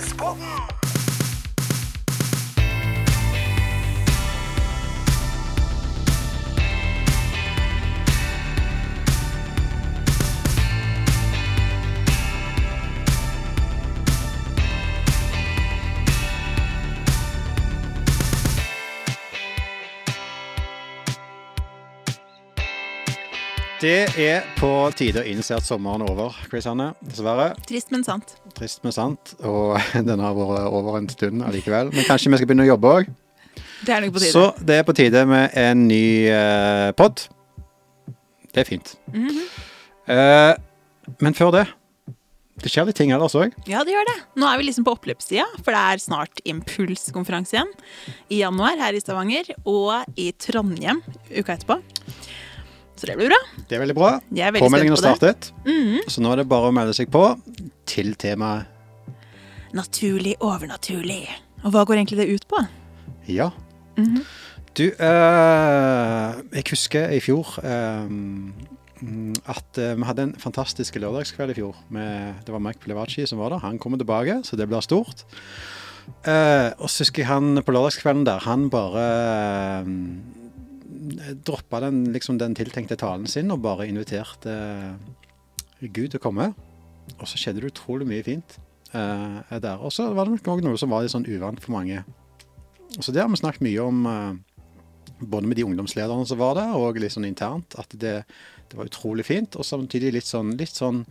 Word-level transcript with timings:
spoken. 0.00 0.83
Det 23.84 24.14
er 24.16 24.46
på 24.56 24.68
tide 24.96 25.20
å 25.20 25.26
innse 25.28 25.58
at 25.58 25.66
sommeren 25.66 26.00
er 26.06 26.08
over, 26.08 26.32
Chris 26.48 26.64
Hanne. 26.64 26.86
Dessverre. 27.04 27.50
Trist, 27.68 27.90
men 27.92 28.00
sant. 28.06 28.30
Trist, 28.56 28.78
men 28.80 28.94
sant. 28.96 29.34
Og 29.44 29.74
den 30.08 30.22
har 30.24 30.32
vært 30.38 30.70
over 30.70 30.96
en 30.96 31.08
stund 31.12 31.44
allikevel. 31.44 31.90
Men 31.92 32.06
kanskje 32.08 32.32
vi 32.32 32.38
skal 32.40 32.48
begynne 32.48 32.64
å 32.64 32.70
jobbe 32.70 32.92
òg. 32.94 33.10
Det 33.84 33.92
er 33.92 34.00
nok 34.06 34.14
på 34.14 34.22
tide. 34.22 34.32
Så 34.32 34.46
det 34.64 34.78
er 34.80 34.86
på 34.88 34.94
tide 34.96 35.26
med 35.28 35.52
en 35.60 35.82
ny 35.90 36.06
uh, 36.32 36.94
pod. 36.96 37.26
Det 38.54 38.64
er 38.64 38.70
fint. 38.70 38.94
Mm 39.12 39.28
-hmm. 39.28 39.46
uh, 40.08 40.54
men 41.20 41.34
før 41.34 41.50
det 41.52 41.66
Det 42.62 42.70
skjer 42.70 42.86
litt 42.86 42.96
ting 42.96 43.10
ellers 43.12 43.34
òg. 43.34 43.52
Ja, 43.66 43.84
det 43.84 43.92
gjør 43.92 44.06
det. 44.08 44.18
Nå 44.36 44.46
er 44.46 44.56
vi 44.56 44.64
liksom 44.64 44.84
på 44.84 44.96
oppløpssida, 44.96 45.44
for 45.58 45.72
det 45.72 45.80
er 45.92 45.98
snart 45.98 46.40
Impulskonferanse 46.44 47.52
igjen. 47.52 47.72
I 48.30 48.38
januar 48.38 48.78
her 48.78 48.94
i 48.94 49.00
Stavanger 49.00 49.44
og 49.66 50.04
i 50.16 50.32
Trondheim 50.32 51.02
uka 51.36 51.52
etterpå. 51.52 51.82
Så 52.94 53.08
det 53.08 53.16
blir 53.18 53.30
bra. 53.32 53.38
Det 53.68 53.76
er 53.76 53.82
veldig 53.82 53.96
bra. 53.96 54.10
Jeg 54.30 54.46
er 54.46 54.52
veldig 54.54 54.68
Påmeldingen 54.68 54.94
har 54.94 55.00
på 55.00 55.02
startet. 55.02 55.50
Mhm. 55.66 56.04
Så 56.08 56.22
nå 56.22 56.32
er 56.32 56.42
det 56.42 56.48
bare 56.48 56.70
å 56.70 56.74
melde 56.74 56.94
seg 56.94 57.10
på 57.10 57.24
til 57.90 58.14
temaet 58.14 58.70
Naturlig, 59.74 60.36
overnaturlig. 60.38 61.24
Og 61.64 61.72
hva 61.74 61.82
går 61.84 61.98
egentlig 61.98 62.20
det 62.20 62.28
ut 62.30 62.44
på? 62.46 62.60
Ja. 63.26 63.50
Mhm. 63.98 64.20
Du, 64.74 64.84
eh, 64.90 66.34
jeg 66.54 66.64
husker 66.70 67.10
i 67.14 67.20
fjor 67.22 67.46
eh, 67.62 68.06
mm, 68.10 69.34
at 69.46 69.78
eh, 69.78 69.94
vi 69.94 70.06
hadde 70.06 70.22
en 70.28 70.34
fantastisk 70.38 70.94
lørdagskveld 70.98 71.50
i 71.50 71.58
fjor. 71.58 71.76
Med, 71.94 72.40
det 72.46 72.54
var 72.54 72.62
Mike 72.62 72.82
Plevaci 72.82 73.26
som 73.26 73.38
var 73.38 73.50
der. 73.54 73.62
Han 73.66 73.78
kommer 73.78 73.98
tilbake, 73.98 74.40
så 74.46 74.56
det 74.58 74.66
blir 74.70 74.82
stort. 74.82 75.24
Eh, 76.26 76.70
og 76.78 76.90
så 76.90 77.04
husker 77.04 77.22
jeg 77.22 77.30
han 77.30 77.62
på 77.64 77.74
lørdagskvelden 77.74 78.26
der, 78.26 78.42
han 78.46 78.66
bare 78.70 79.04
eh, 79.82 79.92
droppa 81.44 81.80
den, 81.84 82.04
liksom, 82.12 82.38
den 82.38 82.54
tiltenkte 82.56 82.96
talen 83.00 83.26
sin 83.30 83.52
og 83.52 83.62
bare 83.64 83.88
inviterte 83.88 84.54
eh, 84.54 84.94
Gud 85.84 86.12
til 86.12 86.20
å 86.20 86.24
komme. 86.24 86.52
Og 87.18 87.26
så 87.28 87.38
skjedde 87.38 87.60
det 87.60 87.72
utrolig 87.74 88.06
mye 88.08 88.24
fint 88.24 88.56
uh, 88.94 89.42
der. 89.50 89.76
Og 89.76 89.92
så 89.92 90.06
var 90.16 90.24
det 90.24 90.38
nok 90.38 90.62
noe 90.64 90.80
som 90.80 90.92
var 90.94 91.04
litt 91.04 91.12
sånn 91.12 91.28
uvant 91.28 91.60
for 91.60 91.74
mange. 91.74 92.00
Så 92.96 93.12
det 93.12 93.20
har 93.20 93.28
vi 93.28 93.36
snakket 93.36 93.66
mye 93.66 93.84
om, 93.84 94.06
uh, 94.08 95.18
både 95.20 95.50
med 95.50 95.60
de 95.60 95.66
ungdomslederne 95.68 96.24
som 96.30 96.40
var 96.40 96.56
der, 96.56 96.72
og 96.78 96.96
litt 97.02 97.12
sånn 97.12 97.28
internt, 97.28 97.76
at 97.76 97.92
det, 98.00 98.14
det 98.70 98.78
var 98.78 98.88
utrolig 98.88 99.26
fint, 99.28 99.58
og 99.60 99.68
samtidig 99.68 100.14
litt 100.16 100.30
sånn, 100.30 100.54
litt 100.56 100.72
sånn 100.72 101.02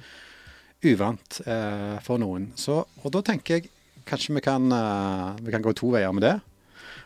uvant 0.83 1.43
uh, 1.45 2.01
for 2.01 2.23
noen. 2.23 2.49
Så, 2.57 2.81
og 3.03 3.13
da 3.13 3.21
tenker 3.29 3.59
jeg 3.59 3.69
kanskje 4.09 4.39
vi 4.39 4.43
kan, 4.43 4.65
vi 5.39 5.53
kan 5.53 5.63
gå 5.63 5.71
to 5.77 5.93
veier 5.93 6.11
med 6.11 6.25
det. 6.25 6.33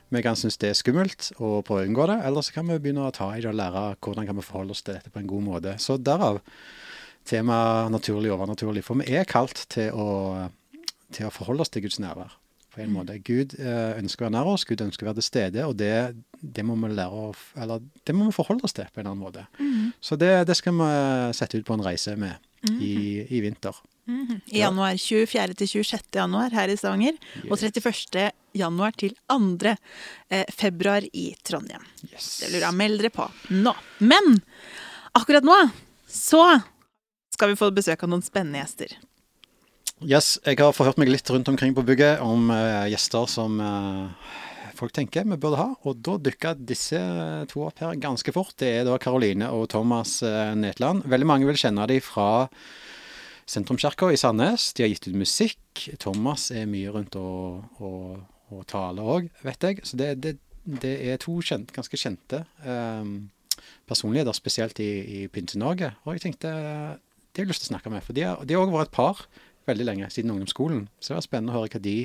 Vi 0.09 0.21
kan 0.23 0.37
synes 0.39 0.57
det 0.61 0.71
er 0.71 0.77
skummelt 0.77 1.31
og 1.37 1.65
prøve 1.67 1.83
å 1.83 1.89
unngå 1.89 2.07
det, 2.07 2.17
eller 2.29 2.45
så 2.45 2.55
kan 2.55 2.69
vi 2.71 2.79
begynne 2.79 3.09
å 3.09 3.13
ta 3.15 3.27
i 3.35 3.41
det 3.43 3.49
og 3.51 3.57
lære 3.59 3.83
hvordan 3.99 4.27
kan 4.29 4.37
vi 4.37 4.45
forholde 4.45 4.75
oss 4.75 4.83
til 4.85 4.95
dette 4.95 5.11
på 5.11 5.19
en 5.19 5.27
god 5.27 5.43
måte. 5.43 5.75
Så 5.83 5.97
derav 5.99 6.39
temaet 7.27 7.91
naturlig 7.91 8.31
og 8.31 8.39
overnaturlig. 8.39 8.85
For 8.87 8.99
vi 9.01 9.09
er 9.19 9.27
kalt 9.27 9.65
til 9.73 9.91
å, 9.91 10.47
til 11.11 11.27
å 11.27 11.33
forholde 11.33 11.65
oss 11.65 11.73
til 11.73 11.83
Guds 11.83 11.99
nærvær 11.99 12.37
på 12.71 12.83
en 12.83 12.93
måte. 12.93 13.17
Gud 13.25 13.57
eh, 13.59 13.97
ønsker 13.99 14.23
å 14.23 14.27
være 14.29 14.35
nær 14.37 14.51
oss, 14.53 14.65
Gud 14.69 14.83
ønsker 14.85 15.07
å 15.07 15.11
være 15.11 15.19
til 15.19 15.27
stede, 15.27 15.65
og 15.67 15.75
det, 15.79 15.93
det 16.39 16.63
må 16.65 16.77
vi 16.79 16.93
lære 16.93 17.23
å 17.27 17.31
Eller 17.59 17.83
det 18.05 18.15
må 18.15 18.29
vi 18.29 18.35
forholde 18.37 18.67
oss 18.67 18.77
til 18.77 18.87
på 18.93 19.01
en 19.01 19.11
annen 19.11 19.23
måte. 19.23 19.47
Så 19.99 20.15
det, 20.19 20.31
det 20.47 20.55
skal 20.59 20.77
vi 20.77 20.91
sette 21.35 21.59
ut 21.59 21.67
på 21.67 21.75
en 21.75 21.83
reise 21.83 22.15
med 22.19 22.37
i, 22.81 23.25
i 23.29 23.41
vinter. 23.41 23.75
Mhm. 24.07 24.41
I 24.55 24.61
januar. 24.61 24.95
24. 24.97 25.53
til 25.59 25.67
26. 25.67 26.15
januar 26.15 26.53
her 26.55 26.71
i 26.71 26.77
Stavanger. 26.79 27.17
Og 27.49 27.57
31. 27.59 28.31
januar 28.55 28.95
til 28.97 29.13
2. 29.29 29.75
eh, 30.29 30.45
februar 30.55 31.03
i 31.13 31.35
Trondheim. 31.43 31.83
Yes. 32.13 32.39
Det 32.39 32.51
lurer 32.53 32.69
jeg 32.69 32.79
meld 32.79 33.01
dere 33.01 33.11
på 33.13 33.27
nå. 33.51 33.75
Men 33.99 34.39
akkurat 35.13 35.43
nå 35.43 35.57
så 36.07 36.61
skal 37.33 37.51
vi 37.51 37.59
få 37.59 37.69
besøk 37.75 38.03
av 38.03 38.09
noen 38.09 38.23
spennende 38.25 38.63
gjester. 38.63 38.95
Yes, 40.05 40.37
jeg 40.45 40.59
har 40.61 40.73
forhørt 40.77 40.99
meg 41.01 41.09
litt 41.09 41.29
rundt 41.33 41.49
omkring 41.49 41.73
på 41.73 41.83
bygget 41.85 42.19
om 42.21 42.51
eh, 42.53 42.87
gjester 42.93 43.25
som 43.29 43.59
eh, 43.59 44.33
folk 44.79 44.93
tenker 44.95 45.25
vi 45.27 45.37
burde 45.39 45.59
ha. 45.59 45.69
Og 45.87 45.99
da 46.05 46.17
dukka 46.21 46.53
disse 46.57 46.99
to 47.51 47.65
opp 47.67 47.81
her 47.83 47.97
ganske 48.01 48.33
fort. 48.35 48.55
Det 48.61 48.69
er 48.79 48.87
da 48.87 48.97
Karoline 49.01 49.49
og 49.53 49.67
Thomas 49.73 50.19
eh, 50.25 50.53
Netland. 50.57 51.07
Veldig 51.09 51.29
mange 51.29 51.49
vil 51.49 51.59
kjenne 51.59 51.87
dem 51.89 52.03
fra 52.03 52.47
Sentrumskirka 53.47 54.11
i 54.11 54.19
Sandnes. 54.19 54.71
De 54.75 54.85
har 54.85 54.91
gitt 54.91 55.07
ut 55.09 55.17
musikk. 55.17 55.87
Thomas 56.03 56.49
er 56.51 56.67
mye 56.69 56.91
rundt 56.93 57.17
og, 57.19 57.63
og, 57.79 58.21
og 58.51 58.67
taler 58.69 59.07
òg, 59.17 59.31
vet 59.47 59.67
jeg. 59.69 59.81
Så 59.87 59.99
det, 59.99 60.11
det, 60.23 60.37
det 60.67 60.95
er 61.07 61.19
to 61.23 61.37
kjent, 61.45 61.71
ganske 61.75 61.99
kjente 61.99 62.43
um, 62.65 63.29
personligheter, 63.87 64.35
spesielt 64.35 64.81
i, 64.83 64.91
i 65.19 65.19
Pynte-Norge. 65.31 65.93
Og 66.05 66.17
jeg 66.17 66.27
tenkte 66.27 66.51
de 67.37 67.43
har 67.43 67.51
lyst 67.51 67.63
til 67.63 67.69
å 67.69 67.75
snakke 67.75 67.93
med. 67.93 68.03
For 68.03 68.17
de 68.17 68.25
har 68.25 68.63
òg 68.63 68.73
vært 68.73 68.89
et 68.89 68.97
par 68.97 69.23
veldig 69.67 69.85
lenge, 69.85 70.09
siden 70.11 70.33
ungdomsskolen. 70.33 70.87
Så 70.99 71.11
det 71.11 71.19
var 71.19 71.25
spennende 71.27 71.53
å 71.53 71.59
høre 71.59 71.71
hva 71.75 71.81
de 71.83 71.97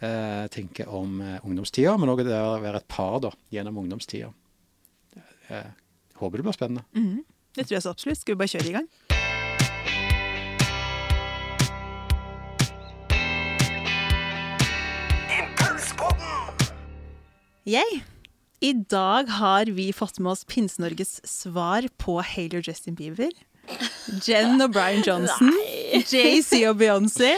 tenker 0.00 0.88
om 0.92 1.20
eh, 1.20 1.38
ungdomstida, 1.44 1.96
men 1.96 2.12
òg 2.12 2.24
det 2.26 2.36
å 2.36 2.58
være 2.60 2.82
et 2.82 2.88
par 2.88 3.20
da, 3.24 3.30
gjennom 3.52 3.78
ungdomstida. 3.84 4.32
Eh, 5.48 5.70
håper 6.20 6.38
det 6.42 6.44
blir 6.48 6.56
spennende. 6.56 6.84
Mhm. 6.96 7.24
Det 7.56 7.64
tror 7.64 7.76
jeg 7.78 7.82
så 7.86 7.90
absolutt. 7.94 8.20
Skal 8.20 8.34
vi 8.34 8.38
bare 8.42 8.52
kjøre 8.52 8.68
i 8.68 8.72
gang? 8.76 8.88
Yay. 17.66 18.02
I 18.60 18.72
dag 18.72 19.28
har 19.28 19.66
vi 19.66 19.92
fått 19.92 20.20
med 20.20 20.32
oss 20.32 20.44
Pinse-Norges 20.44 21.20
svar 21.28 21.88
på 21.98 22.20
Hailey 22.22 22.60
og 22.60 22.68
Justin 22.68 22.94
Bieber. 22.94 23.32
Jen 24.24 24.62
og 24.62 24.72
Brian 24.72 25.02
Johnson. 25.02 25.50
JC 26.02 26.60
og 26.68 26.76
Beyoncé. 26.80 27.32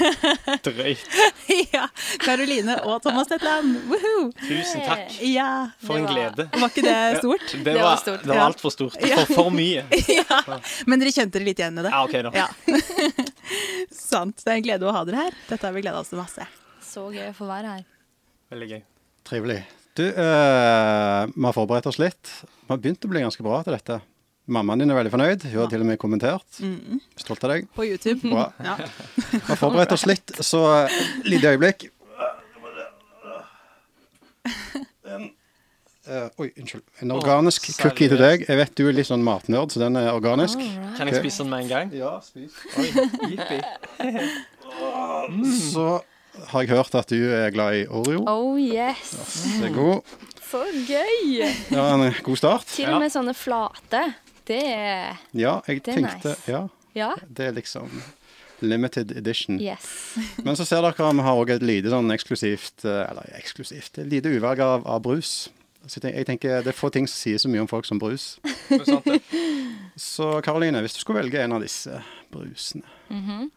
Drøyt. 0.66 1.02
ja, 1.74 1.86
Karoline 2.22 2.78
og 2.84 3.02
Thomas 3.04 3.30
Netland. 3.32 3.76
Woohoo! 3.90 4.28
Tusen 4.42 4.84
takk. 4.86 5.16
Ja, 5.26 5.48
For 5.84 6.00
en 6.00 6.08
glede. 6.10 6.48
var 6.54 6.72
ikke 6.72 6.84
det 6.86 6.98
stort? 7.22 7.54
Det 7.64 7.74
var 7.74 7.82
var, 7.82 8.02
stort. 8.02 8.22
det 8.24 8.32
var 8.34 8.44
altfor 8.46 8.74
stort. 8.74 8.98
For, 9.00 9.32
for 9.34 9.54
mye. 9.54 9.84
ja. 10.18 10.42
Men 10.86 11.02
dere 11.02 11.14
kjente 11.14 11.38
dere 11.38 11.48
litt 11.50 11.62
igjen 11.62 11.80
i 11.80 11.86
det? 11.86 11.94
Ja, 11.94 12.04
OK, 12.04 12.18
da. 12.28 12.34
Ja. 12.36 12.48
Sant. 13.94 14.44
Det 14.44 14.52
er 14.52 14.60
en 14.60 14.68
glede 14.68 14.88
å 14.88 14.94
ha 14.94 15.04
dere 15.08 15.28
her. 15.28 15.40
Dette 15.48 15.64
har 15.66 15.74
vi 15.76 15.84
gleda 15.84 16.02
oss 16.02 16.12
til 16.12 16.20
masse. 16.20 16.46
Så 16.84 17.08
gøy 17.14 17.30
å 17.30 17.34
få 17.36 17.48
være 17.48 17.78
her. 17.78 17.88
Veldig 18.52 18.70
gøy. 18.74 18.84
Trivelig. 19.28 19.58
Du, 19.98 20.04
eh, 20.06 20.12
vi 21.34 21.44
har 21.44 21.56
forberedt 21.56 21.88
oss 21.90 21.98
litt. 21.98 22.30
Vi 22.46 22.70
har 22.70 22.78
begynt 22.80 23.04
å 23.04 23.10
bli 23.10 23.24
ganske 23.24 23.44
bra 23.44 23.58
til 23.66 23.74
dette. 23.74 23.98
Mammaen 24.48 24.80
din 24.80 24.88
er 24.88 24.96
veldig 24.96 25.12
fornøyd. 25.12 25.42
Hun 25.52 25.60
har 25.60 25.68
til 25.68 25.82
og 25.84 25.88
med 25.90 25.98
kommentert. 26.00 26.60
Mm. 26.64 27.00
Stolt 27.20 27.42
av 27.44 27.52
deg. 27.52 27.66
På 27.76 27.84
YouTube. 27.84 28.22
Bra. 28.24 28.48
Ja. 28.68 28.76
Vi 29.28 29.40
har 29.44 29.58
forberedt 29.60 29.92
oss 29.92 30.06
litt, 30.08 30.32
så 30.44 30.62
eh, 30.86 30.94
lite 31.28 31.52
øyeblikk. 31.52 31.88
En, 35.08 35.26
eh, 36.08 36.26
oi, 36.40 36.48
unnskyld. 36.48 36.84
En 37.04 37.12
organisk 37.12 37.68
oh, 37.68 37.76
cookie 37.82 38.08
til 38.08 38.20
deg. 38.20 38.46
Jeg 38.48 38.60
vet 38.60 38.72
du 38.80 38.86
er 38.88 38.96
litt 38.96 39.08
sånn 39.10 39.24
matnerd, 39.24 39.74
så 39.74 39.82
den 39.84 40.00
er 40.00 40.14
organisk. 40.14 40.60
Right. 40.62 40.94
Kan 40.96 41.12
jeg 41.12 41.20
spise 41.20 41.44
den 41.44 41.52
med 41.52 41.66
en 41.66 41.72
gang? 41.74 41.92
Ja, 41.96 42.14
spis. 42.24 42.56
Oi, 42.80 42.88
jippi. 43.34 43.60
Så 45.68 45.90
har 46.52 46.64
jeg 46.64 46.72
hørt 46.72 46.96
at 46.96 47.12
du 47.12 47.20
er 47.36 47.52
glad 47.52 47.82
i 47.82 47.84
Oreo. 47.88 48.24
Oh 48.30 48.56
yes! 48.60 49.12
Det 49.58 49.68
er 49.68 49.76
god. 49.76 50.16
Så 50.48 50.64
gøy! 50.88 51.42
Ja, 51.74 51.90
en 51.92 52.08
god 52.24 52.40
start. 52.40 52.70
Til 52.72 52.88
og 52.94 53.02
med 53.02 53.12
sånne 53.12 53.36
flate. 53.36 54.06
Det 54.48 54.62
er 54.64 55.18
Ja, 55.36 55.58
jeg 55.68 55.82
Det 55.84 55.92
er 55.92 56.00
tenkte 56.00 56.32
nice. 56.34 56.48
Ja, 56.48 56.62
Ja. 56.96 57.10
det 57.28 57.46
er 57.46 57.52
liksom 57.52 57.90
limited 58.60 59.12
edition. 59.16 59.60
Yes. 59.60 60.16
Men 60.44 60.56
så 60.56 60.64
ser 60.66 60.82
dere 60.82 61.12
vi 61.14 61.22
har 61.22 61.36
òg 61.38 61.50
et 61.54 61.62
lite 61.62 61.92
sånn 61.92 62.10
eksklusivt 62.10 62.84
eh, 62.88 63.04
Eller 63.10 63.28
eksklusivt, 63.38 63.98
et 64.02 64.08
lite 64.10 64.32
uvalg 64.34 64.58
av, 64.64 64.86
av 64.88 65.02
brus. 65.04 65.48
Så 65.86 66.00
jeg 66.00 66.02
tenker, 66.02 66.18
jeg 66.18 66.26
tenker 66.26 66.62
Det 66.64 66.72
er 66.72 66.76
få 66.80 66.90
ting 66.90 67.06
som 67.06 67.14
sier 67.20 67.38
så 67.38 67.48
mye 67.48 67.60
om 67.62 67.68
folk 67.70 67.86
som 67.86 68.00
brus. 68.02 68.38
Det 68.68 68.80
er 68.80 68.88
sant, 68.88 69.04
det. 69.06 69.20
Så 69.98 70.40
Karoline, 70.42 70.80
hvis 70.82 70.96
du 70.96 71.00
skulle 71.04 71.22
velge 71.22 71.40
en 71.44 71.52
av 71.52 71.62
disse 71.62 72.00
brusene, 72.32 72.82
Mhm. 73.10 73.50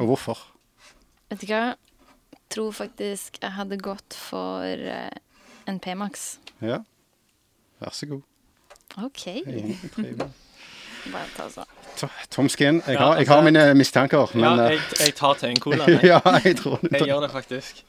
og 0.00 0.06
hvorfor? 0.08 0.38
Vet 1.30 1.40
du 1.42 1.46
hva? 1.52 1.60
jeg 1.74 2.38
Tror 2.50 2.72
faktisk 2.74 3.36
jeg 3.42 3.52
hadde 3.54 3.76
gått 3.78 4.16
for 4.18 4.64
eh, 4.66 5.10
en 5.70 5.78
P-Max. 5.78 6.38
Ja, 6.60 6.80
vær 7.78 7.92
så 7.94 8.08
god. 8.10 8.24
OK. 8.96 9.26
Tomskin 11.96 12.20
Tom 12.30 12.48
Skin. 12.48 12.82
Jeg 12.86 12.98
har, 12.98 13.16
jeg 13.16 13.28
har 13.28 13.42
mine 13.42 13.74
mistanker, 13.74 14.30
Men, 14.34 14.44
Ja, 14.44 14.64
eh, 14.64 14.70
jeg, 14.70 14.80
jeg 15.00 15.14
tar 15.14 15.34
til 15.34 15.48
en 15.48 15.60
cola. 15.60 15.84
Jeg, 15.88 16.00
Ja, 16.04 16.20
jeg 16.44 16.56
tror 16.56 16.78
jeg 16.90 17.06
gjør 17.06 17.20
det 17.20 17.30
faktisk. 17.30 17.84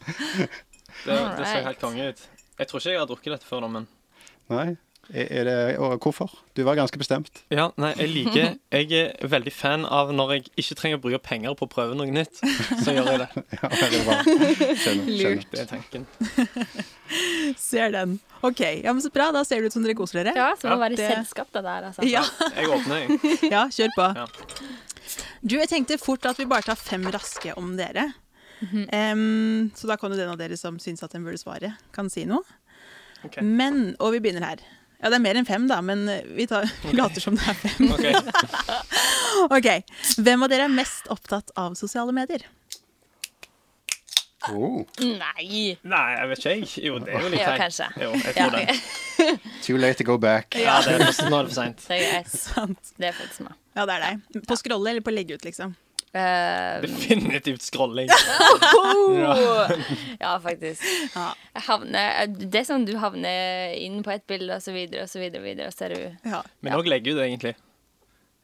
Det, 1.05 1.15
det 1.37 1.47
ser 1.47 1.63
helt 1.65 1.79
konge 1.81 2.09
ut. 2.09 2.19
Jeg 2.59 2.67
tror 2.67 2.79
ikke 2.79 2.91
jeg 2.91 2.99
har 2.99 3.07
drukket 3.09 3.31
dette 3.33 3.47
før, 3.49 3.59
da, 3.63 3.67
men 3.67 3.87
Nei. 4.51 4.75
Er 5.13 5.43
det, 5.43 5.55
og 5.83 5.97
hvorfor? 5.99 6.29
Du 6.55 6.61
var 6.63 6.77
ganske 6.79 6.95
bestemt. 6.97 7.41
Ja, 7.51 7.65
nei, 7.75 7.89
jeg 7.99 8.09
liker 8.13 8.53
Jeg 8.71 8.91
er 8.95 9.27
veldig 9.27 9.51
fan 9.51 9.83
av 9.83 10.13
når 10.15 10.29
jeg 10.37 10.45
ikke 10.63 10.77
trenger 10.79 10.99
å 10.99 11.01
bruke 11.03 11.19
penger 11.25 11.55
på 11.59 11.67
å 11.67 11.71
prøve 11.73 11.97
noe 11.99 12.07
nytt. 12.15 12.39
Så 12.79 12.93
gjør 12.95 13.09
jeg 13.11 13.19
det. 13.19 13.43
Ja, 13.59 13.69
det 13.91 13.99
var. 14.07 14.21
Skjønner. 14.23 15.11
skjønner. 15.17 15.43
Det 15.51 15.59
er 15.59 15.67
tanken. 15.67 16.07
Ser 17.59 17.91
den. 17.91 18.13
OK, 18.41 18.61
ja, 18.85 18.93
men 18.93 19.01
så 19.03 19.11
bra. 19.13 19.27
Da 19.35 19.43
ser 19.45 19.59
det 19.61 19.67
ut 19.71 19.75
som 19.75 19.83
dere 19.83 19.97
koser 19.99 20.21
dere. 20.23 20.33
Ja, 20.37 20.53
så 20.55 20.69
må 20.71 20.77
Ja. 20.77 20.81
være 20.85 20.95
Det- 21.01 21.11
selskap 21.11 21.51
det 21.51 21.63
der, 21.67 21.89
altså. 21.91 22.07
Ja, 22.07 22.23
Jeg 22.55 22.69
åpner, 22.71 23.03
jeg. 23.03 23.51
ja, 23.51 23.65
kjør 23.67 23.91
på. 23.97 24.07
Ja. 24.15 24.25
Du, 25.43 25.55
jeg 25.57 25.67
tenkte 25.69 25.97
fort 25.99 26.25
at 26.25 26.37
vi 26.39 26.45
bare 26.45 26.61
tar 26.63 26.75
fem 26.79 27.03
raske 27.11 27.51
om 27.57 27.75
dere. 27.75 28.13
Em, 28.93 29.71
så 29.75 29.87
da 29.89 29.97
kan 29.97 30.11
jo 30.13 30.17
den 30.17 30.29
av 30.29 30.37
dere 30.37 30.55
som 30.57 30.77
syns 30.79 31.01
at 31.03 31.11
den 31.11 31.23
burde 31.25 31.39
svare, 31.41 31.75
kan 31.91 32.09
si 32.13 32.23
noe. 32.29 32.43
Okay. 33.25 33.43
Men, 33.43 33.95
og 33.99 34.13
vi 34.15 34.19
begynner 34.23 34.45
her. 34.45 34.61
Ja, 35.01 35.09
det 35.09 35.17
er 35.17 35.23
mer 35.23 35.37
enn 35.39 35.47
fem, 35.49 35.63
da, 35.69 35.79
men 35.81 36.05
vi, 36.37 36.45
tar, 36.47 36.67
vi 36.85 36.93
later 36.97 37.23
som 37.23 37.35
det 37.37 37.47
er 37.49 37.57
fem. 37.57 37.91
Ok. 37.91 38.05
OK. 39.57 39.69
Hvem 40.21 40.43
av 40.45 40.51
dere 40.53 40.67
er 40.69 40.73
mest 40.73 41.07
opptatt 41.13 41.49
av 41.57 41.73
sosiale 41.79 42.13
medier? 42.13 42.45
Oh, 44.49 44.79
Nei! 44.97 45.77
Nei, 45.85 46.05
jeg 46.17 46.29
vet 46.31 46.39
ikke, 46.39 46.53
jeg. 46.55 46.69
Jo, 46.87 46.95
det 47.03 47.11
er 47.13 47.21
jo 47.21 47.29
litt 47.29 47.41
Ja, 47.43 47.49
teit. 47.51 47.59
kanskje. 47.61 47.87
Jo, 48.01 48.07
jeg 48.17 48.31
Ja, 48.39 48.47
tror 48.47 48.55
det. 48.57 49.51
too 49.61 49.77
late 49.77 49.99
to 49.99 50.05
go 50.07 50.15
back. 50.17 50.55
Ja, 50.57 50.79
det 50.81 50.95
er 50.97 51.11
for, 51.13 51.29
nå 51.29 51.41
er 51.43 51.45
det 51.45 51.51
for 51.51 51.59
seint. 51.59 51.83
det 51.85 51.99
er 51.99 52.07
greit. 52.15 52.33
Det 52.97 53.09
er 53.11 53.13
faktisk 53.19 53.43
meg. 53.45 53.53
Ja, 53.77 53.85
det 53.85 53.93
er 53.99 54.01
deg. 54.07 54.41
På 54.49 54.57
scrolle 54.57 54.95
eller 54.95 55.05
på 55.05 55.13
legge 55.13 55.37
ut, 55.37 55.45
liksom? 55.45 55.75
Eh, 56.13 56.81
Definitivt 56.83 57.61
scrolling. 57.61 58.09
ja, 60.19 60.33
faktisk. 60.43 60.83
Ja. 61.15 61.29
Jeg 61.55 61.63
havner, 61.69 62.25
det 62.27 62.61
er 62.61 62.67
sånn 62.67 62.83
du 62.87 62.97
havner 62.99 63.75
inn 63.79 64.01
på 64.03 64.11
et 64.15 64.25
bilde, 64.27 64.57
og 64.57 64.63
så 64.63 64.73
videre, 64.75 65.05
og 65.05 65.11
så 65.11 65.21
videre, 65.21 65.39
og 65.39 65.47
videre, 65.47 65.69
og 65.71 65.77
så 65.77 65.87
er 65.87 65.95
du 65.95 66.33
Ja. 66.33 66.41
Men 66.59 66.75
òg 66.79 66.89
legger 66.91 67.13
du 67.13 67.21
det, 67.21 67.29
egentlig. 67.29 67.55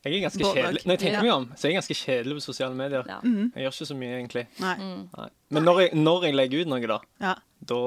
Jeg 0.08 0.22
er 0.22 0.30
ganske 0.30 0.54
kjedelig 0.54 0.86
Når 0.86 0.94
jeg 0.96 1.00
tenker 1.04 1.18
Ja. 1.18 1.22
meg 1.22 1.32
om, 1.34 1.48
så 1.56 1.66
er 1.68 1.72
jeg 1.74 1.82
ganske 1.82 1.98
kjedelig 2.06 2.38
på 2.40 2.46
sosiale 2.48 2.76
medier. 2.76 3.04
Ja. 3.08 3.20
Jeg 3.24 3.68
gjør 3.68 3.76
ikke 3.76 3.88
så 3.92 3.98
mye, 4.00 4.16
egentlig. 4.22 4.48
Nei. 4.60 4.76
Nei. 5.18 5.30
Men 5.50 5.64
når 5.64 5.80
jeg, 5.82 5.94
når 5.96 6.24
jeg 6.28 6.34
legger 6.36 6.62
ut 6.62 6.68
noe, 6.68 6.88
da, 6.88 7.00
Ja. 7.22 7.36
da 7.66 7.78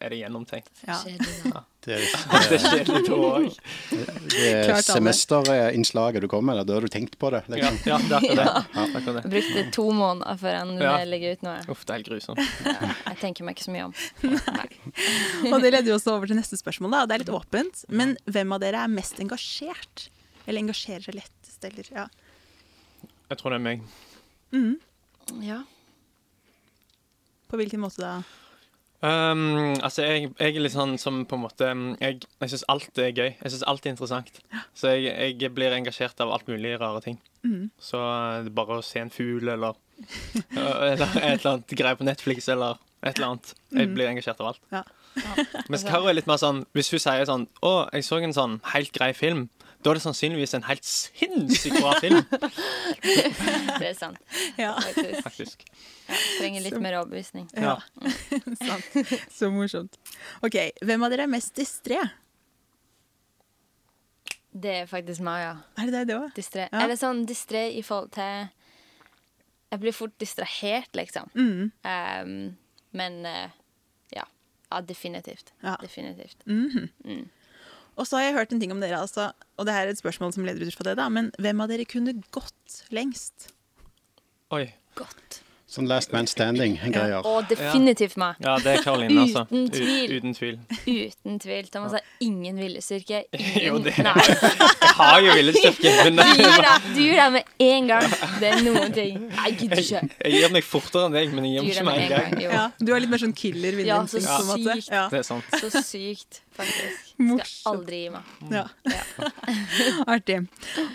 er 0.00 0.08
det 0.10 0.18
gjennomtenkt. 0.22 0.70
ja. 0.86 0.98
Det 1.86 1.94
er, 1.94 2.00
Det 2.50 2.56
er 2.56 2.62
kjedelig 2.66 3.02
da 3.06 3.14
òg. 3.14 3.58
det 4.30 4.38
er 4.42 4.64
Klart 4.66 4.88
alle. 4.90 5.12
semesterinnslaget 5.14 6.20
du 6.20 6.26
kommer 6.26 6.56
med, 6.56 6.66
da 6.66 6.74
har 6.74 6.80
du 6.82 6.88
tenkt 6.90 7.14
på 7.22 7.30
det. 7.30 7.44
Ja, 7.46 7.70
Liksom. 7.70 7.78
ja, 7.86 7.98
det 7.98 8.10
er 8.10 8.16
akkurat 8.16 8.26
det. 8.26 8.34
det. 8.34 8.46
er 8.46 8.80
akkurat 8.82 9.06
det. 9.06 9.22
Jeg 9.22 9.30
brukte 9.36 9.62
to 9.76 9.84
måneder 9.94 10.40
før 10.40 10.56
en 10.64 10.72
Ja. 10.82 10.96
legger 11.06 11.36
ut 11.36 11.42
noe. 11.46 11.60
Uff, 11.70 11.84
det 11.86 11.94
er 11.94 12.00
helt 12.00 12.08
grusomt. 12.10 12.38
Ja, 12.66 12.90
jeg 13.12 13.18
tenker 13.22 13.44
meg 13.46 13.54
ikke 13.54 13.66
så 13.68 13.74
mye 13.76 13.84
om. 13.86 13.94
Nei. 14.24 15.52
Og 15.52 15.62
det 15.62 15.70
leder 15.76 15.86
jo 15.92 15.94
også 16.00 16.16
over 16.16 16.26
til 16.26 16.34
neste 16.40 16.58
spørsmål. 16.58 16.90
da. 16.90 17.06
Det 17.06 17.14
er 17.14 17.22
litt 17.22 17.34
åpent. 17.38 17.84
Men 17.88 18.16
hvem 18.26 18.52
av 18.52 18.60
dere 18.66 18.82
er 18.82 18.88
mest 18.90 19.20
engasjert? 19.22 20.08
Eller 20.48 20.60
engasjerer 20.66 21.02
seg 21.06 21.14
lettest? 21.62 21.92
Eller, 21.92 22.02
ja. 22.02 22.08
Jeg 23.30 23.38
tror 23.38 23.50
det 23.50 23.60
er 23.60 23.64
meg. 23.64 23.86
Ja. 25.42 25.62
På 27.48 27.56
hvilken 27.56 27.80
måte 27.80 28.02
da? 28.02 28.16
Um, 29.04 29.76
altså, 29.84 30.02
jeg, 30.02 30.30
jeg 30.40 30.56
er 30.56 30.62
litt 30.64 30.72
sånn 30.72 30.96
som 30.98 31.20
på 31.28 31.36
en 31.36 31.42
måte 31.42 31.66
um, 31.68 31.82
Jeg, 32.00 32.22
jeg 32.40 32.50
syns 32.50 32.64
alt 32.72 32.98
er 32.98 33.12
gøy. 33.12 33.28
Jeg 33.34 33.52
syns 33.52 33.66
alt 33.68 33.86
er 33.86 33.92
interessant. 33.92 34.40
Så 34.74 34.94
jeg, 34.96 35.36
jeg 35.36 35.52
blir 35.54 35.74
engasjert 35.76 36.20
av 36.24 36.32
alt 36.32 36.48
mulig 36.48 36.74
rare 36.80 37.02
ting. 37.04 37.20
Så 37.78 38.00
uh, 38.00 38.42
det 38.42 38.50
er 38.50 38.56
bare 38.56 38.80
å 38.80 38.86
se 38.86 39.02
en 39.02 39.12
fugl 39.12 39.52
eller 39.52 39.76
Eller 40.56 41.06
et 41.06 41.38
eller 41.38 41.52
annet 41.54 41.72
greier 41.72 41.96
på 41.96 42.04
Netflix 42.04 42.48
eller 42.52 42.80
et 43.00 43.16
eller 43.16 43.30
annet. 43.30 43.52
Jeg 43.76 43.92
blir 43.94 44.10
engasjert 44.10 44.40
av 44.42 44.50
alt. 44.50 44.64
Ja. 44.72 44.82
Mens 45.72 45.84
Karo 45.86 46.10
er 46.10 46.16
litt 46.18 46.26
mer 46.28 46.36
sånn 46.40 46.58
Hvis 46.76 46.90
hun 46.92 47.00
sier 47.00 47.22
sånn 47.24 47.46
Å, 47.64 47.86
jeg 47.94 48.04
så 48.04 48.18
en 48.20 48.34
sånn 48.36 48.58
helt 48.74 48.92
grei 48.92 49.12
film. 49.16 49.46
Da 49.86 49.92
er 49.92 50.00
det 50.00 50.02
sannsynligvis 50.02 50.50
en 50.58 50.64
helt 50.66 50.82
sinnssykt 50.82 51.76
bra 51.78 51.92
film, 52.02 52.24
Det 53.78 53.86
er 53.86 53.94
sant. 53.94 54.18
Ja, 54.58 54.72
Faktisk. 54.82 55.20
faktisk. 55.22 55.62
Ja, 56.08 56.16
trenger 56.40 56.64
litt 56.64 56.78
mer 56.82 56.96
overbevisning. 56.98 57.44
Ja. 57.54 57.76
sant. 58.66 58.96
Så 59.30 59.52
morsomt. 59.54 59.94
OK, 60.42 60.56
hvem 60.82 61.06
av 61.06 61.14
dere 61.14 61.28
er 61.28 61.30
mest 61.30 61.54
distré? 61.54 62.00
Det 64.56 64.72
er 64.80 64.90
faktisk 64.90 65.22
meg, 65.22 65.44
ja. 65.44 65.54
Er 65.78 65.86
det 65.86 65.94
deg, 65.94 66.10
det 66.10 66.18
òg? 66.18 66.28
Distré. 66.34 66.66
Ja. 66.66 66.82
Eller 66.82 66.98
sånn 66.98 67.22
distré 67.28 67.68
i 67.76 67.82
forhold 67.86 68.10
til 68.16 68.48
Jeg 69.70 69.82
blir 69.82 69.94
fort 69.94 70.18
distrahert, 70.22 70.90
liksom. 70.98 71.30
Mm. 71.36 71.70
Um, 71.86 72.34
men 72.96 73.22
eh, 73.28 73.54
ja. 74.16 74.26
Ja, 74.70 74.80
definitivt. 74.82 75.54
Ja. 75.62 75.76
Definitivt. 75.82 76.42
Og 77.96 78.04
så 78.08 78.18
har 78.18 78.26
jeg 78.26 78.36
hørt 78.36 78.52
en 78.52 78.60
ting 78.60 78.72
om 78.74 78.80
dere, 78.82 79.00
altså, 79.00 79.30
og 79.56 79.66
det 79.68 79.72
her 79.76 79.86
er 79.88 79.94
et 79.94 80.00
spørsmål 80.02 80.34
som 80.36 80.44
leder 80.44 80.68
ut 80.68 80.76
fra 80.76 80.84
det, 80.90 80.98
da, 81.00 81.08
men 81.12 81.30
hvem 81.40 81.64
av 81.64 81.72
dere 81.72 81.88
kunne 81.88 82.12
gått 82.34 82.80
lengst? 82.92 83.50
Oi. 84.52 84.66
Godt. 84.98 85.40
Sånn 85.66 85.88
Last 85.90 86.12
Man 86.14 86.28
Standing-greier. 86.30 87.26
Og 87.26 87.48
definitivt 87.50 88.14
meg. 88.20 88.36
Ja, 88.44 88.52
det 88.62 88.76
er 88.76 88.84
Karoline, 88.84 89.24
altså. 89.24 89.42
Uten 89.50 89.64
U- 89.66 89.72
tvil. 89.74 90.12
Uten 90.14 90.36
tvil. 90.36 90.58
Uten 90.86 91.40
tvil. 91.42 91.66
Thomas 91.74 91.96
har 91.96 92.04
ingen 92.22 92.60
viljestyrke. 92.62 93.24
Ingen 93.34 93.64
Jo, 93.64 93.80
det 93.82 93.96
Nei. 94.06 94.14
Jeg 94.22 94.92
har 95.00 95.18
jo 95.26 95.34
viljestyrke, 95.40 95.92
men 96.06 96.22
Du 96.22 96.38
gjør 96.38 96.62
det, 96.68 96.76
du 96.94 97.32
med 97.34 97.50
en 97.66 97.90
gang. 97.90 98.06
Det 98.38 98.52
er 98.52 98.62
noen 98.62 98.94
ting. 98.94 99.18
Nei, 99.26 99.48
jeg 99.50 99.58
gidder 99.64 99.82
ikke. 99.82 100.02
Jeg 100.22 100.38
gir 100.38 100.54
meg 100.54 100.68
fortere 100.70 101.10
enn 101.10 101.18
deg, 101.18 101.34
men 101.34 101.50
jeg 101.50 101.66
Du 101.66 101.72
gir 101.72 101.88
meg 101.90 102.00
ikke 102.04 102.14
med 102.14 102.14
en 102.14 102.14
gang. 102.14 102.40
Jo. 102.46 102.54
Ja, 102.54 102.64
du 102.78 102.94
er 102.94 103.02
litt 103.02 103.12
mer 103.16 103.24
sånn 103.26 103.36
killer 103.42 103.82
Ja, 103.82 103.98
så 104.06 104.22
sykt. 104.22 104.88
Ja. 104.94 105.04
Det 105.10 105.20
er 105.24 105.26
sant. 105.26 105.50
Så 105.64 105.82
sykt, 105.82 106.44
faktisk. 106.56 107.12
Skal 107.16 107.70
aldri 107.72 108.00
gi 108.04 108.10
meg. 108.14 108.32
Ja. 108.52 108.64
Artig. 110.14 110.38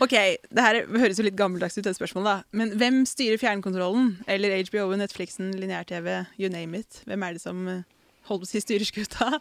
OK, 0.03 0.13
det 0.51 0.65
her 0.65 0.79
høres 0.89 1.19
jo 1.21 1.25
litt 1.25 1.37
gammeldags 1.39 1.77
ut, 1.77 1.85
det 1.87 1.95
spørsmålet, 1.97 2.29
da. 2.29 2.57
Men 2.57 2.73
hvem 2.81 3.01
styrer 3.09 3.39
fjernkontrollen? 3.41 4.13
Eller 4.31 4.57
HBO, 4.67 4.89
Netflixen, 4.99 5.53
lineær-TV, 5.61 6.11
you 6.41 6.51
name 6.53 6.81
it? 6.83 7.01
Hvem 7.09 7.25
er 7.27 7.37
det 7.37 7.43
som 7.43 7.63
eh, 7.71 7.83
holder 8.29 8.45
på 8.45 8.49
å 8.49 8.51
si 8.51 8.61
styrer 8.63 8.87
skuta? 8.87 9.31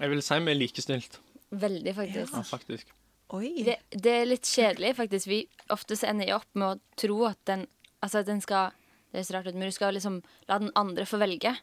Jeg 0.00 0.12
vil 0.12 0.22
si 0.24 0.40
vi 0.44 0.52
er 0.54 0.60
likestilt, 0.60 1.20
Veldig, 1.56 1.92
faktisk. 1.94 2.34
ja, 2.34 2.42
faktisk. 2.46 2.90
Oi. 3.34 3.52
Det, 3.66 3.78
det 3.90 4.12
er 4.20 4.28
litt 4.28 4.46
kjedelig, 4.46 4.92
faktisk. 4.98 5.26
Vi 5.30 5.40
ofte 5.74 5.96
så 5.98 6.10
ender 6.10 6.28
jeg 6.30 6.36
opp 6.38 6.50
med 6.58 6.76
å 6.76 7.00
tro 7.00 7.22
at 7.30 7.40
den 7.48 7.66
Altså 8.04 8.20
at 8.20 8.28
den 8.28 8.42
skal 8.44 8.74
Det 9.10 9.22
er 9.22 9.24
så 9.24 9.34
rart 9.38 9.46
ut, 9.48 9.56
men 9.56 9.70
du 9.70 9.74
skal 9.74 9.94
liksom 9.96 10.18
la 10.50 10.58
den 10.60 10.68
andre 10.78 11.06
få 11.08 11.16
velge. 11.18 11.54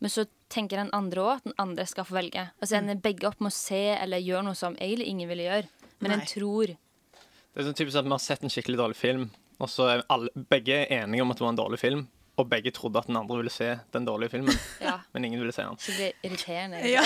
Men 0.00 0.10
så 0.10 0.24
tenker 0.48 0.80
den 0.80 0.90
andre 0.96 1.20
òg 1.24 1.32
at 1.36 1.44
den 1.48 1.56
andre 1.60 1.84
skal 1.86 2.06
få 2.08 2.14
velge. 2.16 2.46
Altså 2.60 2.74
så 2.76 2.82
er 2.94 3.02
begge 3.04 3.28
opp 3.28 3.40
med 3.44 3.52
å 3.52 3.56
se 3.56 3.82
eller 3.98 4.22
gjøre 4.22 4.46
noe 4.48 4.56
som 4.58 4.76
egentlig 4.80 5.08
ingen 5.12 5.28
ville 5.28 5.44
gjøre. 5.48 5.68
Men 6.00 6.12
Nei. 6.14 6.20
en 6.20 6.26
tror 6.30 6.66
Det 6.74 7.62
er 7.64 7.66
sånn 7.66 7.74
typisk 7.80 7.98
at 7.98 8.06
vi 8.06 8.14
har 8.14 8.22
sett 8.22 8.44
en 8.46 8.52
skikkelig 8.54 8.78
dårlig 8.78 8.96
film, 8.96 9.26
og 9.58 9.68
så 9.72 9.88
er 9.90 10.04
alle, 10.14 10.30
begge 10.48 10.84
enige 10.94 11.22
om 11.24 11.30
at 11.34 11.40
det 11.40 11.44
var 11.44 11.52
en 11.52 11.58
dårlig 11.58 11.80
film, 11.82 12.04
og 12.38 12.46
begge 12.48 12.70
trodde 12.70 13.00
at 13.00 13.08
den 13.10 13.16
andre 13.18 13.36
ville 13.40 13.50
se 13.50 13.72
den 13.92 14.04
dårlige 14.06 14.30
filmen, 14.36 14.54
Ja. 14.86 15.00
men 15.12 15.24
ingen 15.26 15.40
ville 15.42 15.52
se 15.52 15.64
den. 15.66 15.76
Så 15.82 15.92
det 15.98 16.12
er 16.12 16.28
irriterende. 16.28 16.84
Ja. 16.86 17.02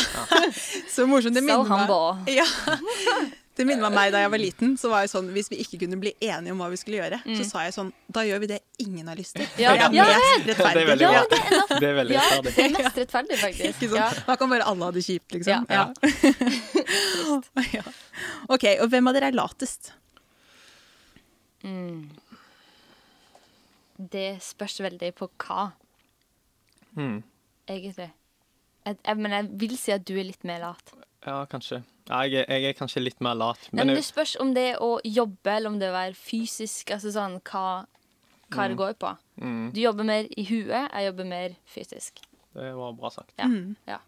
Så 0.92 1.07
morsomt. 1.09 1.35
Det 1.35 1.42
So 1.42 1.47
minner 1.49 1.64
meg 1.64 1.88
humble. 1.88 2.35
ja. 2.37 2.45
Det 3.54 3.66
minner 3.68 3.82
meg 3.85 3.92
meg 3.92 4.12
da 4.14 4.21
jeg 4.23 4.30
var 4.32 4.40
liten. 4.40 4.71
Så 4.80 4.88
var 4.88 5.02
jeg 5.04 5.11
sånn, 5.12 5.26
Hvis 5.35 5.50
vi 5.52 5.59
ikke 5.61 5.78
kunne 5.82 5.99
bli 6.00 6.14
enige 6.25 6.52
om 6.54 6.59
hva 6.62 6.71
vi 6.73 6.76
skulle 6.80 6.97
gjøre, 7.02 7.18
så 7.37 7.44
sa 7.44 7.64
jeg 7.66 7.75
sånn 7.76 7.90
Da 8.09 8.23
gjør 8.25 8.40
vi 8.40 8.47
det 8.54 8.61
ingen 8.80 9.06
har 9.11 9.16
lyst 9.18 9.35
til. 9.37 9.44
Mm. 9.44 9.59
Ja, 9.61 9.73
Det 9.76 9.82
er 9.82 9.92
ja, 9.92 10.04
mest 10.09 10.47
Det 10.47 10.54
er 10.54 10.56
rettferdig. 10.56 10.87
veldig 10.88 11.04
Ja, 11.04 11.23
det 11.28 11.38
er, 11.38 11.50
nok- 11.59 11.68
Det 11.82 11.88
er 11.90 11.97
veldig 11.99 12.14
ja, 12.16 12.25
det 12.47 12.54
er 12.59 12.71
mest 12.78 12.97
rettferdig, 13.02 13.38
faktisk. 13.42 13.82
Ikke 13.82 13.90
sant? 13.92 14.00
Ja. 14.00 14.25
Da 14.30 14.37
kan 14.40 14.49
bare 14.54 14.64
alle 14.73 14.85
ha 14.85 14.90
det 14.97 15.04
kjipt, 15.04 15.30
liksom. 15.37 15.66
Ja. 15.68 15.92
Ja. 15.92 15.92
ja. 17.76 17.82
OK, 18.49 18.64
og 18.80 18.88
hvem 18.88 19.09
av 19.12 19.14
dere 19.18 19.28
er 19.28 19.37
latest? 19.37 19.92
Det 24.12 24.26
spørs 24.42 24.80
veldig 24.82 25.12
på 25.18 25.28
hva, 25.44 25.73
Mm. 26.97 27.23
egentlig. 27.68 28.11
Jeg, 28.85 28.97
jeg, 29.06 29.16
men 29.16 29.30
jeg 29.32 29.49
vil 29.61 29.76
si 29.78 29.92
at 29.94 30.04
du 30.04 30.16
er 30.18 30.25
litt 30.26 30.42
mer 30.44 30.59
lat. 30.61 30.92
Ja, 31.25 31.44
kanskje. 31.47 31.82
Jeg, 32.09 32.32
jeg 32.49 32.64
er 32.64 32.73
kanskje 32.75 33.02
litt 33.02 33.21
mer 33.23 33.35
lat, 33.38 33.59
Men 33.73 33.87
men 33.87 33.97
det 33.97 34.04
spørs 34.04 34.37
om 34.42 34.52
det 34.54 34.64
er 34.75 34.80
å 34.82 34.97
jobbe, 35.04 35.50
eller 35.56 35.71
om 35.71 35.78
det 35.78 35.87
er 35.88 35.92
å 35.92 35.99
være 36.00 36.14
fysisk. 36.18 36.90
Altså 36.90 37.12
sånn 37.14 37.38
hva, 37.47 37.85
hva 38.52 38.68
det 38.68 38.76
går 38.76 38.94
på. 38.99 39.12
mm, 39.40 39.73
Du 39.73 39.80
jobber 39.80 40.04
mer 40.04 40.26
i 40.37 40.44
huet, 40.44 40.88
jeg 40.92 41.06
jobber 41.06 41.25
mer 41.25 41.54
fysisk. 41.66 42.18
det 42.54 42.73
var 42.76 42.92
bra 42.92 43.11
sagt. 43.11 43.32
Ja. 43.38 43.47
ja. 43.87 43.99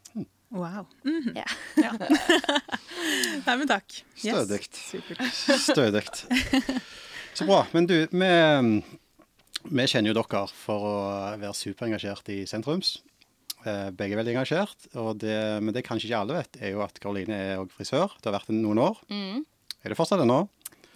Wow. 0.55 0.87
Mhm. 1.05 1.33
Ja. 1.35 1.45
Ja. 1.83 1.93
Nei, 3.47 3.57
men 3.57 3.67
takk. 3.69 4.03
Yes. 4.23 4.69
Stødig. 5.65 6.05
Så 7.35 7.47
bra. 7.49 7.65
Men 7.73 7.87
du, 7.91 7.97
vi, 8.11 8.29
vi 9.75 9.87
kjenner 9.91 10.13
jo 10.13 10.19
dere 10.21 10.45
for 10.55 10.87
å 10.87 10.95
være 11.41 11.55
superengasjert 11.59 12.29
i 12.35 12.43
sentrums. 12.47 12.99
Eh, 13.65 13.91
Begge 13.97 14.17
er 14.17 14.21
veldig 14.21 14.35
engasjert, 14.35 14.89
og 15.01 15.21
det, 15.23 15.37
men 15.65 15.73
det 15.75 15.85
kanskje 15.87 16.11
ikke 16.11 16.23
alle 16.25 16.41
vet, 16.41 16.59
er 16.61 16.75
jo 16.75 16.83
at 16.85 16.99
Karoline 17.01 17.37
er 17.37 17.61
også 17.63 17.79
frisør. 17.79 18.17
Det 18.21 18.29
har 18.29 18.37
vært 18.37 18.53
noen 18.53 18.81
år. 18.83 18.99
Mm. 19.09 19.45
Er 19.85 19.93
det 19.93 19.97
fortsatt 19.99 20.21
det 20.21 20.29
nå? 20.29 20.43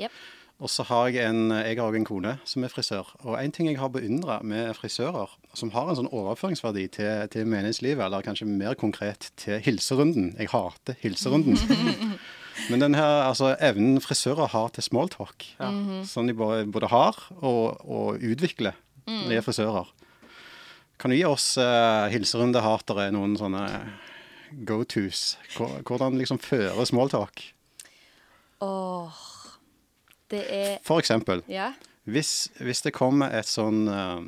Jep. 0.01 0.19
Og 0.59 0.71
så 0.73 0.83
har 0.89 1.13
jeg 1.15 1.23
en 1.31 1.53
Jeg 1.55 1.77
har 1.79 1.85
også 1.87 2.01
en 2.01 2.07
kone 2.09 2.33
som 2.49 2.65
er 2.67 2.73
frisør. 2.73 3.13
Og 3.23 3.37
en 3.39 3.53
ting 3.55 3.69
jeg 3.69 3.79
har 3.79 3.93
beundra 3.95 4.41
med 4.43 4.75
frisører, 4.75 5.31
som 5.55 5.71
har 5.71 5.89
en 5.89 5.99
sånn 6.01 6.11
overføringsverdi 6.11 6.89
til, 6.97 7.29
til 7.31 7.47
menighetslivet, 7.47 8.03
eller 8.03 8.27
kanskje 8.27 8.49
mer 8.51 8.75
konkret 8.75 9.31
til 9.39 9.63
hilserunden 9.63 10.35
Jeg 10.39 10.51
hater 10.51 10.99
hilserunden. 11.05 11.57
Men 12.71 12.83
den 12.83 12.99
her 12.99 13.29
altså, 13.29 13.53
evnen 13.63 14.01
frisører 14.03 14.51
har 14.51 14.73
til 14.75 14.83
smalltalk, 14.83 15.47
som 16.11 16.27
de 16.27 16.35
både, 16.35 16.67
både 16.67 16.91
har 16.91 17.21
og, 17.39 17.79
og 17.87 18.19
utvikler 18.19 18.75
når 19.07 19.31
de 19.31 19.39
er 19.39 19.47
frisører. 19.47 19.87
Kan 20.99 21.13
du 21.13 21.17
gi 21.17 21.25
oss 21.29 21.53
uh, 21.61 22.09
hilserundehatere 22.11 23.09
noen 23.15 23.37
sånne 23.39 23.65
go-tos? 24.67 25.37
Hvordan 25.57 26.19
liksom 26.19 26.41
føre 26.43 26.87
smalltalk? 26.89 27.45
Åh. 28.65 29.25
Det 30.29 30.43
er 30.53 30.75
For 30.85 31.01
eksempel, 31.01 31.43
Ja. 31.49 31.71
hvis, 32.05 32.51
hvis 32.61 32.83
det 32.85 32.93
kommer 32.97 33.31
et 33.33 33.47
sånn 33.49 33.87
uh, 33.89 34.21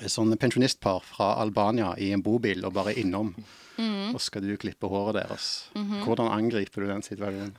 et 0.00 0.10
sånn 0.12 0.34
pensjonistpar 0.36 1.02
fra 1.06 1.32
Albania 1.40 1.94
i 1.98 2.10
en 2.12 2.22
bobil 2.22 2.64
og 2.66 2.74
bare 2.76 2.92
innom, 2.98 3.32
innom, 3.78 4.14
og 4.14 4.20
skal 4.22 4.42
du 4.44 4.56
klippe 4.60 4.90
håret 4.90 5.16
deres, 5.22 5.68
hvordan 5.74 6.28
angriper 6.34 6.82
du 6.84 6.90
den 6.90 7.02
situasjonen? 7.06 7.54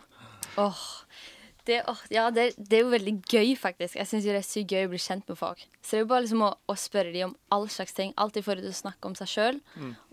Åh. 0.61 0.81
Det, 1.65 1.79
ja, 2.13 2.27
det, 2.29 2.51
det 2.57 2.77
er 2.77 2.83
jo 2.83 2.91
veldig 2.91 3.15
gøy, 3.25 3.55
faktisk. 3.57 3.95
Jeg 3.97 4.09
syns 4.09 4.25
det 4.27 4.35
er 4.37 4.45
sykt 4.45 4.73
gøy 4.75 4.85
å 4.85 4.91
bli 4.91 4.99
kjent 5.01 5.25
med 5.31 5.39
folk. 5.39 5.63
Så 5.81 5.95
det 5.95 5.97
er 5.97 6.03
jo 6.03 6.09
bare 6.11 6.25
liksom 6.25 6.43
å, 6.45 6.51
å 6.69 6.75
spørre 6.77 7.13
dem 7.13 7.31
om 7.31 7.35
all 7.55 7.65
slags 7.73 7.95
ting. 7.97 8.13
Alt 8.21 8.37
i 8.37 8.43
forhold 8.45 8.67
til 8.67 8.73
å 8.73 8.77
snakke 8.83 9.09
om 9.09 9.15
seg 9.17 9.31
sjøl. 9.31 9.57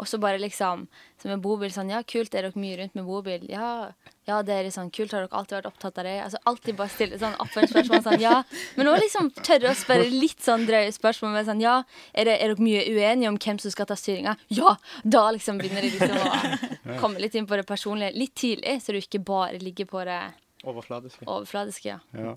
Og 0.00 0.08
så 0.08 0.20
bare 0.22 0.40
liksom 0.40 0.86
Som 1.22 1.30
med 1.30 1.42
bobil 1.44 1.70
sånn 1.70 1.92
Ja, 1.92 2.00
kult, 2.02 2.34
er 2.34 2.48
dere 2.48 2.58
mye 2.58 2.80
rundt 2.80 2.96
med 2.98 3.06
bobil? 3.06 3.44
Ja, 3.52 3.92
ja, 4.26 4.40
det 4.46 4.54
er 4.54 4.68
sånn 4.74 4.90
kult, 4.94 5.12
har 5.14 5.24
dere 5.24 5.38
alltid 5.38 5.56
vært 5.58 5.68
opptatt 5.70 6.00
av 6.00 6.06
det? 6.06 6.16
Altså 6.24 6.40
alltid 6.50 6.76
bare 6.78 6.92
stille 6.94 7.18
sånn 7.18 7.36
oppfølgingsspørsmål 7.42 8.04
sånn, 8.06 8.22
ja. 8.22 8.34
Men 8.78 8.90
òg 8.92 9.00
liksom 9.02 9.30
tørre 9.42 9.72
å 9.72 9.78
spørre 9.78 10.08
litt 10.10 10.42
sånn 10.42 10.66
drøye 10.68 10.92
spørsmål 10.94 11.34
med 11.36 11.48
sånn 11.48 11.62
Ja, 11.62 11.78
er, 12.12 12.30
det, 12.30 12.36
er 12.38 12.52
dere 12.52 12.62
mye 12.62 12.84
uenige 12.88 13.32
om 13.32 13.38
hvem 13.42 13.60
som 13.62 13.74
skal 13.74 13.90
ta 13.90 13.98
styringa? 13.98 14.36
Ja! 14.54 14.76
Da 15.02 15.28
liksom 15.34 15.58
begynner 15.60 15.84
de 15.84 15.92
liksom 15.94 16.94
å 16.94 16.98
komme 17.02 17.22
litt 17.22 17.34
inn 17.38 17.48
på 17.50 17.58
det 17.58 17.66
personlige 17.68 18.14
litt 18.16 18.34
tidlig, 18.38 18.78
så 18.82 18.94
du 18.94 19.02
ikke 19.02 19.22
bare 19.26 19.58
ligger 19.62 19.90
på 19.90 20.06
det 20.06 20.20
Overfladisk. 20.62 21.18
overfladiske. 21.26 21.88
Ja. 21.90 21.98
Ja. 22.14 22.34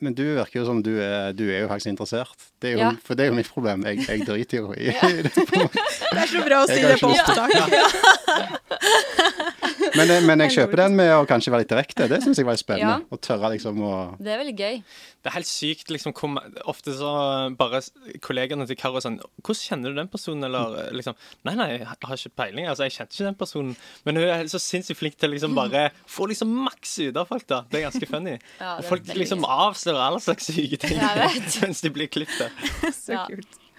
Men 0.00 0.14
du 0.16 0.22
virker 0.24 0.60
jo 0.60 0.64
som 0.64 0.78
du 0.82 0.94
er, 1.02 1.32
du 1.36 1.42
er 1.52 1.60
jo 1.66 1.68
faktisk 1.68 1.90
interessert. 1.92 2.32
Det 2.62 2.70
er 2.70 2.72
jo, 2.72 2.78
Ja. 2.86 2.90
For 3.04 3.14
det 3.14 3.26
er 3.26 3.28
jo 3.28 3.36
mitt 3.36 3.50
problem. 3.52 3.84
Jeg, 3.84 4.00
jeg 4.08 4.24
driter 4.26 4.56
jo 4.62 4.72
i 4.72 4.88
det. 4.96 5.32
på. 5.34 5.66
Det 5.68 6.22
er 6.22 6.26
så 6.32 6.40
bra 6.46 6.62
å 6.64 6.66
si 6.70 6.80
det 6.80 6.96
på 7.02 7.12
opptak. 7.12 7.50
Ja. 7.60 7.66
opptak. 7.76 9.59
Men, 9.98 10.06
jeg- 10.08 10.24
men 10.24 10.38
jeg 10.44 10.50
kjøper 10.54 10.76
den 10.84 10.94
med 10.96 11.10
å 11.14 11.24
kanskje 11.26 11.50
være 11.52 11.64
litt 11.64 11.72
direkte. 11.72 12.06
Det 12.08 12.20
syns 12.22 12.38
jeg 12.38 12.46
var 12.46 12.54
litt 12.54 12.62
spennende. 12.62 13.00
Ja. 13.02 13.16
Å 13.16 13.18
tørre 13.20 13.50
liksom 13.54 13.80
å 13.82 13.92
Det 14.22 14.30
er 14.34 14.38
veldig 14.42 14.54
gøy. 14.58 14.76
Det 15.20 15.28
er 15.28 15.34
helt 15.34 15.48
sykt 15.50 15.90
liksom 15.92 16.14
hvor 16.16 16.38
Ofte 16.70 16.94
så 16.96 17.10
bare 17.58 17.80
kollegene 18.24 18.66
til 18.66 18.76
Karo 18.80 18.96
er 18.96 19.04
sånn 19.04 19.18
'Hvordan 19.42 19.60
kjenner 19.68 19.90
du 19.92 19.98
den 20.00 20.08
personen?' 20.08 20.44
Eller 20.46 20.78
eh, 20.86 20.92
liksom 20.96 21.14
'Nei, 21.44 21.54
nei, 21.54 21.68
jeg 21.78 21.86
har 21.86 22.16
ikke 22.16 22.34
peiling. 22.36 22.66
Altså, 22.70 22.86
jeg 22.86 22.92
kjente 22.96 23.12
ikke 23.18 23.28
den 23.28 23.38
personen.' 23.42 23.76
Men 24.06 24.16
hun 24.16 24.24
er 24.28 24.44
så 24.48 24.58
sinnssykt 24.62 24.98
flink 24.98 25.16
til 25.18 25.30
liksom 25.34 25.54
bare 25.54 25.90
få 26.06 26.26
liksom 26.30 26.48
maks 26.64 26.98
ut 27.00 27.16
av 27.16 27.26
folk, 27.28 27.46
da. 27.46 27.62
Det 27.70 27.80
er 27.82 27.90
ganske 27.90 28.06
funny. 28.08 28.38
Ja, 28.60 28.76
Og 28.78 28.84
er 28.84 28.88
folk 28.88 29.04
liksom 29.14 29.44
avslører 29.44 30.06
alle 30.08 30.20
slags 30.20 30.46
syke 30.46 30.78
ting 30.78 30.98
mens 31.60 31.80
de 31.82 31.90
blir 31.90 32.08
klippet. 32.08 32.50
Så 32.94 33.12
Ja. 33.12 33.26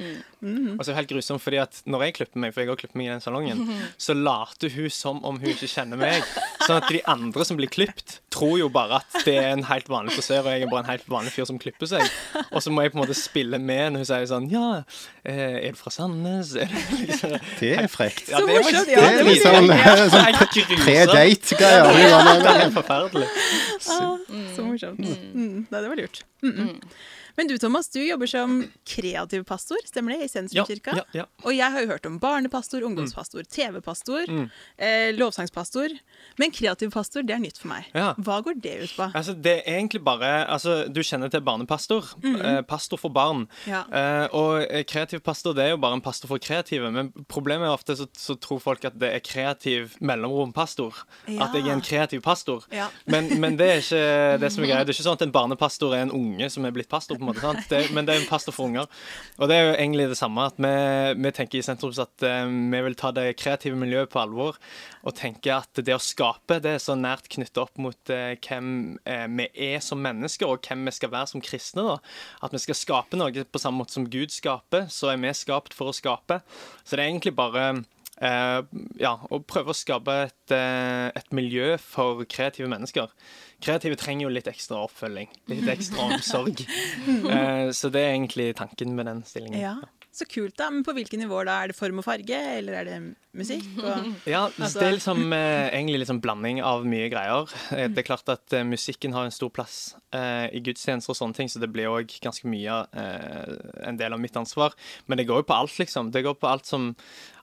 Kult. 0.01 0.27
Og 0.41 0.81
så 0.81 0.89
er 0.89 0.93
det 0.93 0.97
helt 1.01 1.11
grusomt, 1.13 1.41
fordi 1.43 1.59
at 1.61 1.81
når 1.85 2.03
jeg 2.07 2.15
klipper 2.17 2.41
meg, 2.41 2.53
for 2.53 2.63
jeg 2.63 2.71
har 2.71 2.79
klippet 2.81 2.97
meg 2.99 3.07
i 3.07 3.11
den 3.13 3.21
salongen, 3.23 3.61
så 4.05 4.15
later 4.17 4.73
hun 4.73 4.89
som 4.89 5.21
om 5.27 5.37
hun 5.41 5.51
ikke 5.53 5.69
kjenner 5.69 6.01
meg. 6.01 6.25
Sånn 6.65 6.79
at 6.81 6.89
de 6.89 7.01
andre 7.09 7.45
som 7.47 7.59
blir 7.59 7.69
klippet, 7.71 8.17
tror 8.33 8.57
jo 8.59 8.69
bare 8.73 9.01
at 9.01 9.19
det 9.27 9.35
er 9.37 9.51
en 9.53 9.63
helt 9.69 9.89
vanlig 9.91 10.15
frisør, 10.17 10.45
og 10.47 10.55
jeg 10.55 10.65
er 10.65 10.71
bare 10.71 10.83
en 10.85 10.91
helt 10.91 11.07
vanlig 11.11 11.33
fyr 11.35 11.45
som 11.49 11.59
klipper 11.61 11.89
seg. 11.91 12.05
Og 12.49 12.63
så 12.63 12.73
må 12.73 12.85
jeg 12.85 12.93
på 12.93 12.99
en 12.99 13.03
måte 13.03 13.17
spille 13.17 13.59
med 13.61 13.93
når 13.93 14.03
hun 14.03 14.09
sier 14.09 14.27
sånn 14.31 14.49
Ja, 14.51 14.83
eh, 15.23 15.57
er 15.67 15.75
du 15.75 15.79
fra 15.79 15.93
Sandnes? 15.93 16.55
Er 16.55 16.71
liksom 16.71 17.37
Det 17.59 17.73
er 17.77 17.87
frekt. 17.91 18.29
Ja, 18.31 18.41
det 18.41 18.47
var- 18.47 18.65
morsomt, 18.65 18.87
Det 18.87 18.97
er 18.97 19.23
liksom 19.27 19.71
sånn, 20.15 20.83
pre-date-greier. 20.85 21.91
Det 21.91 22.51
er 22.51 22.61
helt 22.65 22.77
forferdelig. 22.79 23.27
Så 24.55 24.65
morsomt. 24.65 24.99
Mm. 24.99 25.65
Nei, 25.69 25.81
det 25.81 25.89
var 25.89 25.95
lurt. 25.99 26.23
Mm 26.43 26.53
-mm. 26.53 26.75
Men 27.37 27.47
du 27.47 27.57
Thomas, 27.57 27.89
du 27.89 28.01
jobber 28.03 28.29
som 28.29 28.57
kreativ 28.87 29.43
pastor, 29.47 29.77
stemmer 29.85 30.15
det? 30.15 30.25
I 30.25 30.31
Sentrumskirka? 30.31 30.95
Ja, 30.97 31.05
ja, 31.11 31.23
ja. 31.23 31.45
Og 31.45 31.55
jeg 31.55 31.71
har 31.73 31.85
jo 31.85 31.91
hørt 31.93 32.05
om 32.09 32.17
barnepastor, 32.21 32.83
ungdomspastor, 32.87 33.45
TV-pastor, 33.51 34.31
eh, 34.77 35.11
lovsangspastor. 35.15 35.95
Men 36.41 36.51
kreativ 36.51 36.91
pastor, 36.91 37.23
det 37.23 37.35
er 37.35 37.43
nytt 37.43 37.59
for 37.61 37.71
meg. 37.71 37.87
Ja. 37.97 38.11
Hva 38.17 38.41
går 38.45 38.59
det 38.61 38.75
ut 38.83 38.95
på? 38.97 39.07
Altså, 39.17 39.33
det 39.33 39.57
er 39.61 39.77
egentlig 39.79 40.03
bare 40.03 40.45
altså, 40.45 40.85
Du 40.91 41.01
kjenner 41.03 41.31
til 41.31 41.43
barnepastor. 41.45 42.11
Eh, 42.23 42.61
pastor 42.67 42.97
for 43.01 43.13
barn. 43.13 43.47
Ja. 43.69 43.83
Eh, 43.87 44.25
og 44.37 44.65
eh, 44.65 44.83
kreativ 44.87 45.21
pastor 45.25 45.55
det 45.57 45.65
er 45.65 45.73
jo 45.75 45.81
bare 45.81 45.97
en 45.99 46.03
pastor 46.03 46.31
for 46.31 46.41
kreative. 46.41 46.91
Men 46.93 47.11
problemet 47.31 47.69
er 47.69 47.75
ofte 47.75 47.95
så, 47.99 48.07
så 48.17 48.35
tror 48.39 48.61
folk 48.63 48.85
at 48.87 48.97
det 48.99 49.11
er 49.15 49.23
kreativ 49.25 49.95
mellomrompastor. 50.01 51.03
At 51.37 51.55
jeg 51.55 51.67
er 51.67 51.75
en 51.75 51.85
kreativ 51.85 52.23
pastor. 52.25 52.65
Ja. 52.73 52.89
Men, 53.05 53.29
men 53.41 53.57
det 53.59 53.69
er 53.69 53.83
ikke 53.83 54.03
det 54.41 54.51
som 54.53 54.65
er 54.65 54.71
greia. 54.73 54.85
Det 54.85 54.93
er 54.93 54.99
ikke 54.99 55.07
sånn 55.09 55.19
at 55.19 55.25
en 55.27 55.35
barnepastor 55.35 55.95
er 55.95 56.05
en 56.07 56.15
unge 56.15 56.49
som 56.53 56.65
er 56.67 56.75
blitt 56.75 56.89
pastor. 56.91 57.20
På 57.21 57.27
en 57.27 57.29
måte, 57.31 57.43
sant? 57.43 57.63
Det, 57.69 57.81
men 57.95 58.07
det 58.07 58.15
er 58.15 58.23
en 58.23 58.29
pastor 58.29 58.55
for 58.55 58.67
unger. 58.67 58.89
Og 59.37 59.49
det 59.49 59.57
er 59.57 59.67
jo 59.67 59.75
egentlig 59.75 60.07
det 60.11 60.17
samme. 60.19 60.47
at 60.49 60.57
Vi, 60.61 60.73
vi 61.21 61.33
tenker 61.37 61.59
i 61.59 61.65
Sentrums 61.65 62.01
at 62.01 62.25
eh, 62.25 62.49
vi 62.49 62.81
vil 62.87 62.97
ta 62.99 63.13
det 63.15 63.27
kreative 63.39 63.79
miljøet 63.79 64.11
på 64.11 64.21
alvor. 64.23 64.59
Og 65.05 65.15
tenke 65.17 65.53
at 65.55 65.81
det 65.81 65.95
å 65.95 66.01
skape 66.01 66.59
det 66.63 66.75
er 66.75 66.83
så 66.83 66.97
nært 66.97 67.29
knyttet 67.31 67.61
opp 67.61 67.79
mot 67.81 68.13
eh, 68.13 68.33
hvem 68.41 68.97
eh, 69.05 69.27
vi 69.31 69.47
er 69.71 69.79
som 69.85 70.01
mennesker, 70.01 70.49
og 70.49 70.65
hvem 70.65 70.89
vi 70.89 70.95
skal 70.97 71.13
være 71.13 71.31
som 71.33 71.45
kristne. 71.45 71.85
da. 71.87 71.97
At 72.45 72.57
vi 72.57 72.63
skal 72.65 72.79
skape 72.81 73.19
noe 73.19 73.45
på 73.45 73.61
samme 73.61 73.83
måte 73.83 73.95
som 73.97 74.09
Gud 74.11 74.33
skaper, 74.33 74.89
så 74.91 75.13
er 75.13 75.21
vi 75.21 75.33
skapt 75.37 75.77
for 75.77 75.91
å 75.91 75.95
skape. 75.95 76.41
Så 76.83 76.97
det 76.97 77.05
er 77.05 77.11
egentlig 77.13 77.37
bare 77.37 77.83
ja, 78.21 79.13
og 79.33 79.45
prøve 79.49 79.73
å 79.73 79.77
skape 79.77 80.13
et, 80.27 80.53
eh, 80.53 81.07
et 81.17 81.31
miljø 81.33 81.73
for 81.81 82.21
kreative 82.29 82.69
mennesker. 82.69 83.09
Kreative 83.61 83.97
trenger 83.97 84.27
jo 84.27 84.33
litt 84.33 84.49
ekstra 84.49 84.83
oppfølging, 84.85 85.31
litt 85.51 85.69
ekstra 85.71 86.09
omsorg. 86.09 86.61
Eh, 87.31 87.69
så 87.75 87.89
det 87.93 88.01
er 88.01 88.13
egentlig 88.13 88.51
tanken 88.57 88.95
med 88.95 89.07
den 89.07 89.21
stillingen. 89.25 89.59
Ja, 89.61 89.75
Så 90.11 90.25
kult, 90.27 90.57
da. 90.59 90.65
Men 90.69 90.83
på 90.83 90.91
hvilke 90.91 91.15
nivåer 91.15 91.45
da? 91.47 91.53
Er 91.63 91.71
det 91.71 91.75
form 91.77 92.01
og 92.01 92.03
farge, 92.03 92.35
eller 92.57 92.73
er 92.81 92.87
det 92.89 92.95
musikk? 93.39 93.63
Og... 93.79 94.09
Ja, 94.27 94.41
Altså- 94.59 94.81
det 94.81 94.87
er 94.89 94.95
liksom 94.97 95.21
eh, 95.31 95.69
egentlig 95.71 96.01
liksom 96.01 96.19
blanding 96.19 96.59
av 96.67 96.83
mye 96.85 97.07
greier. 97.13 97.47
Eh, 97.71 97.87
Det 97.87 98.01
er 98.03 98.07
klart 98.09 98.27
at 98.33 98.51
eh, 98.57 98.65
musikken 98.67 99.13
har 99.15 99.23
en 99.23 99.31
stor 99.31 99.49
plass 99.55 99.95
eh, 100.11 100.49
i 100.51 100.59
gudstjenester 100.65 101.13
og 101.13 101.19
sånne 101.21 101.37
ting, 101.37 101.47
så 101.47 101.61
det 101.63 101.69
blir 101.71 101.87
òg 101.87 102.11
ganske 102.25 102.43
mye 102.51 102.81
eh, 102.91 103.53
en 103.87 103.95
del 104.01 104.11
av 104.11 104.19
mitt 104.19 104.35
ansvar. 104.35 104.75
Men 105.07 105.17
det 105.21 105.29
går 105.31 105.43
jo 105.43 105.47
på 105.47 105.55
alt, 105.61 105.77
liksom. 105.79 106.11
Det 106.11 106.25
går 106.27 106.35
på 106.43 106.49
alt 106.51 106.67
som, 106.67 106.89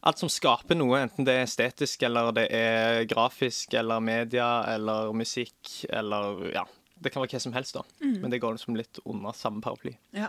alt 0.04 0.20
som 0.20 0.28
skaper 0.28 0.76
noe, 0.76 1.00
enten 1.06 1.24
det 1.24 1.38
er 1.38 1.46
estetisk, 1.48 2.04
eller 2.04 2.34
det 2.36 2.50
er 2.52 3.04
grafisk, 3.08 3.72
eller 3.80 4.04
media, 4.04 4.50
eller 4.74 5.14
musikk, 5.16 5.86
eller 5.88 6.50
ja. 6.52 6.66
Det 7.00 7.12
kan 7.14 7.22
være 7.24 7.32
hva 7.38 7.40
som 7.46 7.52
helst, 7.56 7.76
da. 7.80 7.86
Men 8.02 8.28
det 8.28 8.40
går 8.44 8.56
liksom 8.58 8.76
litt 8.76 8.98
under 9.06 9.32
samme 9.32 9.62
paraply. 9.64 9.94
Ja, 10.12 10.28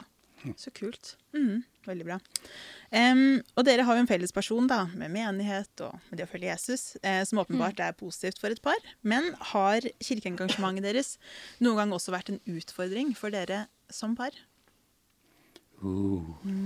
så 0.56 0.72
kult. 0.72 1.16
Mhm, 1.36 1.64
veldig 1.90 2.08
bra. 2.08 2.20
Um, 2.90 3.40
og 3.54 3.66
dere 3.68 3.86
har 3.86 3.98
jo 3.98 4.04
en 4.04 4.10
felles 4.10 4.34
person 4.34 4.70
da, 4.70 4.84
med 4.98 5.14
menighet 5.14 5.84
og 5.86 5.98
med 6.10 6.22
det 6.22 6.26
å 6.26 6.32
følge 6.32 6.50
Jesus, 6.50 6.84
eh, 7.04 7.22
som 7.28 7.42
åpenbart 7.44 7.82
er 7.86 7.98
positivt 7.98 8.42
for 8.42 8.54
et 8.54 8.62
par. 8.66 8.78
Men 9.02 9.34
har 9.54 9.86
kirkeengasjementet 10.02 10.88
deres 10.88 11.16
noen 11.62 11.84
gang 11.84 11.98
også 11.98 12.16
vært 12.16 12.34
en 12.34 12.42
utfordring 12.50 13.14
for 13.18 13.34
dere 13.34 13.68
som 13.94 14.16
par? 14.18 14.34
Uh, 15.80 16.20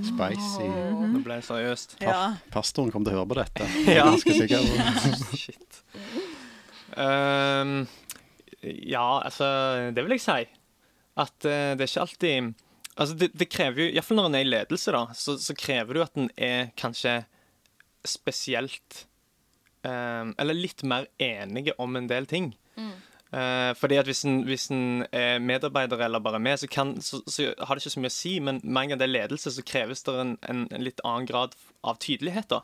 spicy. 0.08 0.66
Nå 0.66 1.22
ble 1.22 1.38
det 1.38 1.46
seriøst. 1.46 1.98
Ja. 2.02 2.34
Pastoren 2.54 2.90
kommer 2.94 3.12
til 3.12 3.14
å 3.14 3.22
høre 3.22 3.30
på 3.30 3.38
dette. 3.38 3.68
Ja. 3.98 4.08
Ganske 4.10 4.34
sikker. 4.40 4.64
Shit. 5.44 5.84
Um, 6.94 7.84
ja, 8.62 9.06
altså 9.26 9.48
Det 9.94 10.06
vil 10.06 10.16
jeg 10.18 10.24
si. 10.24 10.40
At 11.14 11.36
uh, 11.46 11.74
det 11.78 11.86
er 11.86 11.92
ikke 11.92 12.08
alltid 12.08 12.54
Altså 12.94 13.16
det, 13.18 13.32
det 13.34 13.50
krever 13.50 13.82
jo 13.82 13.94
Iallfall 13.94 14.20
når 14.20 14.30
en 14.30 14.36
er 14.38 14.46
i 14.46 14.50
ledelse, 14.52 14.94
da, 14.94 15.06
så, 15.18 15.38
så 15.42 15.56
krever 15.58 15.96
det 15.96 16.02
jo 16.02 16.06
at 16.06 16.20
en 16.20 16.30
er 16.38 16.68
kanskje 16.80 17.24
spesielt 18.06 19.06
ehm, 19.88 20.34
Eller 20.38 20.58
litt 20.58 20.84
mer 20.86 21.08
enige 21.22 21.74
om 21.82 21.96
en 21.96 22.10
del 22.12 22.28
ting. 22.30 22.54
Eh, 23.34 23.72
fordi 23.80 23.98
at 23.98 24.06
hvis 24.06 24.22
en, 24.30 24.44
hvis 24.46 24.68
en 24.70 25.06
er 25.10 25.40
medarbeider 25.42 26.04
eller 26.06 26.22
bare 26.22 26.42
med, 26.44 26.60
så, 26.62 26.68
kan, 26.70 26.94
så, 27.02 27.24
så 27.26 27.50
har 27.58 27.74
det 27.74 27.82
ikke 27.82 27.96
så 27.96 28.04
mye 28.04 28.14
å 28.14 28.18
si. 28.18 28.34
Men 28.44 28.60
med 28.64 28.84
en 28.84 28.94
gang 28.94 29.02
det 29.02 29.08
er 29.08 29.16
ledelse, 29.16 29.54
så 29.56 29.66
kreves 29.66 30.06
det 30.06 30.18
en, 30.22 30.36
en, 30.50 30.68
en 30.70 30.86
litt 30.86 31.02
annen 31.04 31.26
grad 31.30 31.58
av 31.82 31.98
tydelighet. 32.04 32.52
da. 32.54 32.62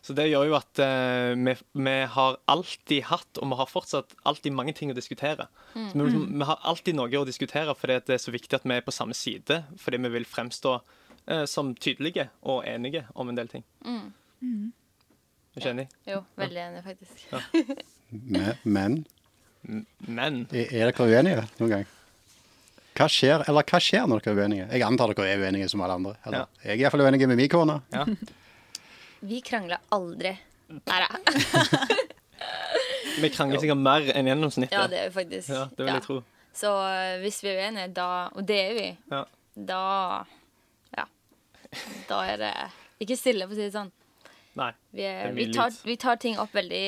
Så 0.00 0.14
det 0.16 0.30
gjør 0.30 0.46
jo 0.48 0.54
at 0.56 0.80
eh, 0.80 1.34
vi, 1.36 1.52
vi 1.84 1.94
har 2.14 2.38
alltid 2.48 3.02
hatt, 3.10 3.40
og 3.40 3.50
vi 3.50 3.58
har 3.60 3.68
fortsatt 3.68 4.14
alltid 4.24 4.54
mange 4.56 4.72
ting 4.76 4.92
å 4.92 4.96
diskutere. 4.96 5.46
Så 5.74 5.92
vi, 6.00 6.22
vi 6.40 6.48
har 6.48 6.62
alltid 6.70 6.96
noe 6.96 7.20
å 7.20 7.26
diskutere 7.28 7.74
fordi 7.76 7.98
at 8.00 8.08
det 8.08 8.16
er 8.16 8.22
så 8.24 8.32
viktig 8.32 8.56
at 8.56 8.64
vi 8.64 8.78
er 8.78 8.86
på 8.86 8.94
samme 8.96 9.16
side. 9.16 9.60
Fordi 9.82 10.00
vi 10.06 10.12
vil 10.16 10.24
fremstå 10.28 10.72
eh, 11.26 11.44
som 11.50 11.74
tydelige 11.76 12.30
og 12.48 12.64
enige 12.64 13.04
om 13.14 13.28
en 13.28 13.36
del 13.36 13.52
ting. 13.52 13.66
Er 13.84 14.00
du 14.40 15.60
ikke 15.60 15.72
enig? 15.74 15.86
Jo, 16.08 16.22
veldig 16.40 16.64
enig, 16.64 16.84
faktisk. 16.86 17.24
Men, 18.10 18.56
men 18.64 18.94
Men 20.08 20.38
er 20.50 20.72
er 20.72 20.88
dere 20.90 21.04
uenige 21.06 21.44
noen 21.60 21.70
gang? 21.70 21.84
Hva 22.96 23.06
skjer, 23.12 23.44
eller 23.48 23.62
hva 23.68 23.78
skjer 23.80 24.08
når 24.10 24.24
dere 24.24 24.32
er 24.34 24.40
uenige? 24.40 24.64
Jeg 24.72 24.82
antar 24.82 25.12
dere 25.12 25.28
er 25.30 25.44
uenige 25.44 25.68
som 25.70 25.84
alle 25.84 25.98
andre. 26.00 26.14
Eller, 26.26 26.48
Jeg 26.64 26.72
er 26.74 26.82
iallfall 26.82 27.04
uenig 27.06 27.28
med 27.30 27.38
min 27.38 27.52
kone. 27.52 27.76
Ja. 27.94 28.06
Vi 29.20 29.40
krangler 29.44 29.78
aldri. 29.92 30.32
Nei 30.70 31.00
da. 31.02 31.08
Vi 33.20 33.28
krangler 33.34 33.60
sikkert 33.60 33.80
mer 33.82 34.06
enn 34.16 34.28
gjennomsnittet. 34.30 34.72
Ja, 34.76 34.86
det 34.88 35.00
er 35.02 35.08
vi 35.10 35.14
faktisk. 35.18 35.50
Ja, 35.52 35.64
det 35.76 35.84
vil 35.84 35.92
jeg 35.92 36.04
tro. 36.06 36.18
Så 36.56 36.70
hvis 37.22 37.38
vi 37.44 37.50
er 37.52 37.58
uenige, 37.66 37.88
da 37.94 38.06
Og 38.34 38.42
det 38.46 38.58
er 38.58 38.74
vi. 38.74 38.86
Ja. 39.12 39.24
Da 39.54 39.80
Ja. 40.96 41.04
Da 42.08 42.20
er 42.26 42.40
det 42.40 42.52
ikke 43.00 43.16
stille, 43.18 43.46
for 43.46 43.54
å 43.54 43.58
si 43.58 43.66
det 43.68 43.74
sånn. 43.74 43.90
Nei. 44.58 44.70
Vi, 44.96 45.04
er, 45.06 45.30
vi, 45.36 45.46
tar, 45.54 45.70
vi 45.86 45.94
tar 46.00 46.18
ting 46.20 46.38
opp 46.42 46.50
veldig 46.56 46.82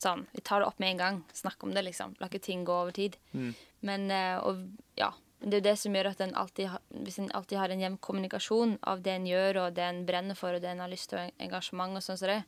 sånn 0.00 0.22
Vi 0.30 0.40
tar 0.46 0.62
det 0.62 0.68
opp 0.68 0.78
med 0.78 0.92
en 0.94 1.00
gang. 1.02 1.16
Snakker 1.34 1.66
om 1.68 1.74
det, 1.74 1.82
liksom. 1.88 2.14
La 2.20 2.28
ikke 2.30 2.42
ting 2.44 2.62
gå 2.68 2.76
over 2.84 2.94
tid. 2.94 3.16
Mm. 3.32 3.50
Men 3.88 4.10
eh, 4.14 4.36
og, 4.44 4.62
ja. 4.98 5.10
Det 5.38 5.52
er 5.54 5.60
jo 5.60 5.66
det 5.70 5.76
som 5.78 5.94
gjør 5.94 6.08
at 6.12 6.20
en 6.24 6.34
alltid, 6.34 6.66
har- 6.72 6.82
hvis 7.04 7.18
en 7.22 7.30
alltid 7.36 7.58
har 7.58 7.72
en 7.72 7.82
jevn 7.82 7.98
kommunikasjon 8.04 8.78
av 8.90 9.02
det 9.04 9.14
en 9.14 9.26
gjør, 9.28 9.62
og 9.64 9.76
det 9.76 9.84
en 9.84 10.04
brenner 10.08 10.38
for, 10.38 10.56
og 10.56 10.62
det 10.64 10.70
en 10.72 10.82
har 10.84 10.90
lyst 10.90 11.10
til, 11.12 11.20
og 11.20 11.44
engasjement 11.44 11.98
og 11.98 12.04
sånn 12.04 12.20
som 12.20 12.32
det, 12.32 12.42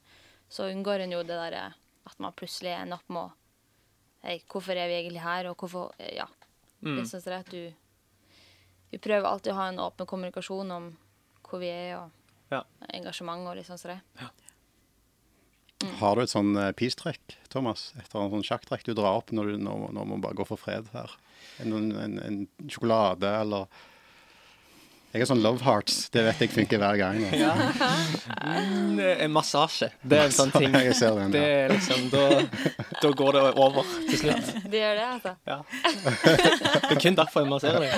så 0.51 0.67
unngår 0.71 1.05
en 1.05 1.15
jo 1.15 1.23
det 1.23 1.37
derre 1.39 1.69
at 2.09 2.23
man 2.23 2.35
plutselig 2.37 2.73
ender 2.75 2.99
opp 2.99 3.13
med 3.13 3.29
å 3.29 3.37
Hei, 4.21 4.35
hvorfor 4.53 4.77
er 4.77 4.91
vi 4.91 4.99
egentlig 4.99 5.23
her, 5.25 5.47
og 5.49 5.63
hvorfor 5.63 5.95
eh, 5.97 6.13
Ja. 6.19 6.27
Mm. 6.81 6.97
Det 6.97 7.03
er 7.03 7.21
sånn 7.21 7.33
at 7.39 7.49
du 7.53 7.73
Vi 8.91 8.99
prøver 8.99 9.29
alltid 9.29 9.53
å 9.53 9.57
ha 9.57 9.69
en 9.71 9.81
åpen 9.81 10.09
kommunikasjon 10.09 10.71
om 10.75 10.91
hvor 11.47 11.63
vi 11.63 11.71
er, 11.73 11.97
og 11.97 12.11
Ja. 12.53 12.65
engasjement 12.93 13.49
og 13.49 13.57
litt 13.57 13.67
sånn 13.67 13.79
som 13.79 13.95
det. 13.95 14.01
Har 16.01 16.17
du 16.17 16.23
et 16.23 16.33
sånn 16.33 16.53
uh, 16.59 16.73
peace-trekk, 16.77 17.39
Thomas? 17.49 17.95
Et 17.97 18.03
eller 18.03 18.27
annet 18.27 18.35
sånn 18.37 18.49
sjakktrekk 18.51 18.85
du 18.85 18.93
drar 18.93 19.17
opp 19.17 19.31
når, 19.33 19.55
du, 19.55 19.63
når, 19.65 19.87
når 19.97 20.09
man 20.11 20.21
bare 20.21 20.37
går 20.37 20.49
for 20.51 20.61
fred 20.61 20.91
her? 20.93 21.15
En, 21.63 21.73
en, 21.73 22.19
en 22.21 22.69
sjokolade 22.69 23.31
eller 23.41 23.71
Jeg 25.11 25.25
er 25.25 25.27
sånn 25.27 25.41
love 25.43 25.59
hearts. 25.67 26.05
Det 26.15 26.23
vet 26.23 26.39
jeg 26.45 26.53
funker 26.55 26.79
hver 26.79 26.99
gang. 27.01 27.17
Ja. 27.35 27.51
Mm, 28.47 29.01
En 29.27 29.33
massasje. 29.35 29.89
Det 30.07 30.19
er 30.21 30.29
en 30.29 30.35
sånn 30.37 30.53
ting. 30.55 30.71
Jeg 30.87 30.95
ser 30.99 31.17
den, 31.19 31.33
Det 31.35 31.43
er 31.43 31.73
liksom, 31.75 32.07
da, 32.13 32.23
da 33.03 33.11
går 33.19 33.33
det 33.39 33.43
over 33.65 33.91
til 34.07 34.21
slutt. 34.23 34.53
Det 34.71 34.79
gjør 34.85 34.95
det, 35.01 35.07
altså. 35.17 35.35
Ja. 35.51 35.59
Det 36.87 36.95
er 36.95 37.03
kun 37.03 37.19
derfor 37.19 37.43
jeg 37.43 37.51
masserer 37.51 37.81
deg. 37.83 37.91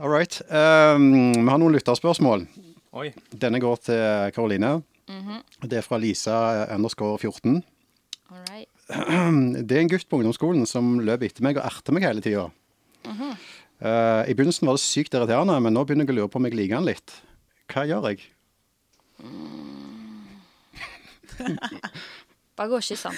All 0.00 0.08
right. 0.08 0.40
Um, 0.48 1.32
vi 1.34 1.48
har 1.50 1.58
noen 1.58 1.74
lytterspørsmål. 1.74 2.44
Oi. 2.98 3.10
Denne 3.34 3.58
går 3.62 3.80
til 3.88 4.30
Karoline. 4.36 4.76
Mhm. 5.08 5.42
Det 5.68 5.78
er 5.78 5.82
fra 5.86 5.98
Lisa 5.98 6.66
underscore 6.74 7.18
14. 7.18 7.62
All 8.30 8.44
right. 8.50 8.68
Det 9.68 9.76
er 9.76 9.80
en 9.80 9.88
gutt 9.92 10.08
på 10.08 10.18
ungdomsskolen 10.20 10.66
som 10.68 10.98
løp 11.00 11.22
etter 11.24 11.42
meg 11.44 11.56
og 11.60 11.64
erter 11.68 11.92
meg 11.96 12.04
hele 12.04 12.20
tida. 12.24 12.48
Mhm. 13.08 13.32
I 13.78 14.34
begynnelsen 14.34 14.66
var 14.66 14.74
det 14.74 14.82
sykt 14.82 15.14
irriterende, 15.14 15.54
men 15.62 15.72
nå 15.72 15.84
begynner 15.86 16.02
jeg 16.04 16.10
å 16.16 16.18
lure 16.18 16.30
på 16.32 16.40
om 16.40 16.46
jeg 16.48 16.56
liker 16.58 16.80
han 16.80 16.88
litt. 16.88 17.12
Hva 17.70 17.84
gjør 17.86 18.08
jeg? 18.10 18.24
Bare 22.58 22.68
gå 22.72 22.80
og 22.80 22.82
kyss 22.82 23.04
han. 23.06 23.14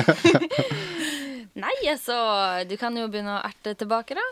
Nei, 1.60 1.74
altså 1.90 2.14
Du 2.70 2.76
kan 2.78 2.94
jo 2.96 3.08
begynne 3.10 3.40
å 3.40 3.42
erte 3.48 3.74
tilbake, 3.80 4.14
da. 4.14 4.26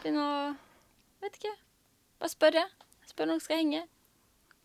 Begynne 0.00 0.24
å 0.24 0.38
Vet 1.18 1.34
ikke. 1.34 1.52
Bare 2.22 2.30
spørre. 2.30 2.62
Spør 3.10 3.26
når 3.26 3.34
dere 3.40 3.44
skal 3.44 3.58
henge. 3.60 3.80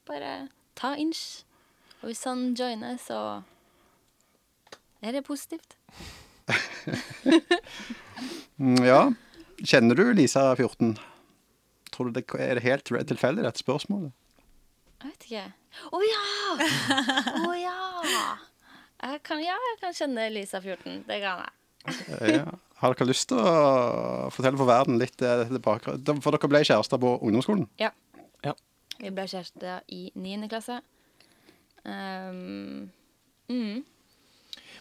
Bare 0.07 0.31
ta 0.79 0.93
inch. 0.99 1.43
Og 2.01 2.09
hvis 2.11 2.23
han 2.27 2.51
joiner, 2.57 2.97
så 2.99 3.19
er 5.03 5.11
det 5.15 5.23
positivt. 5.27 5.77
Mm, 8.59 8.83
Ja. 8.85 9.01
Kjenner 9.63 9.95
du 9.95 10.09
Lisa 10.13 10.49
14? 10.59 10.97
Tror 11.93 12.09
du 12.09 12.17
det 12.17 12.25
er 12.41 12.59
helt 12.59 12.83
tilfeldig, 12.89 13.45
dette 13.45 13.61
spørsmålet? 13.61 14.11
Jeg 15.03 15.11
vet 15.11 15.27
ikke. 15.27 15.43
Å 15.93 15.99
ja! 16.03 16.23
Å 17.47 17.53
ja! 17.55 17.77
Jeg 19.03 19.21
kan, 19.23 19.39
ja, 19.43 19.55
jeg 19.69 19.79
kan 19.81 19.95
kjenne 19.95 20.25
Lisa 20.33 20.59
14. 20.63 21.03
Det 21.07 21.19
kan 21.23 21.43
jeg. 21.45 21.53
Ja. 22.39 22.53
Har 22.83 22.95
dere 22.95 23.07
lyst 23.13 23.29
til 23.31 23.39
å 23.39 24.29
fortelle 24.33 24.59
for 24.59 24.67
verden 24.67 24.97
litt 24.99 25.21
eh. 25.23 25.47
For 25.63 26.35
dere 26.35 26.49
ble 26.51 26.63
kjærester 26.67 26.99
på 26.99 27.13
ungdomsskolen? 27.23 27.67
Ja. 27.79 27.91
Vi 29.03 29.11
ble 29.11 29.25
kjærester 29.27 29.81
i 29.91 30.05
9. 30.15 30.47
klasse. 30.47 30.77
Um, 31.83 32.91
mm. 33.51 33.81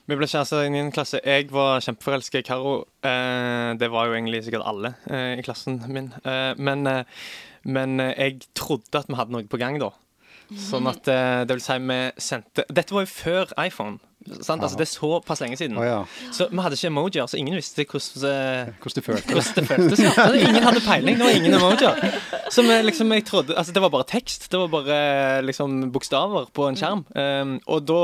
Vi 0.06 0.18
ble 0.18 0.28
kjærester 0.30 0.62
i 0.62 0.70
9. 0.70 0.92
klasse. 0.94 1.18
Jeg 1.26 1.48
var 1.50 1.82
kjempeforelska 1.82 2.38
i 2.38 2.46
Karo. 2.46 2.76
Eh, 3.02 3.72
det 3.80 3.88
var 3.90 4.06
jo 4.06 4.14
egentlig 4.14 4.44
sikkert 4.46 4.66
alle 4.70 4.92
eh, 5.10 5.40
i 5.40 5.42
klassen 5.42 5.80
min. 5.90 6.12
Eh, 6.22 6.52
men, 6.58 6.86
eh, 6.86 7.02
men 7.66 7.98
eh, 8.00 8.14
jeg 8.14 8.46
trodde 8.54 9.02
at 9.02 9.10
vi 9.10 9.18
hadde 9.18 9.34
noe 9.34 9.50
på 9.50 9.58
gang 9.58 9.80
da. 9.82 9.90
Sånn 10.68 10.86
at 10.90 11.10
eh, 11.10 11.42
det 11.48 11.56
vil 11.56 11.64
si 11.64 11.78
vi 11.80 11.98
sendte 12.20 12.66
Dette 12.70 12.94
var 12.94 13.06
jo 13.06 13.10
før 13.10 13.54
iPhone. 13.58 13.98
Sant? 14.40 14.62
Altså, 14.62 14.76
det 14.78 14.86
er 14.86 14.90
såpass 14.92 15.42
lenge 15.42 15.56
siden. 15.60 15.78
Oh, 15.78 15.86
ja. 15.86 16.02
Så 16.34 16.48
vi 16.50 16.60
hadde 16.62 16.78
ikke 16.78 16.90
emojier, 16.92 17.26
så 17.26 17.38
ingen 17.40 17.56
visste 17.58 17.84
hvordan 17.88 18.72
Hvordan 18.82 19.02
det? 19.02 19.66
føltes. 19.66 20.02
Ja. 20.02 20.12
Altså, 20.16 20.38
ingen 20.38 20.62
hadde 20.62 20.82
peiling. 20.86 21.18
Det 21.18 21.26
var 21.26 21.36
ingen 21.36 21.54
emojier. 21.54 22.18
Så 22.52 22.62
vi, 22.62 22.76
liksom, 22.82 23.12
jeg 23.12 23.24
trodde, 23.28 23.56
altså, 23.56 23.72
det 23.72 23.82
var 23.82 23.92
bare 23.94 24.08
tekst. 24.08 24.48
Det 24.52 24.60
var 24.60 24.68
bare 24.72 24.98
liksom, 25.46 25.92
bokstaver 25.92 26.48
på 26.54 26.68
en 26.68 26.78
skjerm. 26.78 27.04
Um, 27.16 27.54
og 27.66 27.86
da, 27.88 28.00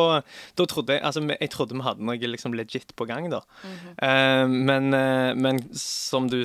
da 0.59 0.67
trodde 0.69 0.97
jeg 0.97 1.05
altså, 1.05 1.23
Jeg 1.41 1.51
trodde 1.53 1.77
vi 1.77 1.85
hadde 1.85 2.07
noe 2.09 2.31
liksom, 2.33 2.57
legit 2.57 2.95
på 2.97 3.07
gang, 3.09 3.29
da. 3.33 3.43
Um, 4.03 4.59
men, 4.69 4.93
eh, 4.95 5.35
men 5.39 5.61
som 5.79 6.29
du 6.31 6.41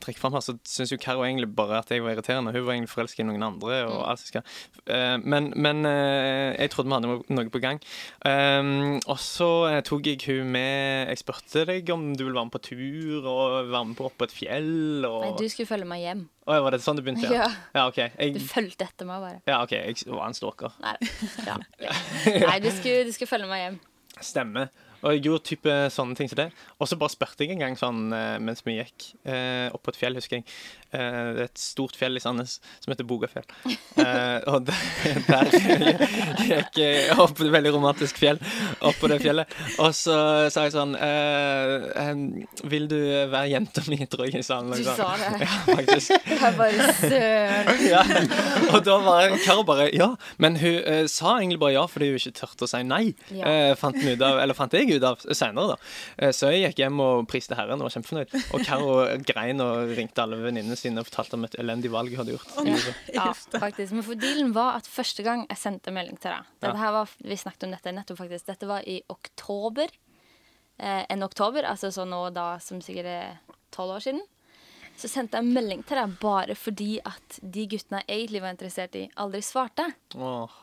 trekker 0.00 0.20
fram 0.20 0.36
her, 0.36 0.44
så 0.44 0.56
syns 0.68 0.92
jo 0.92 1.00
Karo 1.00 1.24
egentlig 1.26 1.50
bare 1.56 1.80
at 1.80 1.90
jeg 1.90 2.04
var 2.04 2.14
irriterende. 2.14 2.54
Hun 2.54 2.66
var 2.66 2.76
egentlig 2.76 2.92
forelsket 2.92 3.24
i 3.24 3.28
noen 3.28 3.46
andre. 3.50 3.82
og 3.88 4.04
alt 4.10 4.22
som 4.22 4.30
skal. 4.30 4.46
Uh, 4.88 5.16
men 5.24 5.50
men 5.56 5.84
uh, 5.86 6.54
jeg 6.56 6.70
trodde 6.72 6.90
vi 6.90 6.96
hadde 6.96 7.36
noe 7.36 7.52
på 7.52 7.62
gang. 7.62 7.80
Um, 8.24 9.00
og 9.10 9.18
så 9.18 9.48
eh, 9.68 9.80
tok 9.86 10.06
jeg 10.06 10.20
hun 10.28 10.52
med 10.54 11.08
Jeg 11.10 11.20
spurte 11.22 11.64
deg 11.68 11.88
om 11.90 12.10
du 12.14 12.22
ville 12.24 12.36
være 12.36 12.46
med 12.46 12.54
på 12.54 12.62
tur 12.68 13.26
og 13.26 13.70
være 13.72 13.84
med 13.90 13.96
på 13.98 14.06
opp 14.06 14.16
på 14.20 14.28
et 14.28 14.34
fjell. 14.36 15.06
Og... 15.08 15.24
Nei, 15.24 15.32
du 15.40 15.46
skulle 15.50 15.68
følge 15.70 15.88
meg 15.90 16.04
hjem. 16.04 16.22
Å, 16.46 16.58
var 16.64 16.76
det 16.76 16.82
sånn 16.84 17.00
det 17.00 17.06
begynte? 17.06 17.26
Ja, 17.26 17.48
Ja. 17.48 17.48
ja 17.74 17.86
OK. 17.90 17.98
Du 18.14 18.22
Jeg, 18.22 18.44
fulgte 18.52 18.86
etter 18.86 19.08
meg, 19.08 19.24
bare. 19.24 19.40
ja, 19.50 19.58
ok, 19.64 19.74
jeg 19.74 20.14
var 20.14 20.28
en 20.28 20.38
stalker. 20.38 20.76
Nei, 20.84 20.94
ja. 21.48 21.58
Nei 22.46 22.58
du, 22.62 22.70
skulle, 22.76 23.02
du 23.08 23.12
skulle 23.16 23.32
følge 23.32 23.50
meg 23.50 23.64
hjem. 23.66 23.80
Stemmer. 24.20 24.70
Og 25.00 25.14
jeg 25.14 25.24
gjorde 25.26 25.46
type 25.48 25.76
sånne 25.94 26.18
ting 26.18 26.30
som 26.30 26.40
det. 26.42 26.50
Og 26.78 26.88
så 26.90 26.98
bare 27.00 27.12
spurte 27.12 27.46
jeg 27.46 27.54
en 27.54 27.64
gang 27.64 27.78
sånn 27.78 28.12
eh, 28.16 28.36
mens 28.42 28.64
vi 28.66 28.78
gikk 28.78 29.10
eh, 29.24 29.68
opp 29.72 29.84
på 29.86 29.94
et 29.94 30.00
fjell, 30.00 30.18
husker 30.18 30.40
jeg. 30.40 30.46
Eh, 30.90 31.26
det 31.36 31.44
er 31.44 31.46
et 31.46 31.60
stort 31.62 31.94
fjell 31.94 32.18
i 32.18 32.22
Sandnes 32.22 32.56
som 32.82 32.92
heter 32.92 33.08
Bogafjell. 33.08 33.46
Eh, 34.00 34.38
og 34.48 34.64
der, 34.64 34.78
der 35.28 35.48
gikk 36.46 36.78
jeg 36.78 37.16
opp 37.20 37.34
på 37.36 37.44
et 37.44 37.52
veldig 37.52 37.72
romantisk 37.74 38.16
fjell, 38.20 38.38
opp 38.86 38.96
på 39.00 39.10
det 39.10 39.18
fjellet. 39.20 39.50
Og 39.82 39.90
så 39.96 40.14
sa 40.52 40.64
jeg 40.64 40.72
sånn 40.72 40.94
eh, 40.96 42.08
Vil 42.70 42.86
du 42.88 42.96
være 43.28 43.50
jenta 43.50 43.82
mi, 43.90 43.98
tror 44.08 44.28
jeg 44.28 44.38
jeg 44.38 44.46
sa. 44.46 44.60
Du 44.64 44.78
sa 44.86 45.10
det. 45.20 45.32
Ja, 45.44 45.58
faktisk. 45.66 46.14
Jeg 46.30 46.54
bare 46.56 46.94
søren. 47.00 47.82
Ja. 47.84 48.02
Og 48.70 48.80
da 48.86 48.96
var 49.04 49.36
Karo 49.44 49.64
bare 49.68 49.90
ja. 49.92 50.12
Men 50.40 50.56
hun 50.60 51.08
sa 51.10 51.36
egentlig 51.38 51.60
bare 51.62 51.74
ja 51.76 51.84
fordi 51.90 52.10
hun 52.12 52.20
ikke 52.20 52.34
turte 52.40 52.66
å 52.66 52.70
si 52.70 52.82
nei. 52.86 53.02
Eh, 53.34 53.72
fant, 53.80 53.98
ut 54.00 54.24
av, 54.26 54.40
eller 54.42 54.56
fant 54.56 54.74
jeg 54.78 54.89
ut 54.98 55.06
av 55.06 55.22
senere, 55.36 55.74
da. 55.74 55.76
Eh, 56.18 56.32
så 56.36 56.50
jeg 56.50 56.64
gikk 56.64 56.82
hjem 56.82 57.02
og 57.04 57.28
priste 57.30 57.56
Herren 57.58 57.80
og 57.80 57.88
var 57.88 57.94
kjempefornøyd. 57.96 58.34
Og 58.56 58.64
Karo 58.66 58.96
grein 59.28 59.62
og 59.64 59.94
ringte 59.98 60.24
alle 60.24 60.40
venninnene 60.42 60.78
sine 60.78 61.02
og 61.02 61.08
fortalte 61.08 61.38
om 61.38 61.46
et 61.48 61.56
elendig 61.62 61.92
valg 61.94 62.12
hun 62.14 62.22
hadde 62.22 62.36
gjort. 62.36 62.50
Ja, 63.16 63.30
faktisk. 63.34 63.94
Men 63.96 64.06
for 64.06 64.18
dealen 64.20 64.54
var 64.56 64.78
at 64.80 64.88
første 64.90 65.24
gang 65.26 65.46
jeg 65.48 65.60
sendte 65.60 65.92
melding 65.94 66.18
til 66.20 66.32
deg 66.32 66.46
Dette 66.62 66.78
her 66.80 66.94
var, 66.94 67.10
Vi 67.22 67.36
snakket 67.38 67.66
om 67.68 67.74
dette 67.74 67.94
nettopp, 67.94 68.20
faktisk. 68.22 68.46
Dette 68.50 68.68
var 68.70 68.86
i 68.88 69.00
oktober. 69.12 69.92
Eh, 70.80 71.04
en 71.12 71.22
oktober, 71.26 71.66
altså 71.68 71.90
så 71.92 72.06
nå 72.08 72.26
da 72.34 72.54
som 72.62 72.80
sikkert 72.84 73.10
er 73.10 73.56
tolv 73.74 73.98
år 73.98 74.04
siden. 74.06 74.22
Så 75.00 75.08
sendte 75.08 75.40
jeg 75.40 75.48
melding 75.48 75.80
til 75.88 75.96
deg 75.96 76.16
bare 76.20 76.54
fordi 76.58 76.98
at 77.08 77.38
de 77.40 77.62
guttene 77.72 78.02
jeg 78.02 78.18
egentlig 78.18 78.42
var 78.44 78.52
interessert 78.52 78.96
i, 79.00 79.06
aldri 79.22 79.40
svarte. 79.44 79.86
Åh. 80.20 80.56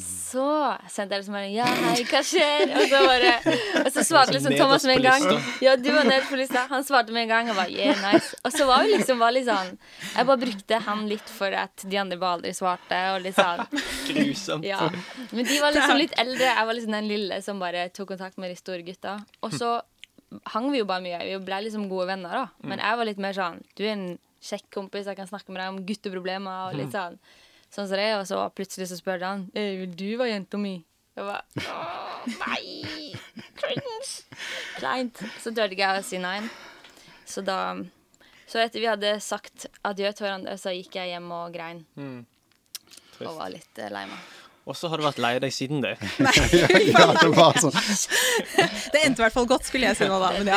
Så 0.00 0.46
sendte 0.88 1.18
jeg 1.18 1.20
liksom 1.20 1.36
bare 1.36 1.50
Ja, 1.52 1.66
hei, 1.66 1.98
hva 2.08 2.22
skjer? 2.24 2.72
Og 2.78 2.86
så 2.88 3.02
bare 3.04 3.32
Og 3.82 3.90
så 3.92 4.04
svarte 4.06 4.36
liksom 4.36 4.56
Thomas 4.56 4.86
med 4.88 5.02
en 5.02 5.04
gang. 5.04 5.44
Ja, 5.64 5.76
du 5.76 5.90
var 5.92 6.08
nederst 6.08 6.32
på 6.32 6.40
lista. 6.40 6.64
Han 6.70 6.86
svarte 6.88 7.12
med 7.12 7.26
en 7.26 7.34
gang 7.34 7.52
og 7.52 7.60
bare 7.60 7.74
yeah, 7.74 8.00
nice. 8.06 8.32
Og 8.40 8.56
så 8.56 8.66
var 8.70 8.86
vi 8.86 8.94
liksom 8.94 9.20
var 9.20 9.36
litt 9.36 9.48
sånn 9.50 9.74
Jeg 10.14 10.28
bare 10.30 10.42
brukte 10.46 10.80
han 10.88 11.04
litt 11.10 11.36
for 11.36 11.60
at 11.64 11.84
de 11.84 12.00
andre 12.00 12.20
bare 12.22 12.38
aldri 12.38 12.54
svarte, 12.56 13.04
og 13.12 13.22
litt 13.26 13.36
sånn 13.36 13.64
Grusomt. 14.08 14.64
Ja. 14.66 14.88
Men 15.30 15.44
de 15.44 15.60
var 15.60 15.76
liksom 15.76 15.98
litt 16.00 16.16
eldre. 16.20 16.48
Jeg 16.48 16.68
var 16.68 16.78
liksom 16.78 16.96
den 16.96 17.08
lille 17.10 17.42
som 17.44 17.60
bare 17.60 17.88
tok 17.92 18.14
kontakt 18.14 18.40
med 18.40 18.52
de 18.52 18.56
store 18.58 18.84
gutta. 18.86 19.18
Og 19.44 19.52
så 19.54 19.76
hang 20.54 20.70
vi 20.72 20.80
jo 20.80 20.88
bare 20.88 21.04
mye. 21.04 21.20
Vi 21.28 21.38
ble 21.46 21.62
liksom 21.66 21.88
gode 21.90 22.08
venner, 22.10 22.32
da. 22.42 22.68
Men 22.68 22.82
jeg 22.82 22.98
var 22.98 23.08
litt 23.08 23.22
mer 23.22 23.36
sånn 23.36 23.60
Du 23.78 23.84
er 23.84 23.92
en 23.94 24.06
kjekk 24.42 24.68
kompis, 24.74 25.06
jeg 25.06 25.18
kan 25.18 25.28
snakke 25.30 25.52
med 25.54 25.62
deg 25.62 25.70
om 25.70 25.82
gutteproblemer 25.86 26.68
og 26.68 26.78
litt 26.78 26.90
sånn. 26.94 27.18
sånn 27.70 27.86
som 27.88 27.96
det, 28.00 28.08
og 28.18 28.26
så 28.26 28.40
plutselig 28.56 28.88
så 28.90 28.98
spør 28.98 29.22
han 29.22 29.44
«Eh, 29.54 29.76
vil 29.80 29.94
du 29.94 30.08
være 30.18 30.32
jenta 30.34 30.58
mi. 30.58 30.74
Jeg 31.14 31.28
bare 31.28 31.44
Åh, 31.62 32.26
nei! 32.40 33.12
Cringe! 33.54 34.10
Kleint. 34.78 35.22
Så 35.38 35.52
ikke 35.54 35.84
jeg 35.84 36.00
å 36.00 36.04
si 36.06 36.18
nei. 36.18 36.38
Så 37.24 37.44
da 37.44 37.76
Så 38.46 38.58
etter 38.60 38.82
vi 38.82 38.90
hadde 38.90 39.14
sagt 39.24 39.68
adjø 39.86 40.10
til 40.12 40.26
hverandre, 40.26 40.58
så 40.60 40.74
gikk 40.74 40.98
jeg 40.98 41.14
hjem 41.14 41.30
og 41.32 41.54
grein. 41.54 41.84
Og 43.22 43.36
var 43.38 43.52
litt 43.54 43.78
eh, 43.78 43.92
lei 43.92 44.04
meg. 44.10 44.41
Og 44.62 44.76
så 44.78 44.86
har 44.88 45.00
du 45.00 45.02
vært 45.02 45.18
lei 45.22 45.32
deg 45.42 45.50
siden 45.54 45.82
det. 45.82 45.96
ja, 46.94 47.06
det 47.18 47.30
var 47.34 47.58
sånn. 47.58 47.74
Det 47.74 49.02
endte 49.02 49.22
i 49.22 49.24
hvert 49.24 49.34
fall 49.34 49.48
godt, 49.50 49.66
skulle 49.66 49.90
jeg 49.90 49.98
si 49.98 50.06
nå, 50.06 50.20
da. 50.22 50.30
Men 50.38 50.50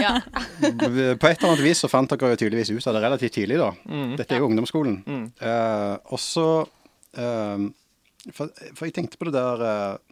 ja. 0.00 0.16
På 0.64 1.28
et 1.28 1.36
eller 1.36 1.50
annet 1.50 1.64
vis 1.66 1.84
så 1.84 1.90
fant 1.92 2.08
dere 2.10 2.32
jo 2.32 2.40
tydeligvis 2.40 2.72
ut 2.72 2.88
av 2.88 2.96
det 2.96 3.04
relativt 3.04 3.36
tidlig, 3.36 3.60
da. 3.60 3.70
Dette 4.16 4.36
er 4.36 4.40
jo 4.40 4.48
ungdomsskolen. 4.48 5.00
Uh, 5.42 5.96
og 6.08 6.22
så 6.22 6.48
uh, 6.64 7.66
for, 8.32 8.52
for 8.72 8.88
jeg 8.88 8.96
tenkte 8.96 9.20
på 9.20 9.28
det 9.28 9.36
der 9.36 9.64
uh, 9.64 10.02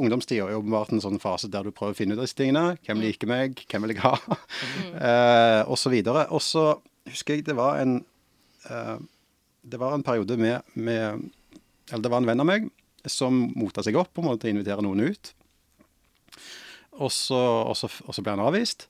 Ungdomstida 0.00 0.46
er 0.48 0.56
åpenbart 0.56 0.94
en 0.94 1.02
sånn 1.02 1.20
fase 1.20 1.50
der 1.52 1.66
du 1.66 1.74
prøver 1.76 1.92
å 1.92 1.98
finne 1.98 2.14
ut 2.14 2.22
av 2.22 2.24
disse 2.24 2.38
tingene. 2.38 2.78
Hvem 2.86 3.02
liker 3.02 3.28
meg? 3.28 3.58
Hvem 3.68 3.84
vil 3.84 3.92
jeg 3.92 4.00
ha? 4.00 4.14
Uh, 4.94 5.60
og 5.70 5.76
så 5.76 5.92
videre. 5.92 6.24
Og 6.32 6.40
så 6.44 6.70
husker 7.10 7.36
jeg 7.36 7.44
det 7.48 7.56
var 7.58 7.82
en 7.82 7.98
uh, 8.70 8.96
Det 9.60 9.76
var 9.76 9.92
en 9.92 10.06
periode 10.06 10.38
med, 10.40 10.64
med 10.72 11.26
Eller 11.90 12.06
det 12.06 12.12
var 12.12 12.22
en 12.22 12.30
venn 12.30 12.42
av 12.42 12.48
meg 12.48 12.70
som 13.08 13.46
mota 13.56 13.84
seg 13.84 13.96
opp 13.98 14.12
på 14.14 14.24
måte 14.24 14.48
å 14.48 14.52
invitere 14.52 14.84
noen 14.84 15.10
ut. 15.10 15.32
Og 17.00 17.12
så, 17.14 17.38
og, 17.38 17.76
så, 17.78 17.88
og 18.04 18.16
så 18.16 18.24
ble 18.24 18.34
han 18.36 18.44
avvist. 18.44 18.88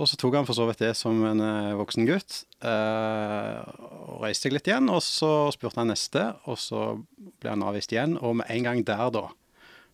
Og 0.00 0.08
så 0.08 0.16
tok 0.16 0.38
han 0.38 0.46
for 0.48 0.56
så 0.56 0.64
vidt 0.68 0.80
det 0.80 0.94
som 0.96 1.18
en 1.28 1.42
eh, 1.44 1.76
voksen 1.76 2.06
gutt. 2.08 2.44
eh, 2.64 3.58
og 4.06 4.22
reiste 4.24 4.46
seg 4.46 4.54
litt 4.54 4.70
igjen. 4.70 4.88
Og 4.92 5.02
så 5.04 5.50
spurte 5.52 5.82
han 5.82 5.90
neste, 5.92 6.22
og 6.48 6.56
så 6.60 6.84
ble 7.42 7.52
han 7.52 7.66
avvist 7.66 7.92
igjen. 7.92 8.16
Og 8.22 8.38
med 8.40 8.48
en 8.54 8.68
gang 8.68 8.80
der, 8.86 9.10
da, 9.12 9.26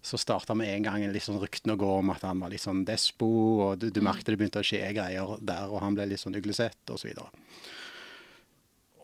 så 0.07 0.21
starta 0.21 0.55
med 0.55 0.71
en 0.71 0.87
gang 0.87 1.07
litt 1.11 1.27
sånn 1.27 1.41
ryktene 1.43 1.75
å 1.75 1.81
gå 1.81 1.91
om 1.99 2.13
at 2.15 2.23
han 2.27 2.39
var 2.45 2.53
litt 2.53 2.63
sånn 2.63 2.85
despo, 2.87 3.27
og 3.65 3.83
du, 3.83 3.89
du 3.91 3.99
merket 4.05 4.31
det 4.31 4.39
begynte 4.39 4.63
å 4.63 4.67
skje 4.67 4.85
greier 4.95 5.35
der, 5.43 5.67
og 5.73 5.83
han 5.83 5.99
ble 5.99 6.07
litt 6.13 6.23
sånn 6.23 6.39
uglesett, 6.39 6.79
og 6.93 7.01
så 7.03 7.09
videre. 7.09 7.33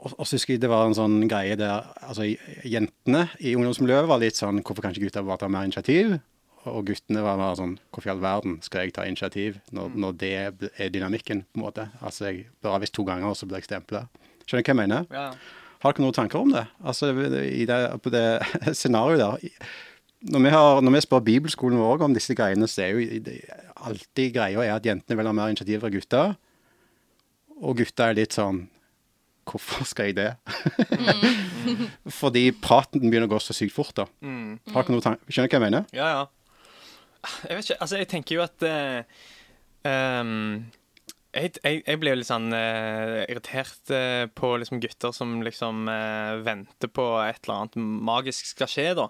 Og, 0.03 0.27
så 0.27 0.35
husker 0.35 0.57
jeg 0.57 0.63
det 0.65 0.71
var 0.71 0.89
en 0.89 0.97
sånn 0.99 1.29
greie 1.31 1.55
der 1.59 1.87
altså 2.03 2.27
jentene 2.67 3.29
i 3.39 3.55
ungdomsmiljøet 3.55 4.09
var 4.11 4.19
litt 4.23 4.39
sånn 4.39 4.59
Hvorfor 4.65 4.83
kan 4.83 4.95
ikke 4.95 5.07
gutta 5.07 5.23
bare 5.23 5.45
ta 5.45 5.51
mer 5.53 5.69
initiativ? 5.69 6.17
Og 6.67 6.89
guttene 6.91 7.23
var 7.23 7.39
bare 7.39 7.59
sånn 7.61 7.77
Hvorfor 7.91 8.11
i 8.11 8.13
all 8.17 8.25
verden 8.25 8.59
skal 8.67 8.87
jeg 8.87 8.97
ta 8.97 9.07
initiativ 9.07 9.61
når, 9.75 9.95
når 9.95 10.19
det 10.19 10.33
er 10.43 10.93
dynamikken, 10.95 11.45
på 11.47 11.61
en 11.61 11.67
måte? 11.67 11.87
Altså, 12.03 12.31
jeg 12.31 12.49
blir 12.59 12.75
avvist 12.75 12.97
to 12.99 13.07
ganger, 13.07 13.31
og 13.31 13.39
så 13.39 13.47
blir 13.47 13.63
jeg 13.63 13.71
stempla. 13.71 14.05
Skjønner 14.43 14.63
du 14.63 14.69
hva 14.69 14.75
jeg 14.75 14.81
mener? 14.83 15.07
Ja. 15.15 15.29
Har 15.83 15.95
dere 15.95 16.05
noen 16.05 16.15
tanker 16.15 16.43
om 16.43 16.53
det? 16.55 16.65
Altså, 16.87 17.11
i 17.43 17.65
det, 17.67 17.79
på 18.03 18.13
det 18.15 18.27
scenarioet 18.79 19.23
der. 19.23 19.63
Når 20.33 20.45
vi, 20.45 20.53
har, 20.55 20.83
når 20.87 20.95
vi 20.95 21.03
spør 21.03 21.25
bibelskolen 21.27 21.81
vår 21.83 22.05
om 22.07 22.15
disse 22.15 22.35
greiene, 22.39 22.69
så 22.71 22.85
er 22.85 22.93
jo 22.95 23.23
det, 23.27 23.41
alltid 23.83 24.35
greia 24.37 24.63
er 24.63 24.77
at 24.77 24.87
jentene 24.87 25.19
vil 25.19 25.27
ha 25.27 25.35
mer 25.35 25.51
initiativ 25.51 25.83
fra 25.83 25.91
gutter. 25.91 26.37
Og 27.63 27.83
gutta 27.83 28.11
er 28.11 28.19
litt 28.21 28.39
sånn 28.39 28.65
Hvorfor 29.49 29.87
skal 29.89 30.11
jeg 30.11 30.19
det? 30.21 30.31
Fordi 32.21 32.45
praten 32.63 33.03
begynner 33.03 33.27
å 33.29 33.35
gå 33.35 33.41
så 33.43 33.57
sykt 33.57 33.75
fort, 33.75 33.95
da. 33.99 34.07
Har 34.73 34.85
ikke 34.85 34.95
noen 34.95 35.05
tanke 35.05 35.33
Skjønner 35.33 35.51
du 35.51 35.57
hva 35.57 35.61
jeg 35.61 35.67
mener? 35.67 35.89
Ja, 35.97 36.13
ja. 36.13 36.23
Jeg 37.49 37.57
vet 37.57 37.67
ikke, 37.69 37.81
altså 37.85 37.99
jeg 38.01 38.09
tenker 38.11 38.35
jo 38.35 38.45
at 38.45 38.65
uh, 38.67 39.03
um, 39.87 40.65
jeg, 41.33 41.53
jeg, 41.65 41.79
jeg 41.87 42.01
blir 42.01 42.13
jo 42.13 42.19
litt 42.21 42.29
sånn 42.29 42.53
uh, 42.53 43.23
irritert 43.25 43.93
uh, 43.95 44.25
på 44.37 44.51
liksom 44.61 44.83
gutter 44.83 45.15
som 45.17 45.39
liksom 45.45 45.87
uh, 45.89 46.43
venter 46.45 46.91
på 46.93 47.07
et 47.25 47.41
eller 47.45 47.63
annet 47.63 47.79
magisk 48.11 48.51
skal 48.51 48.69
skje, 48.69 48.89
da. 48.99 49.07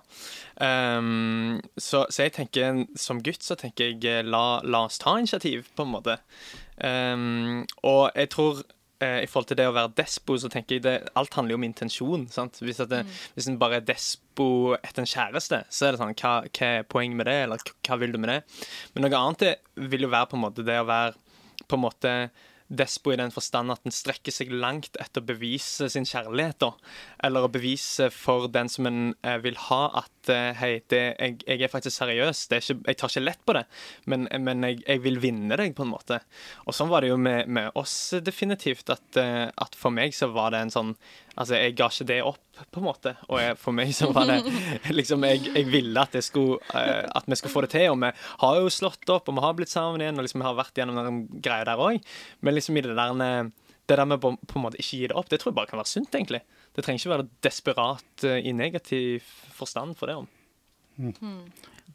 Um, 0.62 1.58
så, 1.74 2.04
så 2.12 2.28
jeg 2.28 2.36
tenker, 2.36 2.84
som 3.00 3.22
gutt 3.24 3.42
så 3.42 3.56
tenker 3.58 3.96
jeg 3.96 4.28
la, 4.28 4.60
la 4.62 4.84
oss 4.86 5.00
ta 5.02 5.16
initiativ, 5.18 5.66
på 5.74 5.86
en 5.86 5.94
måte. 5.96 6.20
Um, 6.78 7.64
og 7.82 8.12
jeg 8.14 8.30
tror 8.36 8.62
eh, 9.02 9.18
i 9.24 9.28
forhold 9.30 9.50
til 9.50 9.58
det 9.58 9.66
å 9.68 9.74
være 9.74 9.92
despo, 9.98 10.36
så 10.38 10.50
tenker 10.52 10.78
jeg 10.78 10.84
det 10.86 10.94
alt 11.18 11.34
handler 11.36 11.56
jo 11.56 11.60
om 11.60 11.66
intensjon. 11.66 12.28
sant? 12.32 12.60
Hvis, 12.62 12.80
det, 12.90 13.02
hvis 13.36 13.50
en 13.50 13.58
bare 13.60 13.80
er 13.80 13.88
despo 13.88 14.76
etter 14.78 15.04
en 15.04 15.12
kjæreste, 15.12 15.64
så 15.68 15.88
er 15.88 15.94
det 15.94 16.02
sånn 16.02 16.14
hva, 16.14 16.34
hva 16.46 16.70
er 16.70 16.88
poenget 16.88 17.20
med 17.20 17.30
det, 17.30 17.36
eller 17.46 17.66
hva, 17.72 17.98
vil 18.00 18.14
du 18.14 18.20
med 18.22 18.32
det? 18.32 18.38
Men 18.94 19.06
noe 19.06 19.20
annet 19.20 19.66
vil 19.92 20.06
jo 20.06 20.12
være 20.12 20.30
på 20.30 20.38
en 20.38 20.46
måte 20.46 20.66
det 20.66 20.78
å 20.80 20.88
være 20.88 21.18
på 21.68 21.78
en 21.78 21.84
måte 21.84 22.14
despo 22.72 23.12
i 23.12 23.18
den 23.20 23.32
forstand 23.34 23.72
at 23.74 23.84
en 23.86 23.94
strekker 23.94 24.34
seg 24.34 24.52
langt 24.52 24.96
etter 25.00 25.22
å 25.22 25.28
bevise 25.28 25.88
sin 25.92 26.06
kjærlighet, 26.08 26.58
da. 26.62 26.72
Eller 27.26 27.46
å 27.46 27.52
bevise 27.52 28.08
for 28.14 28.48
den 28.52 28.70
som 28.72 28.88
en 28.88 29.00
eh, 29.20 29.38
vil 29.44 29.58
ha, 29.68 29.82
at 30.02 30.32
eh, 30.32 30.50
hei, 30.58 30.72
det, 30.92 31.02
jeg, 31.18 31.38
jeg 31.46 31.66
er 31.66 31.72
faktisk 31.72 31.98
seriøs. 31.98 32.44
Er 32.50 32.64
ikke, 32.64 32.78
jeg 32.88 33.00
tar 33.00 33.12
ikke 33.12 33.24
lett 33.24 33.44
på 33.46 33.56
det, 33.58 33.64
men, 34.10 34.28
men 34.44 34.68
jeg, 34.68 34.80
jeg 34.86 35.04
vil 35.04 35.20
vinne 35.22 35.58
deg, 35.60 35.76
på 35.76 35.86
en 35.86 35.92
måte. 35.92 36.22
Og 36.66 36.76
sånn 36.76 36.92
var 36.92 37.04
det 37.04 37.12
jo 37.12 37.20
med, 37.20 37.50
med 37.52 37.72
oss 37.78 37.96
definitivt, 38.24 38.92
at, 38.92 39.20
eh, 39.20 39.48
at 39.52 39.78
for 39.78 39.94
meg 39.94 40.16
så 40.16 40.32
var 40.32 40.54
det 40.56 40.66
en 40.66 40.74
sånn 40.80 40.96
Altså, 41.32 41.56
jeg 41.56 41.72
ga 41.78 41.86
ikke 41.88 42.04
det 42.10 42.18
opp, 42.28 42.51
på 42.70 42.80
en 42.80 42.86
måte. 42.86 43.14
Og 43.28 43.40
jeg, 43.40 43.56
for 43.60 43.76
meg 43.76 43.90
så 43.96 44.10
var 44.14 44.28
det 44.30 44.38
liksom 44.98 45.24
Jeg, 45.28 45.42
jeg 45.48 45.68
ville 45.72 46.04
at, 46.04 46.14
jeg 46.18 46.26
skulle, 46.26 46.60
uh, 46.74 47.08
at 47.08 47.26
vi 47.26 47.38
skulle 47.38 47.54
få 47.54 47.64
det 47.66 47.72
til. 47.74 47.88
Og 47.92 47.98
vi 48.02 48.12
har 48.44 48.60
jo 48.60 48.72
slått 48.72 49.12
opp, 49.12 49.28
og 49.28 49.38
vi 49.38 49.44
har 49.44 49.58
blitt 49.58 49.72
sammen 49.72 50.04
igjen, 50.04 50.18
og 50.18 50.26
liksom 50.26 50.42
vi 50.42 50.48
har 50.48 50.58
vært 50.58 50.78
gjennom 50.78 51.00
den 51.00 51.20
greia 51.42 51.66
der 51.68 51.82
òg. 51.82 52.00
Men 52.40 52.56
liksom 52.58 52.78
i 52.78 52.84
det 52.86 52.96
der 52.98 53.50
det 53.90 53.96
der 53.98 54.06
med 54.06 54.20
på, 54.22 54.30
på 54.46 54.58
en 54.58 54.62
måte 54.62 54.78
ikke 54.78 55.00
gi 55.00 55.08
det 55.10 55.16
opp, 55.18 55.26
det 55.28 55.40
tror 55.42 55.50
jeg 55.50 55.56
bare 55.56 55.68
kan 55.72 55.80
være 55.80 55.90
sunt, 55.90 56.14
egentlig. 56.14 56.38
Det 56.72 56.84
trenger 56.84 57.02
ikke 57.02 57.14
være 57.16 57.28
desperat 57.44 58.26
uh, 58.28 58.38
i 58.38 58.54
negativ 58.54 59.26
forstand 59.56 59.98
for 59.98 60.10
det. 60.10 60.20
om. 60.22 60.30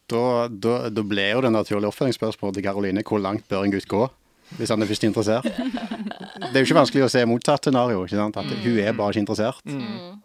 Da, 0.08 0.48
da, 0.48 0.76
da 0.92 1.04
ble 1.04 1.30
jo 1.32 1.44
det 1.44 1.52
naturlige 1.54 1.92
oppfølgingsspørsmålet 1.92 2.60
til 2.60 2.66
Karoline 2.66 3.04
hvor 3.08 3.22
langt 3.24 3.48
bør 3.50 3.66
en 3.66 3.74
gutt 3.74 3.88
gå? 3.92 4.08
Hvis 4.56 4.72
han 4.72 4.82
er 4.82 4.88
først 4.88 5.04
interessert. 5.04 5.48
Det 5.48 6.54
er 6.54 6.62
jo 6.62 6.68
ikke 6.70 6.78
vanskelig 6.80 7.04
å 7.04 7.10
se 7.12 7.24
motsatt 7.28 7.68
scenario. 7.68 8.06
ikke 8.06 8.16
sant? 8.16 8.38
At 8.40 8.48
hun 8.64 8.80
er 8.80 8.96
bare 8.96 9.12
ikke 9.12 9.26
interessert. 9.26 9.66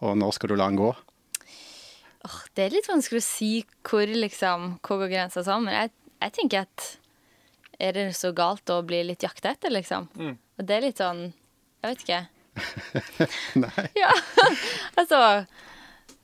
Og 0.01 0.15
når 0.19 0.37
skal 0.37 0.53
du 0.53 0.57
la 0.61 0.69
han 0.71 0.79
gå? 0.79 0.93
Det 2.55 2.67
er 2.69 2.75
litt 2.77 2.87
vanskelig 2.87 3.19
å 3.19 3.27
si 3.27 3.51
hvor, 3.83 4.07
liksom, 4.07 4.77
hvor 4.87 5.01
går 5.03 5.11
grensa 5.11 5.43
sånn, 5.43 5.65
men 5.67 5.75
jeg, 5.75 5.91
jeg 6.23 6.35
tenker 6.37 6.69
at 6.69 6.85
er 7.83 7.97
det 7.97 8.05
så 8.15 8.31
galt 8.37 8.71
å 8.71 8.77
bli 8.87 9.01
litt 9.09 9.25
jakta 9.27 9.57
etter, 9.57 9.73
liksom? 9.75 10.07
Og 10.23 10.63
det 10.69 10.77
er 10.77 10.85
litt 10.87 11.03
sånn 11.03 11.25
Jeg 11.83 11.89
vet 11.89 12.05
ikke. 12.05 12.21
Nei. 13.65 13.87
Ja, 14.05 14.13
altså 15.01 15.19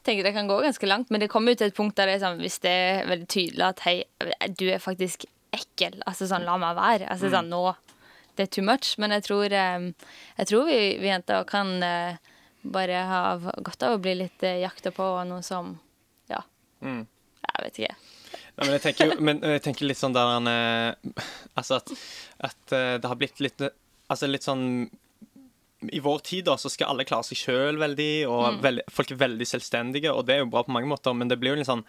tenker 0.07 0.25
det 0.25 0.33
kan 0.37 0.49
gå 0.49 0.61
ganske 0.63 0.87
langt, 0.89 1.11
men 1.11 1.21
det 1.21 1.29
kommer 1.33 1.53
jo 1.53 1.59
til 1.61 1.73
et 1.73 1.77
punkt 1.77 1.99
der 1.99 2.09
det 2.09 2.15
er 2.17 2.23
sånn, 2.23 2.39
hvis 2.41 2.61
det 2.63 2.71
er 2.71 3.09
veldig 3.11 3.27
tydelig 3.29 3.65
at 3.67 3.83
hei, 3.85 3.97
du 4.57 4.65
er 4.71 4.81
faktisk 4.81 5.27
ekkel, 5.53 5.99
altså 6.09 6.29
sånn, 6.31 6.47
la 6.47 6.55
meg 6.61 6.79
være. 6.79 7.09
Altså 7.13 7.29
sånn, 7.33 7.51
nå 7.53 7.75
Det 8.38 8.46
er 8.46 8.51
too 8.55 8.62
much. 8.64 8.92
Men 9.03 9.11
jeg 9.16 9.24
tror, 9.27 9.51
eh, 9.51 9.88
jeg 10.38 10.51
tror 10.51 10.68
vi, 10.68 10.79
vi 11.03 11.11
jenter 11.11 11.42
kan 11.48 11.72
eh, 11.83 12.18
bare 12.62 13.01
ha 13.09 13.22
godt 13.66 13.83
av 13.87 13.96
å 13.96 14.03
bli 14.03 14.14
litt 14.20 14.42
eh, 14.46 14.61
jakta 14.62 14.92
på 14.94 15.03
og 15.18 15.27
noe 15.31 15.42
som 15.46 15.74
Ja. 16.31 16.44
Jeg 17.48 17.64
vet 17.64 17.79
ikke. 17.83 17.96
Nei, 18.59 18.64
men 18.66 18.72
jeg 18.77 18.83
tenker, 18.85 19.12
men 19.24 19.40
jeg 19.42 19.62
tenker 19.64 19.87
litt 19.88 19.98
sånn 19.98 20.14
der 20.14 20.31
han 20.37 20.48
eh, 20.51 21.22
Altså 21.59 21.79
at, 21.81 21.90
at 22.46 22.74
eh, 22.77 22.94
det 23.01 23.11
har 23.11 23.18
blitt 23.18 23.40
litt 23.42 23.62
Altså 23.64 24.29
litt 24.29 24.44
sånn 24.46 24.64
I 25.88 26.01
vår 26.05 26.22
tid 26.27 26.46
da, 26.46 26.57
så 26.61 26.70
skal 26.70 26.92
alle 26.92 27.07
klare 27.09 27.27
seg 27.27 27.38
sjøl 27.40 27.79
veldig, 27.81 28.12
og 28.31 28.61
veldig, 28.64 28.85
folk 28.90 29.14
er 29.14 29.20
veldig 29.24 29.46
selvstendige, 29.46 30.11
og 30.12 30.27
det 30.27 30.35
er 30.37 30.42
jo 30.42 30.51
bra 30.51 30.64
på 30.66 30.74
mange 30.74 30.90
måter, 30.90 31.14
men 31.14 31.31
det 31.31 31.38
blir 31.38 31.55
jo 31.55 31.61
litt 31.61 31.70
sånn 31.70 31.85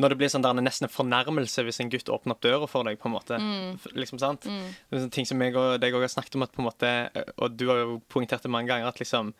når 0.00 0.12
det 0.14 0.18
blir 0.20 0.30
sånn 0.32 0.44
der 0.44 0.56
nesten 0.58 0.88
en 0.88 0.92
fornærmelse 0.94 1.64
hvis 1.66 1.80
en 1.82 1.90
gutt 1.92 2.08
åpner 2.12 2.34
opp 2.36 2.42
døra 2.44 2.68
for 2.70 2.88
deg, 2.88 2.98
på 3.00 3.10
en 3.10 3.14
måte. 3.14 3.38
Mm. 3.40 3.78
Liksom, 4.00 4.20
sant? 4.22 4.46
Det 4.48 5.00
er 5.00 5.08
ting 5.12 5.28
som 5.28 5.40
jeg 5.44 5.56
og 5.60 5.76
deg 5.82 5.96
har 5.96 6.12
snakket 6.12 6.38
om, 6.38 6.46
at 6.46 6.54
på 6.56 6.62
en 6.64 6.68
måte, 6.70 6.92
og 7.36 7.56
du 7.60 7.66
har 7.70 7.82
jo 7.84 8.00
poengtert 8.12 8.46
det 8.46 8.52
mange 8.52 8.70
ganger, 8.72 8.88
at 8.88 9.00
liksom 9.02 9.34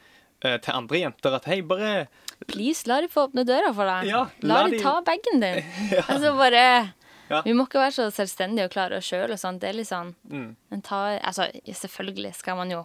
eh, 0.44 0.58
til 0.60 0.76
andre 0.76 1.02
jenter 1.04 1.36
at 1.38 1.48
hei, 1.50 1.60
bare 1.66 2.06
Please, 2.48 2.86
la 2.88 3.00
de 3.04 3.08
få 3.12 3.26
åpne 3.28 3.44
døra 3.48 3.72
for 3.76 3.88
deg. 3.88 4.08
Ja, 4.08 4.22
la, 4.44 4.62
la 4.62 4.68
de 4.72 4.80
ta 4.80 4.94
bagen 5.06 5.42
din. 5.44 5.60
Altså 6.06 6.36
bare 6.38 6.64
Ja. 7.30 7.42
Vi 7.46 7.52
må 7.54 7.62
ikke 7.68 7.78
være 7.78 7.94
så 7.94 8.08
selvstendige 8.10 8.66
og 8.66 8.72
klare 8.74 8.96
oss 8.98 9.06
sjøl 9.06 9.30
og 9.30 9.38
sånn. 9.38 9.60
Det 9.62 9.68
er 9.68 9.76
litt 9.78 9.86
sånn 9.90 10.14
Mm. 10.26 10.56
tar, 10.82 11.20
Altså, 11.22 11.46
selvfølgelig 11.64 12.34
skal 12.34 12.56
man 12.58 12.72
jo 12.72 12.80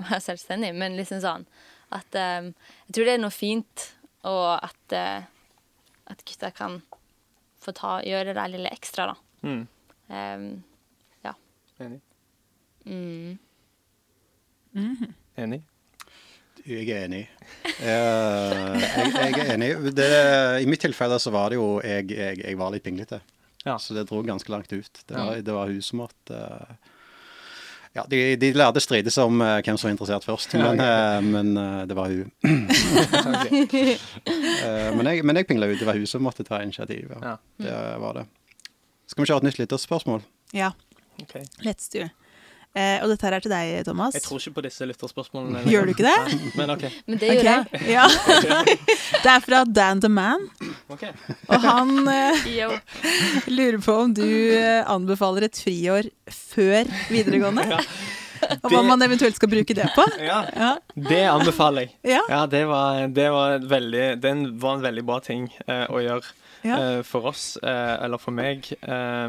være 0.00 0.22
selvstendig, 0.24 0.72
men 0.74 0.96
liksom 0.96 1.20
sånn 1.20 1.44
at 1.92 2.14
um, 2.14 2.54
Jeg 2.86 2.94
tror 2.94 3.04
det 3.04 3.14
er 3.14 3.20
noe 3.20 3.34
fint, 3.34 3.90
og 4.24 4.62
at, 4.62 4.94
uh, 4.94 5.26
at 6.06 6.24
gutter 6.24 6.54
kan 6.56 6.80
få 7.60 7.74
ta, 7.76 7.98
gjøre 8.06 8.34
det 8.36 8.46
lille 8.54 8.72
ekstra, 8.72 9.10
da. 9.12 9.16
Mm. 9.46 9.62
Um, 10.10 10.46
ja. 11.26 11.34
Enig. 11.80 12.00
Mm. 12.84 13.38
Enig. 15.40 15.60
Jeg 16.60 16.90
er 16.92 17.06
enig. 17.06 17.22
Eh, 17.80 18.74
jeg, 18.84 19.12
jeg 19.16 19.44
er 19.46 19.52
enig. 19.54 19.70
Det, 19.96 20.08
I 20.60 20.66
mitt 20.68 20.82
tilfelle 20.84 21.16
så 21.22 21.32
var 21.32 21.52
det 21.52 21.56
jo 21.56 21.78
Jeg, 21.80 22.10
jeg, 22.12 22.40
jeg 22.42 22.58
var 22.60 22.74
litt 22.74 22.84
pinglete. 22.84 23.20
Ja. 23.64 23.78
Så 23.80 23.96
det 23.96 24.06
dro 24.08 24.20
ganske 24.24 24.52
langt 24.52 24.72
ut. 24.72 25.02
Det 25.06 25.16
var, 25.16 25.40
det 25.44 25.54
var 25.56 25.72
hun 25.72 25.80
som 25.84 26.02
måtte 26.02 26.36
eh, 26.36 26.90
Ja, 27.96 28.04
de, 28.10 28.36
de 28.38 28.52
lærde 28.54 28.78
strides 28.80 29.16
om 29.18 29.40
uh, 29.42 29.56
hvem 29.66 29.76
som 29.76 29.88
var 29.88 29.94
interessert 29.96 30.24
først, 30.24 30.52
men, 30.54 30.78
uh, 30.78 31.16
men 31.26 31.48
uh, 31.58 31.80
det 31.90 31.96
var 31.98 32.12
hun. 32.12 32.30
Eh, 34.60 34.90
men, 34.96 35.06
jeg, 35.06 35.24
men 35.24 35.36
jeg 35.36 35.46
pingla 35.48 35.66
ut. 35.70 35.78
Det 35.80 35.86
var 35.88 35.96
hun 35.96 36.06
som 36.06 36.22
måtte 36.22 36.44
ta 36.46 36.58
initiativ. 36.62 37.08
Ja. 37.10 37.32
Ja. 37.32 37.64
Det 37.64 38.00
var 38.02 38.18
det. 38.20 38.24
Skal 39.08 39.24
vi 39.24 39.30
kjøre 39.30 39.40
et 39.42 39.46
nytt 39.48 39.58
lytterspørsmål? 39.62 40.22
Ja, 40.54 40.70
Okay. 41.22 41.42
let's 41.66 41.88
do. 41.92 42.06
Eh, 42.70 43.00
og 43.02 43.08
dette 43.10 43.26
her 43.26 43.34
er 43.34 43.42
til 43.42 43.50
deg, 43.50 43.70
Thomas. 43.88 44.14
Jeg 44.14 44.22
tror 44.22 44.38
ikke 44.38 44.52
på 44.60 44.62
disse 44.68 44.86
lytterspørsmålene. 44.86 45.64
Gjør 45.72 45.88
du 45.88 45.90
ikke 45.90 46.06
det? 46.06 46.36
Men 46.54 46.70
OK. 46.76 46.84
Men 47.10 47.18
det 47.18 47.30
gjorde 47.34 47.54
jeg. 47.56 47.80
Ja. 47.90 48.04
det 49.24 49.32
er 49.32 49.40
fra 49.42 49.64
Dan 49.66 50.02
the 50.04 50.10
Man, 50.12 50.46
Okay. 50.90 51.10
og 51.48 51.60
han 51.62 52.08
eh, 52.10 52.46
lurer 53.58 53.78
på 53.82 53.94
om 54.04 54.14
du 54.14 54.24
eh, 54.26 54.80
anbefaler 54.90 55.46
et 55.48 55.58
friår 55.62 56.08
før 56.30 56.88
videregående. 57.10 57.80
Og 58.64 58.70
hva 58.72 58.80
man 58.86 59.02
eventuelt 59.04 59.36
skal 59.36 59.50
bruke 59.52 59.74
det 59.76 59.86
på. 59.94 60.04
Ja, 60.22 60.38
Ja. 60.56 60.70
det 60.96 61.20
anbefaler 61.28 61.84
jeg. 61.88 61.92
Ja. 62.14 62.22
Ja, 62.30 62.44
det 62.50 62.62
var, 62.70 63.02
det 63.12 63.26
var, 63.34 63.58
veldig, 63.70 64.06
det 64.22 64.32
var 64.62 64.78
en 64.78 64.86
veldig 64.86 65.04
bra 65.10 65.18
ting 65.26 65.50
eh, 65.66 65.84
å 65.90 66.00
gjøre 66.02 66.30
Ja. 66.64 66.78
eh, 66.78 67.02
for 67.06 67.30
oss, 67.30 67.54
eh, 67.62 67.94
eller 68.04 68.18
for 68.20 68.32
meg. 68.36 68.66
Eh, 68.82 69.28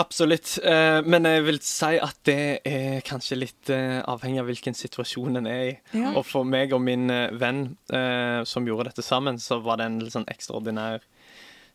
absolutt. 0.00 0.58
Eh, 0.64 1.00
men 1.06 1.28
jeg 1.28 1.44
vil 1.46 1.60
si 1.64 1.92
at 2.02 2.20
det 2.28 2.38
er 2.68 3.00
kanskje 3.06 3.40
litt 3.40 3.72
eh, 3.72 4.00
avhengig 4.10 4.42
av 4.42 4.50
hvilken 4.50 4.76
situasjon 4.78 5.40
en 5.40 5.50
er 5.50 5.64
i. 5.66 5.74
Ja. 5.96 6.14
Og 6.18 6.24
for 6.28 6.48
meg 6.48 6.74
og 6.76 6.82
min 6.84 7.08
eh, 7.12 7.32
venn 7.40 7.66
som 8.48 8.66
gjorde 8.66 8.90
dette 8.90 9.04
sammen, 9.06 9.38
så 9.40 9.60
var 9.62 9.78
det 9.78 9.88
en 9.88 10.00
litt 10.02 10.14
sånn 10.14 10.28
ekstraordinær 10.30 11.04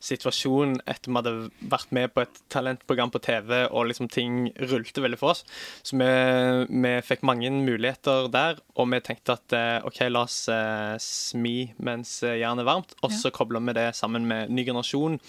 situasjon 0.04 0.78
etter 0.90 1.12
vi 1.12 1.18
hadde 1.20 1.34
vært 1.72 1.94
med 1.96 2.14
på 2.14 2.24
et 2.24 2.42
talentprogram 2.52 3.12
på 3.14 3.22
TV, 3.24 3.54
og 3.68 3.90
liksom 3.90 4.10
ting 4.12 4.50
rullte 4.72 5.04
veldig 5.04 5.20
for 5.20 5.34
oss. 5.36 5.44
Så 5.84 6.00
vi, 6.00 6.10
vi 6.70 6.94
fikk 7.06 7.26
mange 7.28 7.52
muligheter 7.54 8.30
der, 8.34 8.62
og 8.80 8.90
vi 8.94 9.02
tenkte 9.06 9.36
at 9.36 9.56
eh, 9.58 9.88
OK, 9.88 10.02
la 10.10 10.24
oss 10.28 10.42
eh, 10.54 10.96
smi 11.04 11.58
mens 11.84 12.20
jernet 12.24 12.64
er 12.64 12.70
varmt, 12.70 12.96
og 13.04 13.16
så 13.16 13.34
kobler 13.36 13.64
vi 13.68 13.78
det 13.80 13.90
sammen 13.98 14.28
med 14.30 14.54
Ny 14.54 14.66
generasjon, 14.68 15.20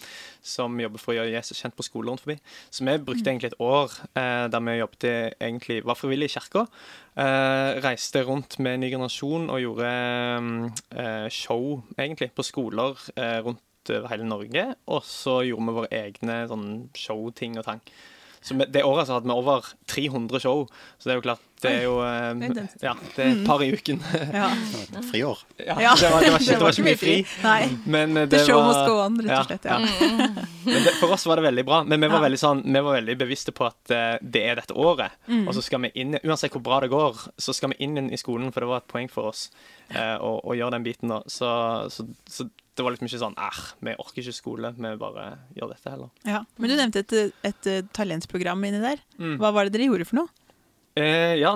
som 0.41 0.79
jobber 0.81 1.03
for 1.03 1.13
å 1.13 1.19
gjøre 1.19 1.35
Jesus 1.35 1.59
kjent 1.61 1.77
på 1.77 1.85
skoler 1.85 2.13
rundt 2.13 2.25
forbi. 2.25 2.39
Så 2.73 2.87
vi 2.87 2.97
brukte 3.05 3.29
egentlig 3.29 3.53
et 3.53 3.61
år 3.61 3.93
eh, 4.15 4.47
der 4.53 4.67
vi 4.67 4.79
jobbet 4.81 5.09
egentlig, 5.11 5.83
var 5.85 5.99
frivillig 5.99 6.31
i 6.31 6.37
kirka. 6.39 6.67
Eh, 7.21 7.81
reiste 7.83 8.23
rundt 8.23 8.59
med 8.63 8.79
Ny 8.81 8.91
generasjon 8.93 9.51
og 9.51 9.61
gjorde 9.61 9.89
eh, 10.95 11.27
show, 11.35 11.83
egentlig, 11.99 12.31
på 12.37 12.47
skoler 12.47 12.97
eh, 13.17 13.41
rundt 13.81 13.99
over 13.99 14.09
hele 14.09 14.25
Norge. 14.25 14.75
Og 14.89 15.03
så 15.05 15.43
gjorde 15.47 15.67
vi 15.67 15.79
våre 15.81 15.91
egne 15.91 16.47
sånn 16.49 16.89
showting 16.95 17.59
og 17.59 17.65
tang. 17.65 17.81
Så 18.43 18.55
det 18.57 18.81
året 18.89 19.05
så 19.07 19.19
hadde 19.19 19.29
vi 19.29 19.35
over 19.37 19.67
300 19.87 20.41
show, 20.41 20.63
så 20.97 21.05
det 21.05 21.13
er 21.13 21.19
jo 21.19 21.23
klart 21.27 21.41
Det 21.61 21.71
er 21.77 21.83
jo 21.85 21.99
eh. 22.01 22.63
Ja, 22.81 22.95
det 23.13 23.21
er 23.21 23.35
et 23.35 23.43
par 23.45 23.61
i 23.61 23.67
uken. 23.69 23.99
Ja. 24.33 24.47
Friår. 25.11 25.43
ja, 25.59 25.75
Ja. 25.77 25.93
det, 26.01 26.09
var, 26.09 26.21
det, 26.25 26.31
var 26.33 26.41
ikke, 26.41 26.55
det 26.55 26.63
var 26.65 26.73
ikke 26.73 26.85
mye 26.87 26.97
fri. 26.97 27.17
Nei. 27.45 27.69
Men 27.85 28.15
det 28.17 28.31
The 28.31 28.39
det 28.39 28.47
show 28.47 28.63
var 28.63 28.71
must 28.71 28.89
go 28.89 28.95
on, 29.03 29.19
rett 29.21 29.43
og 29.43 29.51
slett. 29.51 29.69
Ja. 29.69 29.77
Men 30.71 30.87
det, 30.87 30.95
for 31.03 31.13
oss 31.13 31.27
var 31.29 31.37
det 31.37 31.45
veldig 31.51 31.67
bra. 31.69 31.83
Men 31.85 32.01
vi 32.01 32.09
var, 32.15 32.25
veldig, 32.25 32.41
sånn, 32.41 32.63
vi 32.65 32.81
var 32.81 32.97
veldig 32.97 33.19
bevisste 33.21 33.53
på 33.53 33.67
at 33.69 33.93
eh, 33.93 34.17
det 34.25 34.47
er 34.49 34.57
dette 34.63 34.73
året. 34.73 35.21
Mm. 35.29 35.45
Og 35.45 35.53
så 35.59 35.67
skal 35.67 35.85
vi 35.85 35.93
inn, 36.01 36.17
uansett 36.25 36.57
hvor 36.57 36.65
bra 36.65 36.81
det 36.81 36.89
går, 36.97 37.21
så 37.37 37.53
skal 37.53 37.75
vi 37.75 37.83
inn 37.85 38.09
i 38.09 38.17
skolen, 38.25 38.49
for 38.57 38.65
det 38.65 38.73
var 38.73 38.81
et 38.81 38.89
poeng 38.89 39.13
for 39.13 39.35
oss 39.35 39.51
eh, 39.93 40.17
å, 40.17 40.39
å 40.41 40.57
gjøre 40.57 40.79
den 40.79 40.89
biten. 40.89 41.13
da. 41.13 41.21
Så, 41.29 41.53
så, 41.93 42.09
så 42.25 42.49
det 42.81 42.87
var 42.87 42.97
litt 42.97 43.05
mye 43.05 43.21
sånn 43.21 43.37
æh, 43.37 43.63
vi 43.85 43.95
orker 44.01 44.23
ikke 44.25 44.37
skole, 44.37 44.73
vi 44.79 44.97
bare 45.01 45.27
gjør 45.59 45.75
dette 45.75 45.93
heller. 45.93 46.11
Ja. 46.25 46.43
Men 46.57 46.73
du 46.73 46.77
nevnte 46.79 47.05
et, 47.05 47.17
et, 47.45 47.69
eh, 47.69 47.83
talentprogram 47.97 48.65
inni 48.65 48.81
der. 48.83 49.03
Mm. 49.21 49.37
Hva 49.43 49.53
var 49.53 49.69
det 49.69 49.77
dere 49.77 49.91
gjorde 49.91 50.09
for 50.09 50.23
noe? 50.23 50.33
Eh, 50.99 51.37
ja, 51.39 51.53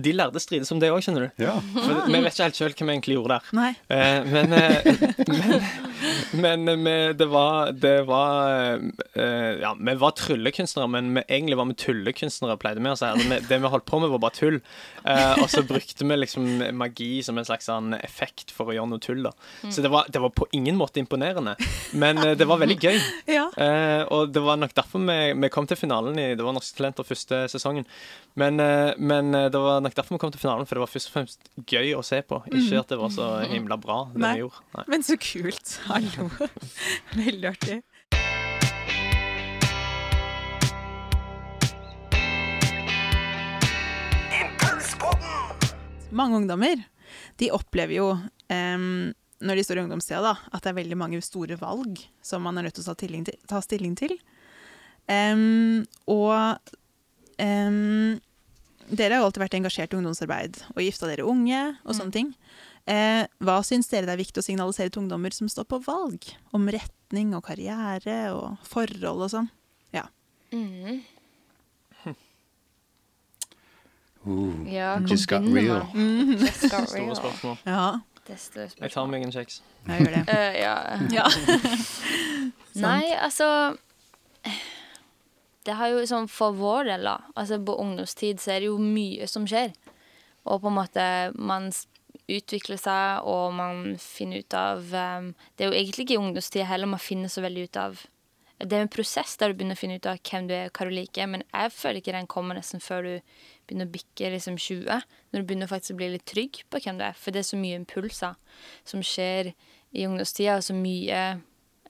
de 0.00 0.12
lærde 0.14 0.40
strides 0.40 0.70
om 0.72 0.80
det 0.80 0.92
òg, 0.92 1.02
skjønner 1.04 1.26
du. 1.26 1.42
Ja. 1.44 1.56
For 1.74 2.06
vi 2.06 2.22
vet 2.22 2.32
ikke 2.32 2.46
helt 2.46 2.60
sjøl 2.60 2.74
hva 2.76 2.86
vi 2.86 2.94
egentlig 2.94 3.16
gjorde 3.18 3.36
der. 3.36 3.50
Nei. 3.58 3.72
Eh, 3.92 4.30
men 4.30 4.56
eh, 4.56 4.90
men, 5.30 5.66
men 6.44 6.68
eh, 6.68 7.10
det 7.16 7.26
var, 7.30 7.72
det 7.72 8.02
var 8.08 8.80
uh, 8.80 9.60
Ja, 9.60 9.74
vi 9.78 9.94
var 10.00 10.14
tryllekunstnere, 10.18 10.88
men 10.88 11.12
vi, 11.14 11.24
egentlig 11.28 11.58
var 11.58 11.68
vi 11.70 11.76
tullekunstnere, 11.80 12.56
pleide 12.60 12.82
vi 12.82 12.92
å 12.92 12.98
si. 12.98 13.08
Altså, 13.08 13.40
det 13.48 13.60
vi 13.62 13.72
holdt 13.72 13.86
på 13.88 14.00
med, 14.02 14.12
var 14.12 14.22
bare 14.22 14.36
tull. 14.36 14.60
Uh, 15.04 15.42
og 15.42 15.48
så 15.52 15.62
brukte 15.66 16.06
vi 16.06 16.18
liksom 16.18 16.48
magi 16.76 17.10
som 17.26 17.38
en 17.40 17.48
slags 17.48 17.68
sånn 17.70 17.94
effekt 18.00 18.54
for 18.54 18.70
å 18.70 18.76
gjøre 18.76 18.92
noe 18.92 19.02
tull. 19.02 19.22
da. 19.26 19.34
Så 19.68 19.84
det 19.84 19.92
var, 19.92 20.08
det 20.12 20.22
var 20.22 20.34
på 20.36 20.48
ingen 20.56 20.78
måte 20.80 21.02
imponerende, 21.02 21.56
men 21.92 22.20
uh, 22.22 22.32
det 22.38 22.48
var 22.48 22.62
veldig 22.62 22.80
gøy. 22.80 23.00
Ja. 23.30 23.44
Og 24.10 24.32
det 24.34 24.40
var 24.42 24.58
nok 24.58 24.72
derfor 24.74 25.02
vi, 25.06 25.16
vi 25.38 25.48
kom 25.52 25.66
til 25.68 25.78
finalen 25.78 26.16
i 26.18 26.32
Det 26.34 26.42
var 26.42 26.54
Norske 26.56 26.74
Talenter 26.76 27.06
første 27.06 27.42
sesongen. 27.52 27.84
Men, 28.40 28.58
men 28.98 29.30
det 29.52 29.60
var 29.60 29.82
nok 29.84 29.94
derfor 29.94 30.16
vi 30.16 30.20
kom 30.22 30.32
til 30.34 30.42
finalen, 30.42 30.66
for 30.66 30.78
det 30.78 30.82
var 30.82 30.90
først 30.90 31.10
og 31.10 31.14
fremst 31.14 31.50
gøy 31.70 31.92
å 31.98 32.02
se 32.06 32.20
på. 32.26 32.40
Ikke 32.50 32.80
at 32.80 32.90
det 32.90 32.98
var 32.98 33.12
så 33.14 33.28
himla 33.50 33.78
bra, 33.80 34.00
det 34.14 34.32
vi 34.34 34.42
gjorde. 34.42 34.64
Nei. 34.76 34.84
Men 34.94 35.06
så 35.06 35.18
kult. 35.20 35.76
Hallo. 35.90 36.28
Veldig 37.18 37.48
artig. 37.48 37.80
Mange 46.10 46.36
ungdommer 46.36 46.84
de 47.42 47.50
opplever 47.50 47.96
jo 47.96 48.06
um, 48.14 49.10
når 49.40 49.58
de 49.58 49.64
står 49.66 49.80
i 49.80 49.82
ungdomstida, 49.82 50.20
da, 50.22 50.36
at 50.52 50.62
det 50.62 50.70
er 50.70 50.78
veldig 50.78 50.98
mange 51.00 51.20
store 51.24 51.58
valg 51.58 51.98
som 52.22 52.44
man 52.46 52.60
er 52.60 52.68
nødt 52.68 52.78
til 52.78 52.84
å 52.84 52.90
ta 52.92 52.96
stilling 52.98 53.26
til. 53.26 53.38
Ta 53.50 53.62
stilling 53.64 53.98
til. 53.98 54.14
Um, 55.10 55.82
og 56.06 56.60
um, 57.40 58.18
dere 58.90 59.16
har 59.16 59.24
jo 59.24 59.26
alltid 59.30 59.42
vært 59.42 59.58
engasjert 59.58 59.94
i 59.94 59.98
ungdomsarbeid 59.98 60.62
og 60.76 60.82
gifta 60.84 61.10
dere 61.10 61.26
unge 61.26 61.64
og 61.82 61.96
sånne 61.96 62.14
ting. 62.14 62.34
Eh, 62.88 63.26
hva 63.44 63.60
syns 63.66 63.88
dere 63.90 64.08
det 64.08 64.14
er 64.16 64.22
viktig 64.22 64.40
å 64.40 64.44
signalisere 64.46 64.90
til 64.90 65.02
ungdommer 65.04 65.34
som 65.36 65.48
står 65.50 65.66
på 65.68 65.80
valg? 65.84 66.24
Om 66.56 66.68
retning 66.72 67.34
og 67.36 67.44
karriere 67.46 68.32
og 68.34 68.56
forhold 68.66 69.26
og 69.26 69.30
sånn? 69.32 69.50
Ja. 69.94 70.06
Mm. 70.54 71.02
Uh, 74.20 74.66
Ja, 74.68 74.94
kom 74.98 75.06
just 75.06 75.28
got 75.28 75.42
real. 75.48 75.86
Just 75.94 76.66
got 76.70 76.88
Store 76.88 77.16
spørsmål. 77.16 77.56
Ja, 77.66 78.00
Det 78.26 78.36
er 78.56 78.68
Jeg 78.80 78.92
tar 78.92 79.06
meg 79.06 79.22
en 79.24 79.32
kjeks. 79.32 79.62
jeg 79.86 80.00
gjør 80.00 80.12
det. 80.14 80.28
uh, 80.28 80.52
ja. 80.64 80.98
Ja. 81.10 81.26
Nei, 82.74 83.12
altså 83.16 83.76
Det 85.64 85.74
har 85.74 85.88
jo 85.88 86.04
sånn 86.06 86.28
for 86.28 86.52
vår 86.52 86.84
del, 86.84 87.04
da. 87.04 87.18
Altså 87.36 87.58
på 87.64 87.76
ungdomstid 87.80 88.40
så 88.40 88.52
er 88.52 88.60
det 88.60 88.66
jo 88.70 88.78
mye 88.78 89.26
som 89.28 89.46
skjer. 89.46 89.72
Og 90.44 90.60
på 90.62 90.68
en 90.68 90.76
måte 90.78 91.06
man 91.36 91.70
utvikler 92.38 92.78
seg, 92.80 93.26
og 93.28 93.52
man 93.58 93.96
finner 94.00 94.44
ut 94.44 94.56
av 94.56 94.94
em, 94.94 95.34
Det 95.56 95.64
er 95.64 95.70
jo 95.70 95.76
egentlig 95.78 96.06
ikke 96.06 96.16
i 96.16 96.22
ungdomstid 96.22 96.66
heller 96.68 96.90
man 96.90 97.02
finner 97.02 97.32
så 97.32 97.42
veldig 97.44 97.66
ut 97.68 97.78
av 97.80 98.02
Det 98.60 98.76
er 98.76 98.84
en 98.84 98.92
prosess 98.92 99.36
der 99.40 99.50
du 99.50 99.58
begynner 99.58 99.78
å 99.78 99.80
finne 99.80 99.98
ut 100.00 100.08
av 100.10 100.20
hvem 100.20 100.48
du 100.48 100.54
er 100.54 100.68
og 100.68 100.76
hva 100.76 100.88
du 100.88 100.94
liker, 100.94 101.30
men 101.32 101.44
jeg 101.48 101.72
føler 101.72 102.02
ikke 102.02 102.16
den 102.16 102.30
kommer 102.30 102.58
nesten 102.58 102.82
før 102.84 103.06
du 103.06 103.12
begynner 103.66 103.88
å 103.88 103.94
bikke 103.94 104.32
liksom 104.34 104.58
20. 104.60 105.06
Når 105.30 105.40
du 105.40 105.46
begynner 105.48 105.70
faktisk 105.70 105.94
å 105.94 106.00
bli 106.00 106.10
litt 106.12 106.26
trygg 106.28 106.64
på 106.68 106.82
hvem 106.84 106.98
du 107.00 107.06
er. 107.06 107.16
For 107.16 107.32
det 107.32 107.40
er 107.40 107.48
så 107.48 107.60
mye 107.60 107.78
impulser 107.80 108.36
som 108.84 109.00
skjer 109.00 109.54
i 109.96 110.04
ungdomstida, 110.04 110.58
og 110.58 110.66
så 110.66 110.76
mye 110.76 111.22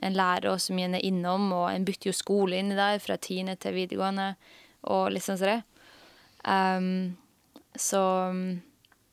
en 0.00 0.16
lærer, 0.16 0.50
og 0.52 0.60
så 0.62 0.76
mye 0.76 0.88
en 0.88 0.96
er 1.00 1.06
innom, 1.10 1.50
og 1.56 1.66
en 1.72 1.84
bytter 1.88 2.10
jo 2.10 2.16
skole 2.16 2.60
inni 2.60 2.78
der, 2.78 3.00
fra 3.02 3.18
tiende 3.20 3.56
til 3.60 3.76
videregående, 3.76 4.30
og 4.94 5.10
litt 5.12 5.26
sånn 5.26 5.40
som 5.40 5.50
det. 5.50 5.60
Um, 6.46 7.18
så 7.76 8.02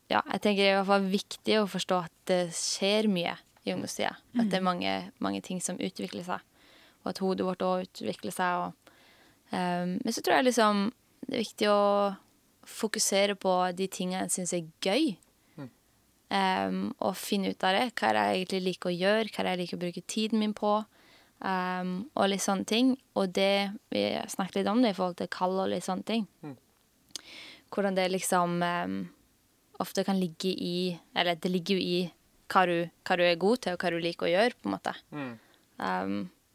ja, 0.08 0.22
jeg 0.32 0.40
tenker 0.40 0.62
det 0.62 0.68
er 0.68 0.74
i 0.74 0.78
hvert 0.78 0.90
fall 0.90 1.10
viktig 1.12 1.58
å 1.60 1.68
forstå 1.68 2.00
at 2.06 2.14
det 2.30 2.40
skjer 2.56 3.10
mye 3.12 3.34
i 3.66 3.74
ungdomstida. 3.74 4.14
At 4.38 4.48
det 4.48 4.58
er 4.60 4.64
mange, 4.64 4.94
mange 5.24 5.42
ting 5.44 5.60
som 5.64 5.80
utvikler 5.80 6.24
seg, 6.24 6.44
og 7.04 7.12
at 7.12 7.20
hodet 7.22 7.46
vårt 7.46 7.64
òg 7.66 7.84
utvikler 7.84 8.32
seg. 8.32 8.68
Og, 8.68 8.94
um, 9.52 9.98
men 10.00 10.14
så 10.14 10.24
tror 10.24 10.38
jeg 10.38 10.48
liksom 10.48 10.88
det 11.28 11.36
er 11.36 11.44
viktig 11.44 11.68
å 11.68 11.82
fokusere 12.68 13.36
på 13.40 13.54
de 13.76 13.88
tingene 13.92 14.24
jeg 14.26 14.38
syns 14.38 14.54
er 14.56 14.70
gøy. 14.84 15.16
Um, 16.28 16.90
og 17.00 17.16
finne 17.16 17.54
ut 17.54 17.64
av 17.64 17.72
det. 17.72 17.86
Hva 17.96 18.10
er 18.10 18.16
det 18.16 18.22
jeg 18.22 18.38
egentlig 18.38 18.64
liker 18.66 18.90
å 18.90 18.96
gjøre, 18.96 19.28
hva 19.32 19.40
er 19.40 19.46
det 19.46 19.52
jeg 19.52 19.60
liker 19.62 19.78
å 19.78 19.82
bruke 19.84 20.02
tiden 20.12 20.42
min 20.42 20.56
på. 20.56 20.72
Um, 21.40 21.92
og 22.18 22.28
litt 22.28 22.44
sånne 22.44 22.68
ting. 22.68 22.96
Og 23.16 23.30
det 23.36 23.70
Vi 23.92 24.02
snakket 24.28 24.60
litt 24.60 24.72
om 24.72 24.82
det 24.84 24.92
i 24.92 24.98
forhold 24.98 25.20
til 25.20 25.30
kall 25.32 25.56
og 25.56 25.70
litt 25.72 25.86
sånne 25.86 26.04
ting. 26.08 26.26
Hvordan 27.72 27.96
det 27.96 28.10
liksom 28.12 28.60
um, 28.64 28.98
ofte 29.82 30.04
kan 30.06 30.18
ligge 30.20 30.50
i 30.50 30.98
Eller 31.14 31.38
det 31.38 31.50
ligger 31.52 31.78
jo 31.78 31.82
i 31.82 31.98
hva 32.48 32.64
du, 32.66 32.76
hva 33.04 33.16
du 33.20 33.22
er 33.26 33.36
god 33.36 33.60
til, 33.62 33.74
og 33.76 33.82
hva 33.82 33.90
du 33.92 33.98
liker 34.00 34.26
å 34.26 34.30
gjøre, 34.32 34.56
på 34.56 34.68
en 34.68 34.74
måte. 34.74 34.94
Um, 35.78 36.14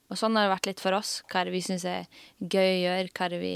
og 0.10 0.18
sånn 0.18 0.36
har 0.38 0.48
det 0.48 0.54
vært 0.56 0.70
litt 0.72 0.82
for 0.82 0.98
oss. 0.98 1.12
Hva 1.30 1.42
er 1.42 1.50
det 1.50 1.54
vi 1.54 1.62
syns 1.66 1.86
er 1.86 2.08
gøy 2.42 2.72
å 2.72 2.82
gjøre, 2.82 3.12
hva 3.14 3.28
er 3.28 3.36
det 3.36 3.42
vi 3.44 3.54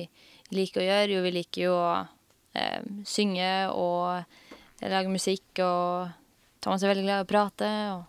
liker 0.54 0.84
å 0.84 0.86
gjøre? 0.86 1.16
Jo, 1.16 1.24
vi 1.26 1.32
liker 1.34 1.64
jo 1.66 1.74
å 1.74 1.90
um, 2.06 3.02
synge 3.10 3.50
og 3.74 4.86
lage 4.86 5.10
musikk, 5.10 5.50
og 5.66 6.14
Thomas 6.62 6.86
er 6.86 6.94
veldig 6.94 7.08
glad 7.08 7.24
i 7.24 7.26
å 7.26 7.32
prate, 7.34 7.72
og 7.96 8.06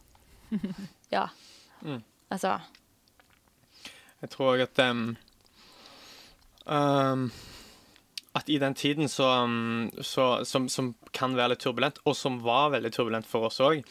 Ja. 1.14 1.28
Mm. 1.78 2.00
Altså 2.26 2.56
Jeg 4.18 4.30
tror 4.32 4.48
òg 4.56 4.64
at 4.64 4.80
um, 4.82 5.02
um, 6.66 7.28
at 8.38 8.48
i 8.50 8.60
den 8.62 8.76
tiden 8.78 9.10
så, 9.10 9.26
um, 9.44 9.88
så, 10.00 10.44
som, 10.48 10.70
som 10.72 10.92
kan 11.16 11.36
være 11.36 11.54
litt 11.54 11.64
turbulent, 11.66 12.00
og 12.06 12.16
som 12.16 12.40
var 12.44 12.72
veldig 12.76 12.92
turbulent 12.94 13.28
for 13.28 13.50
oss 13.50 13.60
òg, 13.64 13.82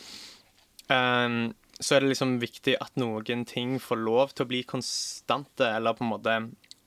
så 0.88 1.96
er 1.96 2.04
det 2.04 2.14
liksom 2.14 2.38
viktig 2.40 2.78
at 2.80 2.96
noen 2.96 3.44
ting 3.46 3.76
får 3.84 4.00
lov 4.00 4.32
til 4.32 4.46
å 4.46 4.50
bli 4.50 4.62
konstante, 4.64 5.68
eller 5.68 5.98
på 5.98 6.06
en 6.06 6.14
måte 6.14 6.38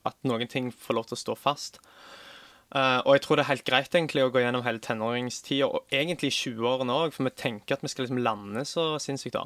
at 0.08 0.16
noen 0.26 0.48
ting 0.48 0.70
får 0.72 0.96
lov 0.96 1.10
til 1.10 1.18
å 1.18 1.20
stå 1.20 1.36
fast. 1.38 1.80
Uh, 2.70 3.02
og 3.02 3.16
jeg 3.16 3.24
tror 3.24 3.38
det 3.38 3.42
er 3.44 3.50
helt 3.50 3.66
greit 3.66 3.94
egentlig 3.98 4.22
å 4.22 4.30
gå 4.30 4.44
gjennom 4.44 4.62
hele 4.62 4.82
tenåringstida, 4.82 5.66
og 5.66 5.94
egentlig 5.94 6.30
20-årene 6.36 6.96
òg, 7.04 7.14
for 7.14 7.26
vi 7.26 7.34
tenker 7.34 7.76
at 7.76 7.84
vi 7.84 7.90
skal 7.90 8.06
liksom 8.06 8.22
lande 8.22 8.62
så 8.68 8.92
sinnssykt 9.02 9.36
da. 9.36 9.44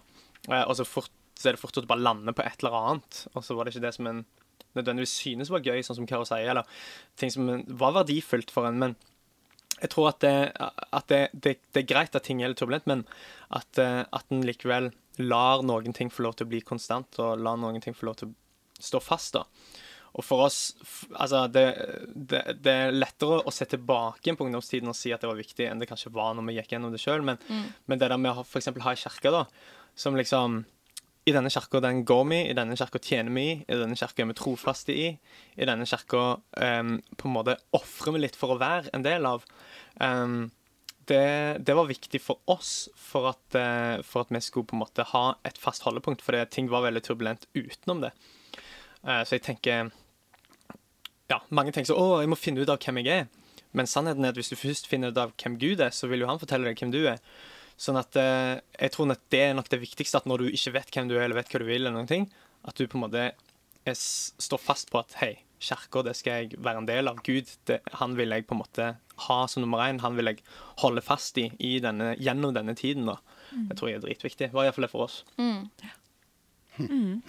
Uh, 0.50 0.62
og 0.66 0.74
så, 0.78 0.86
fort, 0.88 1.12
så 1.40 1.48
er 1.48 1.56
det 1.56 1.62
fort 1.62 1.80
å 1.80 1.86
bare 1.88 2.04
lande 2.04 2.34
på 2.36 2.44
et 2.44 2.60
eller 2.60 2.76
annet, 2.80 3.22
og 3.32 3.46
så 3.46 3.56
var 3.56 3.64
det 3.64 3.74
ikke 3.74 3.86
det 3.86 3.94
som 3.96 4.10
en 4.10 4.24
nødvendigvis 4.74 5.16
synes 5.22 5.52
var 5.52 5.64
gøy, 5.64 5.82
sånn 5.86 6.00
som 6.00 6.08
Karo 6.10 6.26
sier, 6.28 6.50
eller 6.50 6.68
ting 7.20 7.32
som 7.32 7.50
var 7.80 7.96
verdifullt 8.00 8.52
for 8.54 8.68
en. 8.68 8.80
Men 8.80 8.96
jeg 9.80 9.92
tror 9.94 10.12
at 10.12 10.20
det, 10.24 10.34
at 10.54 11.08
det, 11.10 11.22
det, 11.32 11.56
det 11.74 11.82
er 11.82 11.90
greit 11.90 12.16
at 12.16 12.26
ting 12.26 12.42
er 12.42 12.52
litt 12.52 12.60
turbulent, 12.62 12.86
men 12.90 13.06
at, 13.54 13.70
uh, 13.80 14.04
at 14.14 14.30
en 14.34 14.44
likevel 14.46 14.92
lar 15.22 15.62
noen 15.66 15.94
ting 15.94 16.10
få 16.10 16.26
lov 16.26 16.38
til 16.38 16.48
å 16.48 16.52
bli 16.52 16.62
konstant, 16.66 17.20
og 17.22 17.42
lar 17.42 17.58
noen 17.60 17.82
ting 17.82 17.96
få 17.96 18.08
lov 18.10 18.20
til 18.20 18.30
å 18.30 18.82
stå 18.82 19.02
fast. 19.02 19.38
da. 19.38 19.44
Og 20.14 20.22
for 20.22 20.44
oss 20.46 20.58
Altså, 21.10 21.46
det, 21.50 21.64
det, 22.14 22.42
det, 22.62 22.74
er 22.74 22.94
lettere 22.94 23.40
å 23.42 23.54
se 23.54 23.66
tilbake 23.70 24.34
på 24.34 24.46
ungdomstiden 24.46 24.90
og 24.90 24.98
si 24.98 25.12
at 25.14 25.22
det 25.22 25.30
var 25.30 25.38
viktig, 25.38 25.66
enn 25.68 25.82
det 25.82 25.88
kanskje 25.90 26.12
var 26.14 26.34
når 26.36 26.48
vi 26.48 26.58
gikk 26.58 26.74
gjennom 26.74 26.94
det 26.94 27.02
sjøl. 27.02 27.24
Men, 27.26 27.40
mm. 27.48 27.66
men, 27.86 28.00
det 28.00 28.10
der 28.12 28.20
med 28.20 28.38
å 28.38 28.46
f.eks. 28.46 28.70
ha 28.70 28.94
ei 28.94 29.00
kirke, 29.00 29.34
da, 29.34 29.44
som 29.98 30.18
liksom 30.18 30.62
I 31.24 31.32
denne 31.32 31.48
kirka 31.48 31.80
den 31.80 32.02
går 32.04 32.24
vi 32.28 32.40
i 32.50 32.56
denne 32.56 32.76
kirka 32.76 33.00
tjener 33.00 33.32
vi 33.32 33.44
i, 33.48 33.54
i 33.64 33.78
denne 33.80 33.96
kirka 33.96 34.22
er 34.22 34.28
vi 34.28 34.36
trofaste 34.36 34.92
i, 34.92 35.06
i 35.56 35.68
denne 35.68 35.86
kirka 35.88 36.24
um, 36.36 36.98
på 37.16 37.30
en 37.30 37.36
måte 37.38 37.56
ofrer 37.76 38.16
vi 38.16 38.26
litt 38.26 38.36
for 38.36 38.52
å 38.52 38.60
være 38.60 38.92
en 38.92 39.06
del 39.06 39.24
av. 39.28 39.46
Um, 39.96 40.50
det, 41.08 41.64
det, 41.64 41.76
var 41.76 41.88
viktig 41.88 42.20
for 42.20 42.40
oss 42.52 42.90
for 42.96 43.30
at, 43.32 43.56
uh, 43.56 44.04
for 44.04 44.24
at, 44.24 44.32
vi 44.32 44.42
skulle 44.44 44.68
på 44.68 44.76
en 44.76 44.84
måte 44.84 45.06
ha 45.14 45.24
et 45.48 45.60
fast 45.60 45.84
holdepunkt, 45.88 46.24
fordi 46.24 46.44
ting 46.52 46.68
var 46.72 46.84
veldig 46.84 47.04
turbulent 47.04 47.48
utenom 47.56 48.04
det. 48.04 48.12
Uh, 49.00 49.22
så 49.24 49.38
jeg 49.38 49.46
tenker 49.48 49.88
ja, 51.32 51.40
mange 51.48 51.72
tenker 51.72 51.92
så, 51.92 51.96
å, 51.96 52.20
jeg 52.20 52.28
må 52.28 52.36
finne 52.40 52.60
ut 52.60 52.72
av 52.72 52.80
hvem 52.84 53.00
jeg 53.00 53.24
er. 53.24 53.32
Men 53.74 53.88
sannheten 53.90 54.24
er 54.24 54.34
at 54.34 54.38
hvis 54.38 54.52
du 54.52 54.58
først 54.60 54.92
finner 54.92 55.10
ut 55.10 55.18
av 55.18 55.32
hvem 55.40 55.56
Gud 55.58 55.80
er, 55.82 55.92
så 55.94 56.08
vil 56.10 56.22
jo 56.22 56.28
han 56.28 56.40
fortelle 56.40 56.68
deg 56.68 56.78
hvem 56.78 56.92
du 56.94 57.00
er. 57.10 57.20
Sånn 57.80 57.98
at 57.98 58.16
eh, 58.20 58.60
jeg 58.78 58.94
tror 58.94 59.10
at 59.14 59.22
det 59.34 59.40
er 59.48 59.56
nok 59.58 59.70
det 59.72 59.82
viktigste, 59.82 60.20
at 60.20 60.28
når 60.30 60.44
du 60.44 60.52
ikke 60.52 60.76
vet 60.76 60.94
hvem 60.94 61.10
du 61.10 61.16
er, 61.16 61.24
eller 61.26 61.40
vet 61.40 61.50
hva 61.50 61.62
du 61.62 61.66
vil, 61.66 61.82
eller 61.82 61.96
noen 61.96 62.10
ting, 62.10 62.28
at 62.64 62.78
du 62.78 62.86
på 62.86 62.98
en 62.98 63.04
måte 63.06 63.24
er, 63.24 63.96
står 63.96 64.62
fast 64.62 64.92
på 64.92 65.02
at 65.02 65.16
hei, 65.20 65.34
kirka, 65.64 66.04
det 66.04 66.14
skal 66.18 66.44
jeg 66.44 66.60
være 66.62 66.82
en 66.82 66.88
del 66.88 67.10
av. 67.10 67.20
Gud, 67.24 67.50
det, 67.68 67.80
han 68.00 68.16
vil 68.18 68.34
jeg 68.34 68.46
på 68.48 68.56
en 68.56 68.62
måte 68.62 68.88
ha 69.26 69.38
som 69.50 69.64
nummer 69.64 69.84
én. 69.86 70.00
Han 70.04 70.16
vil 70.18 70.32
jeg 70.32 70.42
holde 70.82 71.04
fast 71.04 71.38
i, 71.40 71.48
i 71.58 71.76
denne, 71.82 72.14
gjennom 72.20 72.54
denne 72.56 72.76
tiden. 72.78 73.08
da. 73.08 73.18
Mm. 73.50 73.68
Det 73.70 73.78
tror 73.78 73.90
jeg 73.90 74.00
er 74.00 74.06
dritviktig. 74.06 74.48
Det 74.48 74.56
var 74.56 74.68
iallfall 74.68 74.86
det 74.86 74.92
for 74.92 75.06
oss. 75.06 75.20
Mm. 75.38 75.68
Mm. 76.78 77.22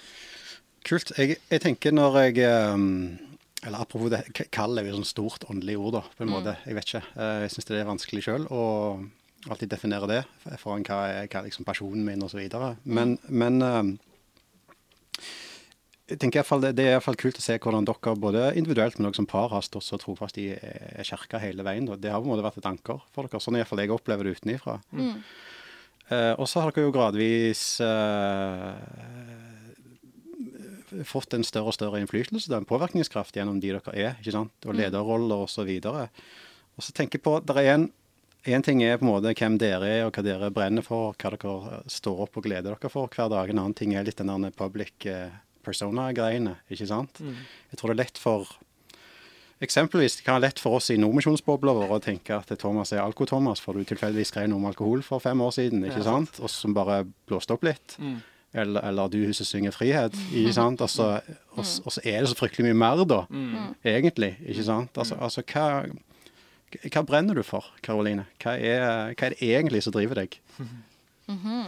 Kult. 0.88 1.12
Jeg, 1.18 1.40
jeg, 1.50 1.62
tenker 1.62 1.92
når 1.94 2.20
jeg 2.22 2.46
um, 2.72 3.18
Eller 3.66 3.82
apropos 3.82 4.08
det, 4.12 4.22
kall 4.54 4.78
er 4.78 4.86
jo 4.86 4.94
et 4.94 5.00
sånt 5.00 5.10
stort 5.10 5.48
åndelig 5.52 5.76
ord, 5.76 5.98
da, 5.98 6.04
på 6.16 6.24
en 6.24 6.30
mm. 6.30 6.36
måte. 6.38 6.56
Jeg 6.64 6.78
vet 6.78 6.92
ikke. 6.92 7.02
Eh, 7.16 7.38
jeg 7.44 7.54
syns 7.54 7.68
det 7.68 7.80
er 7.80 7.90
vanskelig 7.90 8.24
sjøl 8.26 8.46
å 8.48 8.62
alltid 9.48 9.70
definere 9.72 10.08
det 10.10 10.22
foran 10.60 10.84
hva 10.84 11.00
er, 11.08 11.28
hva 11.30 11.40
er 11.40 11.48
liksom 11.48 11.66
personen 11.68 12.04
min, 12.04 12.22
osv. 12.26 12.40
Men, 12.84 13.16
men 13.28 13.62
um, 13.62 13.92
jeg 16.10 16.18
tenker 16.18 16.40
i 16.40 16.40
hvert 16.40 16.50
fall 16.50 16.64
det, 16.64 16.72
det 16.78 16.86
er 16.86 16.92
i 16.92 16.96
hvert 16.98 17.06
fall 17.06 17.20
kult 17.20 17.38
å 17.38 17.44
se 17.44 17.56
hvordan 17.62 17.86
dere 17.88 18.16
både 18.18 18.48
individuelt, 18.58 18.98
men 18.98 19.10
også 19.10 19.22
som 19.22 19.30
par 19.30 19.52
har 19.54 19.64
stått 19.64 19.86
så 19.86 20.00
trofast 20.00 20.40
i 20.42 20.50
kirka 21.06 21.40
hele 21.42 21.64
veien. 21.66 21.86
Det 21.86 22.10
har 22.10 22.20
på 22.20 22.26
en 22.26 22.32
måte 22.34 22.46
vært 22.46 22.60
et 22.60 22.68
anker 22.70 23.00
for 23.14 23.28
dere, 23.28 23.42
sånn 23.42 23.60
iallfall 23.60 23.84
jeg 23.84 23.94
opplever 23.94 24.26
det 24.26 24.34
utenifra. 24.40 24.80
Mm. 24.90 25.14
Uh, 26.10 26.34
og 26.42 26.48
så 26.50 26.64
har 26.64 26.74
dere 26.74 26.88
jo 26.88 26.94
gradvis 26.96 27.62
uh, 27.86 28.74
fått 31.06 31.36
en 31.36 31.46
større 31.46 31.70
og 31.70 31.76
større 31.76 32.00
innflytelse, 32.02 32.50
en 32.56 32.66
påvirkningskraft 32.66 33.36
gjennom 33.38 33.60
de 33.62 33.70
dere 33.76 33.94
er, 33.94 34.18
ikke 34.18 34.34
sant? 34.34 34.56
og 34.66 34.74
mm. 34.74 34.80
lederroller 34.82 35.46
osv. 35.46 35.70
Og 35.86 36.82
så 36.82 36.94
tenker 36.96 37.20
jeg 37.20 37.26
på, 37.26 37.36
det 37.46 37.56
er 37.62 37.76
en, 37.76 37.86
en 38.48 38.64
ting 38.64 38.82
er 38.84 38.96
på 38.96 39.04
en 39.04 39.10
måte 39.10 39.34
hvem 39.36 39.58
dere 39.60 39.90
er 39.90 40.06
og 40.06 40.16
hva 40.16 40.24
dere 40.24 40.50
brenner 40.54 40.84
for, 40.86 41.14
hva 41.20 41.34
dere 41.34 41.82
står 41.90 42.24
opp 42.26 42.40
og 42.40 42.46
gleder 42.46 42.72
dere 42.72 42.92
for 42.92 43.12
hver 43.12 43.30
dag. 43.32 43.52
En 43.52 43.62
annen 43.62 43.76
ting 43.76 43.94
er 43.94 44.06
litt 44.06 44.20
den 44.20 44.32
der 44.32 44.56
public 44.56 45.06
eh, 45.10 45.28
persona-greiene, 45.66 46.56
ikke 46.72 46.88
sant. 46.88 47.20
Mm. 47.20 47.38
Jeg 47.72 47.80
tror 47.80 47.92
det 47.92 47.98
er 47.98 48.04
lett 48.06 48.20
for 48.20 48.58
Eksempelvis 49.60 50.14
det 50.16 50.22
kan 50.24 50.38
være 50.38 50.46
lett 50.46 50.60
for 50.62 50.78
oss 50.78 50.86
i 50.88 50.94
nordmisjonsbobla 50.96 51.74
vår 51.76 51.90
å 51.92 52.00
tenke 52.00 52.32
at 52.32 52.48
Thomas 52.56 52.94
er 52.94 53.02
Alko-Thomas, 53.02 53.60
for 53.60 53.76
du 53.76 53.84
tilfeldigvis 53.84 54.30
skrev 54.32 54.46
noe 54.48 54.56
om 54.56 54.70
alkohol 54.70 55.02
for 55.04 55.20
fem 55.20 55.36
år 55.44 55.52
siden, 55.52 55.82
ikke 55.84 56.00
ja, 56.00 56.06
sant? 56.06 56.38
og 56.40 56.48
som 56.48 56.72
bare 56.72 57.02
blåste 57.28 57.52
opp 57.52 57.66
litt. 57.68 57.98
Mm 58.00 58.22
eller, 58.52 58.82
eller 58.82 59.08
du 59.08 59.32
som 59.34 59.46
synger 59.46 59.74
frihet. 59.74 60.16
ikke 60.34 60.54
sant? 60.60 60.80
Altså, 60.82 61.20
og, 61.54 61.64
og, 61.84 61.92
så 61.92 62.02
er 62.04 62.20
det 62.20 62.30
så 62.32 62.38
fryktelig 62.38 62.70
mye 62.70 62.78
mer, 62.82 63.04
da, 63.08 63.22
mm. 63.30 63.74
egentlig. 63.86 64.34
ikke 64.46 64.66
sant? 64.66 64.98
Altså, 64.98 65.18
altså 65.20 65.44
hva, 65.46 65.84
hva, 66.70 67.02
brenner 67.02 67.34
du 67.34 67.42
for, 67.46 67.66
Karoline? 67.82 68.26
Hva, 68.42 68.54
hva 68.54 69.12
er, 69.26 69.34
det 69.34 69.42
egentlig 69.42 69.82
som 69.84 69.94
driver 69.94 70.22
deg? 70.22 70.40
Mm 71.26 71.38
-hmm. 71.38 71.66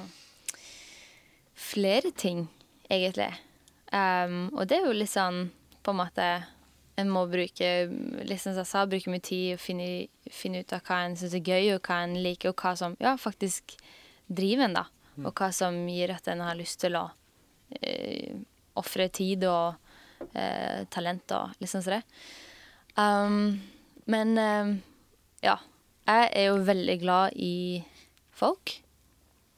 Flere 1.54 2.10
ting, 2.10 2.48
egentlig. 2.90 3.34
Um, 3.92 4.50
og 4.54 4.68
det 4.68 4.76
er 4.76 4.86
jo 4.86 4.92
litt 4.92 5.10
sånn 5.10 5.50
på 5.82 5.90
en 5.90 5.96
måte 5.96 6.44
En 6.96 7.10
må 7.10 7.26
bruke 7.26 7.88
liksom 8.24 8.56
jeg 8.56 8.66
sa, 8.66 8.86
bruke 8.86 9.10
mye 9.10 9.20
tid 9.20 9.54
og 9.54 9.60
finne, 9.60 10.08
finne 10.30 10.60
ut 10.60 10.72
av 10.72 10.80
hva 10.82 11.04
en 11.04 11.16
syns 11.16 11.34
er 11.34 11.40
gøy, 11.40 11.74
og 11.74 11.80
hva 11.80 12.02
en 12.04 12.22
liker, 12.22 12.48
og 12.50 12.60
hva 12.60 12.76
som 12.76 12.96
ja, 13.00 13.16
faktisk 13.16 13.76
driver 14.26 14.64
en, 14.64 14.74
da. 14.74 14.84
Mm. 15.16 15.26
Og 15.26 15.32
hva 15.32 15.52
som 15.52 15.88
gir 15.88 16.10
at 16.10 16.28
en 16.28 16.40
har 16.40 16.54
lyst 16.54 16.80
til 16.80 16.96
å 16.96 17.08
uh, 17.08 18.34
ofre 18.74 19.08
tid 19.08 19.44
og 19.44 19.74
uh, 20.36 20.84
talent 20.90 21.32
og 21.32 21.50
liksom 21.60 21.82
sånn. 21.82 22.02
Um, 22.96 23.62
men 24.04 24.38
eh, 24.38 24.76
ja. 25.44 25.58
Jeg 26.08 26.30
er 26.34 26.48
jo 26.48 26.56
veldig 26.66 26.96
glad 27.02 27.36
i 27.38 27.82
folk, 28.34 28.74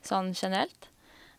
sånn 0.05 0.35
generelt. 0.37 0.91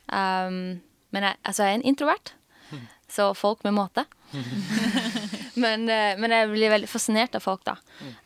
Um, 0.09 0.81
men 1.13 1.27
jeg, 1.27 1.39
altså, 1.45 1.65
jeg 1.65 1.75
er 1.75 1.79
en 1.79 1.87
introvert, 1.91 2.33
mm. 2.71 2.87
så 3.17 3.29
folk 3.37 3.63
med 3.67 3.77
måte. 3.77 4.05
men, 5.63 5.85
eh, 5.89 6.17
men, 6.19 6.33
jeg 6.33 6.49
blir 6.51 6.73
veldig 6.73 6.89
fascinert 6.89 7.37
av 7.37 7.45
folk, 7.45 7.63
da. 7.67 7.77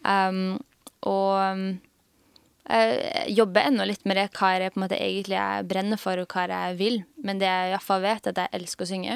Um, 0.08 0.58
og 1.08 1.80
jeg 2.70 3.34
jobber 3.34 3.66
ennå 3.66 3.86
litt 3.90 4.04
med 4.06 4.20
det, 4.20 4.28
hva 4.38 4.52
det 4.62 4.74
på 4.74 4.80
en 4.80 4.84
måte 4.86 5.00
egentlig 5.00 5.38
jeg 5.38 5.68
brenner 5.70 6.00
for, 6.00 6.22
og 6.22 6.34
hva 6.34 6.46
jeg 6.52 6.80
vil. 6.80 7.00
Men 7.26 7.42
det 7.42 7.50
jeg 7.50 7.72
iallfall 7.74 8.04
vet, 8.04 8.28
er 8.28 8.36
at 8.36 8.42
jeg 8.44 8.62
elsker 8.62 8.86
å 8.86 8.90
synge. 8.90 9.16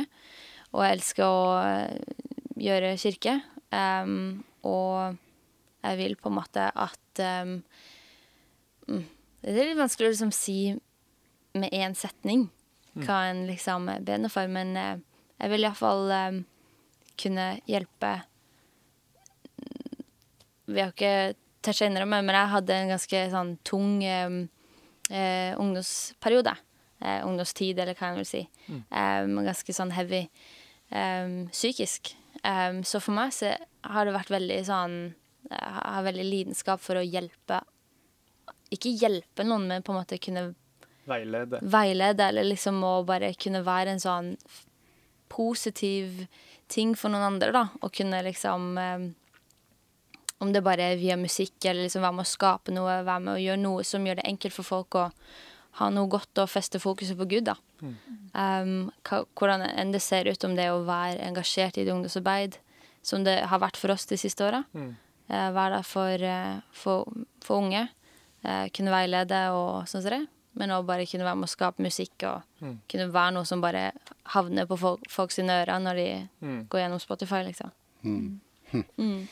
Og 0.73 0.85
jeg 0.85 0.97
elsker 0.97 1.25
å 1.27 1.43
eh, 1.59 2.23
gjøre 2.63 2.95
kirke. 3.01 3.35
Um, 3.73 4.41
og 4.65 5.19
jeg 5.84 6.00
vil 6.00 6.15
på 6.19 6.32
en 6.32 6.38
måte 6.39 6.65
at 6.69 7.22
um, 7.43 7.58
Det 8.88 9.52
er 9.52 9.69
litt 9.69 9.80
vanskelig 9.80 10.10
å 10.10 10.13
liksom 10.13 10.34
si 10.36 10.58
med 11.54 11.74
én 11.76 11.96
setning 11.98 12.48
mm. 12.96 13.04
hva 13.06 13.19
en 13.30 13.46
liksom 13.50 13.89
brenner 14.06 14.32
for, 14.32 14.50
men 14.50 14.74
uh, 14.80 14.96
jeg 15.41 15.54
vil 15.54 15.67
iallfall 15.67 16.12
um, 16.12 16.41
kunne 17.19 17.48
hjelpe 17.69 18.13
Vi 20.65 20.80
har 20.80 20.93
ikke 20.93 21.36
tørt 21.63 21.84
å 21.84 21.88
innrømme, 21.88 22.22
men 22.24 22.36
jeg 22.36 22.54
hadde 22.56 22.76
en 22.76 22.93
ganske 22.96 23.24
sånn 23.32 23.56
tung 23.67 24.00
um, 24.04 24.38
uh, 25.12 25.52
ungdomsperiode. 25.60 26.56
Uh, 27.04 27.19
ungdomstid, 27.28 27.80
eller 27.80 27.96
hva 28.00 28.13
jeg 28.13 28.19
vil 28.22 28.28
si. 28.28 28.41
Um, 28.91 29.41
ganske 29.43 29.76
sånn 29.76 29.91
heavy 29.96 30.28
psykisk. 30.93 32.12
så 32.86 33.00
for 33.02 33.15
meg 33.15 33.32
så 33.34 33.56
har 33.82 34.06
det 34.06 34.12
vært 34.13 34.30
veldig 34.30 34.58
sånn 34.67 34.98
Jeg 35.50 35.71
har 35.83 36.06
veldig 36.06 36.25
lidenskap 36.25 36.81
for 36.81 37.00
å 37.00 37.06
hjelpe 37.06 37.62
Ikke 38.73 38.89
hjelpe 38.89 39.46
noen, 39.46 39.67
men 39.69 39.83
på 39.85 39.94
en 39.94 40.00
måte 40.02 40.21
kunne 40.21 40.54
Veilede. 41.04 41.60
Veilede, 41.67 42.29
eller 42.31 42.48
liksom 42.48 42.77
å 42.87 42.94
bare 43.04 43.33
kunne 43.35 43.60
være 43.65 43.91
en 43.91 44.00
sånn 44.00 44.29
positiv 45.27 46.21
ting 46.71 46.94
for 46.96 47.12
noen 47.12 47.25
andre, 47.27 47.50
da. 47.52 47.63
Og 47.83 47.91
kunne 47.91 48.21
liksom 48.23 48.77
om 50.44 50.52
det 50.54 50.63
bare 50.63 50.94
er 50.94 51.00
via 51.00 51.17
musikk, 51.19 51.56
eller 51.63 51.85
liksom 51.85 52.04
være 52.04 52.17
med 52.17 52.27
å 52.27 52.31
skape 52.31 52.75
noe, 52.75 53.00
være 53.08 53.23
med 53.25 53.33
å 53.35 53.41
gjøre 53.41 53.62
noe 53.63 53.85
som 53.87 54.06
gjør 54.08 54.19
det 54.19 54.27
enkelt 54.27 54.56
for 54.58 54.67
folk 54.67 54.98
å 55.00 55.06
ha 55.79 55.89
noe 55.89 56.10
godt 56.12 56.44
og 56.44 56.52
feste 56.52 56.81
fokuset 56.81 57.17
på 57.17 57.27
Gud, 57.31 57.48
da. 57.50 57.56
Mm. 57.81 57.96
Um, 58.33 59.23
hvordan 59.39 59.63
enn 59.67 59.94
det 59.96 60.04
ser 60.06 60.29
ut 60.29 60.46
om 60.46 60.58
det 60.58 60.69
å 60.71 60.83
være 60.87 61.23
engasjert 61.25 61.79
i 61.79 61.85
et 61.85 61.94
ungdomsarbeid, 61.94 62.60
som 63.04 63.25
det 63.25 63.39
har 63.50 63.62
vært 63.63 63.79
for 63.79 63.94
oss 63.96 64.06
de 64.10 64.19
siste 64.19 64.46
åra. 64.46 64.63
Mm. 64.75 64.94
Uh, 65.32 65.50
være 65.56 65.78
der 65.78 65.88
for, 65.88 66.26
uh, 66.28 66.62
for, 66.76 67.19
for, 67.44 67.63
unge. 67.63 67.88
Uh, 68.44 68.67
kunne 68.76 68.94
veilede 68.94 69.46
og 69.56 69.88
sånn 69.90 70.04
som 70.04 70.17
det. 70.17 70.24
Men 70.60 70.74
òg 70.76 70.86
bare 70.86 71.08
kunne 71.10 71.26
være 71.26 71.40
med 71.40 71.50
å 71.50 71.54
skape 71.54 71.82
musikk 71.82 72.28
og 72.30 72.44
mm. 72.62 72.76
kunne 72.92 73.08
være 73.13 73.34
noe 73.38 73.48
som 73.50 73.63
bare 73.63 73.88
havner 74.36 74.67
på 74.69 74.78
folk, 74.78 75.08
folk 75.10 75.34
sine 75.34 75.63
ører 75.63 75.82
når 75.82 76.02
de 76.02 76.10
mm. 76.44 76.60
går 76.69 76.84
gjennom 76.84 77.02
Spotify, 77.02 77.42
liksom. 77.48 77.71
Mm. 78.04 78.36
mm. 79.00 79.24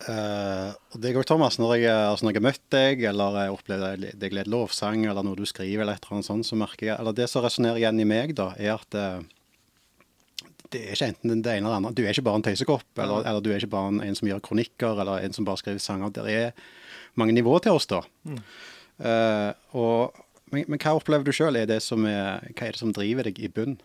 Uh, 0.00 0.72
og 0.94 1.00
deg 1.04 1.16
òg, 1.20 1.26
Thomas. 1.28 1.58
Når 1.60 1.74
jeg, 1.76 1.92
altså 1.92 2.24
når 2.24 2.32
jeg 2.32 2.40
har 2.40 2.46
møtt 2.46 2.62
deg, 2.72 3.02
eller 3.10 3.34
jeg 3.36 3.52
opplever 3.52 4.04
deg 4.16 4.36
leder 4.36 4.52
lovsang, 4.52 5.04
eller 5.04 5.26
noe 5.26 5.36
du 5.36 5.44
skriver, 5.48 5.84
eller 5.84 5.98
et 5.98 6.06
eller 6.06 6.20
annet 6.20 6.28
sånt, 6.30 6.48
så 6.48 6.56
merker 6.56 6.88
jeg 6.88 6.96
Eller 6.96 7.16
det 7.16 7.28
som 7.28 7.44
resonnerer 7.44 7.82
igjen 7.82 8.00
i 8.00 8.08
meg, 8.08 8.32
da, 8.38 8.50
er 8.56 8.78
at 8.78 8.96
eh, 8.96 9.20
det 10.70 10.80
er 10.80 10.96
ikke 10.96 11.10
enten 11.10 11.42
det 11.42 11.52
ene 11.52 11.66
eller 11.66 11.74
det 11.74 11.78
andre. 11.80 11.92
Du 11.98 12.02
er 12.04 12.14
ikke 12.14 12.26
bare 12.26 12.40
en 12.40 12.46
tøysekopp, 12.46 12.88
eller, 13.02 13.26
eller 13.26 13.44
du 13.44 13.50
er 13.50 13.60
ikke 13.60 13.74
bare 13.74 13.92
en, 13.92 14.00
en 14.04 14.18
som 14.18 14.28
gjør 14.30 14.42
kronikker, 14.46 15.02
eller 15.02 15.26
en 15.26 15.36
som 15.36 15.46
bare 15.48 15.60
skriver 15.62 15.82
sanger. 15.82 16.12
Det 16.14 16.24
er 16.30 16.64
mange 17.20 17.34
nivåer 17.36 17.64
til 17.66 17.78
oss, 17.78 17.88
da. 17.90 18.02
Eh, 19.00 19.50
og, 19.78 20.18
men, 20.52 20.66
men 20.70 20.82
hva 20.82 20.96
opplever 20.98 21.26
du 21.26 21.32
sjøl? 21.34 21.58
Hva 21.58 21.64
er 21.66 21.70
det 21.74 22.80
som 22.80 22.94
driver 22.96 23.28
deg 23.30 23.40
i 23.42 23.50
bunn? 23.52 23.78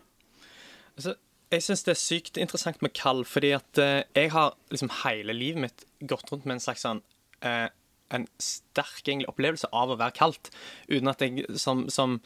Altså, 0.96 1.16
jeg 1.52 1.62
syns 1.62 1.84
det 1.86 1.92
er 1.94 2.00
sykt 2.00 2.38
interessant 2.42 2.80
med 2.82 2.94
kall, 2.96 3.24
fordi 3.28 3.52
at 3.56 3.82
uh, 3.82 4.02
jeg 4.16 4.32
har 4.34 4.54
liksom 4.72 4.90
hele 5.04 5.36
livet 5.36 5.66
mitt 5.66 5.84
gått 6.10 6.32
rundt 6.32 6.46
med 6.46 6.58
en 6.58 6.64
slags 6.64 6.82
sånn 6.84 7.02
eh, 7.46 7.68
en 8.14 8.26
sterk 8.42 9.02
egentlig, 9.06 9.28
opplevelse 9.30 9.68
av 9.74 9.90
å 9.90 9.98
være 9.98 10.14
kaldt, 10.16 10.50
uten 10.90 11.10
at 11.10 11.22
jeg 11.24 11.44
som, 11.58 11.86
som, 11.92 12.18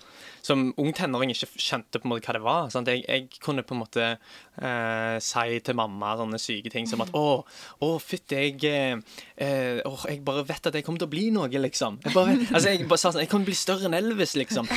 som 0.45 0.71
ung 0.81 0.93
tenåring 0.97 1.33
ikke 1.33 1.49
skjønte 1.55 2.01
på 2.01 2.09
en 2.09 2.15
måte 2.15 2.29
hva 2.29 2.37
det 2.37 2.45
var. 2.45 2.71
Jeg, 2.91 3.05
jeg 3.07 3.41
kunne 3.43 3.65
på 3.67 3.77
en 3.77 3.83
måte 3.83 4.07
eh, 4.11 5.17
si 5.25 5.61
til 5.65 5.79
mamma 5.79 6.13
sånne 6.19 6.41
syke 6.43 6.73
ting 6.73 6.89
som 6.91 7.05
at 7.05 7.13
å, 7.17 7.43
å 7.87 7.91
fytti, 8.03 8.41
jeg, 8.41 9.01
eh, 9.41 9.81
å, 9.87 9.95
jeg 10.09 10.23
bare 10.27 10.45
vet 10.49 10.71
at 10.71 10.77
jeg 10.77 10.87
kommer 10.87 11.03
til 11.03 11.09
å 11.09 11.15
bli 11.15 11.27
noe, 11.35 11.49
liksom. 11.65 12.01
Jeg 12.05 12.17
bare, 12.17 12.37
altså, 12.55 12.75
jeg 12.75 12.89
bare 12.91 13.03
sa 13.03 13.15
sånn, 13.15 13.25
jeg 13.25 13.33
kommer 13.33 13.49
til 13.49 13.51
å 13.51 13.53
bli 13.55 13.61
større 13.63 13.89
enn 13.89 13.99
Elvis, 13.99 14.37
liksom. 14.39 14.69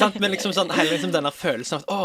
Sant? 0.00 0.20
Men 0.22 0.32
liksom 0.32 0.54
sånn, 0.56 0.72
hele 0.76 0.94
liksom 0.94 1.12
denne 1.14 1.32
følelsen 1.34 1.80
av 1.80 1.84
at 1.84 1.92
å, 1.92 2.00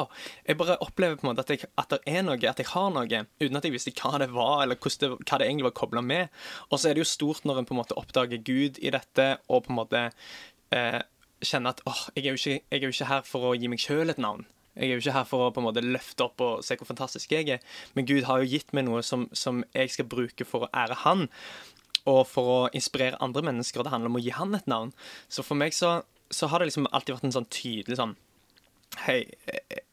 jeg 0.48 0.60
bare 0.60 0.80
opplever 0.84 1.20
på 1.20 1.28
en 1.28 1.32
måte 1.32 1.46
at, 1.46 1.54
jeg, 1.56 1.72
at 1.80 1.94
det 1.94 2.02
er 2.10 2.26
noe, 2.28 2.40
at 2.52 2.60
jeg 2.60 2.72
har 2.74 2.92
noe, 2.94 3.24
uten 3.42 3.60
at 3.60 3.68
jeg 3.68 3.76
visste 3.76 3.96
hva 4.02 4.20
det 4.22 4.32
var, 4.34 4.66
eller 4.66 4.80
det, 4.82 5.12
hva 5.16 5.40
det 5.40 5.48
egentlig 5.48 5.70
var 5.70 5.78
kobla 5.78 6.04
med. 6.06 6.32
Og 6.70 6.80
så 6.82 6.90
er 6.90 6.98
det 6.98 7.06
jo 7.06 7.10
stort 7.10 7.46
når 7.48 7.62
en 7.62 7.70
på 7.70 7.76
en 7.76 7.82
måte 7.82 7.98
oppdager 8.00 8.41
Gud 8.48 8.80
i 8.82 8.94
dette, 8.94 9.28
og 9.50 9.66
på 9.66 9.74
en 9.74 9.80
måte 9.80 10.04
eh, 10.76 11.02
kjenne 11.42 11.74
at 11.74 11.82
åh, 11.90 12.08
jeg, 12.16 12.26
jo 12.30 12.40
ikke, 12.40 12.58
jeg 12.60 12.80
er 12.80 12.88
jo 12.88 12.96
ikke 12.96 13.12
her 13.12 13.28
for 13.28 13.50
å 13.50 13.56
gi 13.58 13.70
meg 13.72 13.82
sjøl 13.82 14.14
et 14.14 14.22
navn. 14.22 14.46
Jeg 14.76 14.88
er 14.88 14.96
jo 14.96 15.04
ikke 15.04 15.16
her 15.18 15.28
for 15.28 15.46
å 15.46 15.52
på 15.52 15.60
en 15.60 15.68
måte 15.68 15.84
løfte 15.84 16.24
opp 16.24 16.42
og 16.46 16.64
se 16.64 16.78
hvor 16.80 16.88
fantastisk 16.88 17.34
jeg 17.36 17.50
er, 17.58 17.64
men 17.98 18.08
Gud 18.08 18.24
har 18.30 18.42
jo 18.42 18.52
gitt 18.54 18.72
meg 18.78 18.88
noe 18.88 19.02
som, 19.04 19.28
som 19.36 19.66
jeg 19.76 19.92
skal 19.92 20.08
bruke 20.12 20.48
for 20.48 20.66
å 20.66 20.72
ære 20.72 21.02
Han, 21.04 21.28
og 22.10 22.24
for 22.30 22.52
å 22.54 22.60
inspirere 22.78 23.20
andre 23.22 23.44
mennesker. 23.46 23.82
og 23.82 23.86
Det 23.86 23.94
handler 23.94 24.14
om 24.14 24.18
å 24.18 24.24
gi 24.24 24.34
Han 24.34 24.56
et 24.58 24.70
navn. 24.72 24.94
Så 25.30 25.44
for 25.46 25.60
meg 25.60 25.76
så, 25.78 26.00
så 26.34 26.50
har 26.50 26.62
det 26.62 26.72
liksom 26.72 26.88
alltid 26.90 27.18
vært 27.18 27.28
en 27.30 27.40
sånn 27.40 27.52
tydelig 27.54 28.00
sånn 28.00 28.18
Hei, 29.06 29.22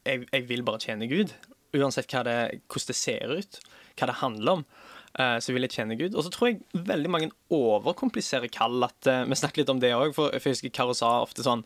jeg, 0.03 0.25
jeg 0.27 0.43
vil 0.49 0.65
bare 0.67 0.81
tjene 0.83 1.07
Gud. 1.07 1.31
Uansett 1.77 2.11
det, 2.27 2.39
hvordan 2.67 2.89
det 2.89 2.95
ser 2.97 3.31
ut, 3.31 3.59
hva 3.95 4.09
det 4.09 4.17
handler 4.19 4.57
om. 4.57 4.65
Eh, 5.17 5.37
Så 5.41 5.55
vil 5.55 5.65
jeg 5.65 5.73
tjene 5.77 5.97
Gud. 5.99 6.15
Og 6.15 6.25
så 6.25 6.31
tror 6.33 6.51
jeg 6.51 6.59
veldig 6.73 7.11
mange 7.11 7.29
overkompliserer 7.53 8.51
kall. 8.53 8.77
At, 8.85 8.97
uh, 9.09 9.23
vi 9.29 9.37
snakket 9.39 9.63
litt 9.63 9.71
om 9.73 9.81
det 9.81 9.93
òg, 9.95 10.13
for 10.15 10.35
jeg 10.35 10.53
husker 10.53 10.73
Karo 10.73 10.93
sa 10.97 11.19
ofte 11.23 11.45
sånn 11.45 11.63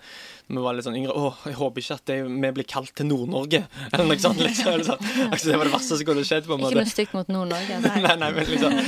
når 0.47 0.59
vi 0.59 0.63
var 0.65 0.75
litt 0.75 0.85
sånn 0.85 0.97
yngre 0.99 1.13
Å, 1.15 1.29
jeg 1.47 1.55
håper 1.55 1.83
ikke 1.83 1.95
at 1.95 2.05
det, 2.09 2.17
vi 2.27 2.51
blir 2.57 2.67
kalt 2.67 2.93
til 2.97 3.07
Nord-Norge. 3.09 3.63
Eller 3.91 4.09
noe 4.09 4.19
sånt. 4.21 4.41
Liksom, 4.43 4.71
eller 4.73 4.87
sånn. 4.87 5.11
Altså, 5.29 5.49
det 5.49 5.59
var 5.59 5.69
det 5.69 5.75
verste 5.75 5.99
som 5.99 6.09
kunne 6.09 6.25
skjedd. 6.27 6.47
på 6.47 6.57
en 6.57 6.65
Ikke 6.67 6.81
noe 6.81 6.93
stygt 6.93 7.17
mot 7.17 7.31
Nord-Norge. 7.31 7.81
Nei, 7.87 8.15
nei, 8.19 8.31
men 8.35 8.49
liksom 8.49 8.79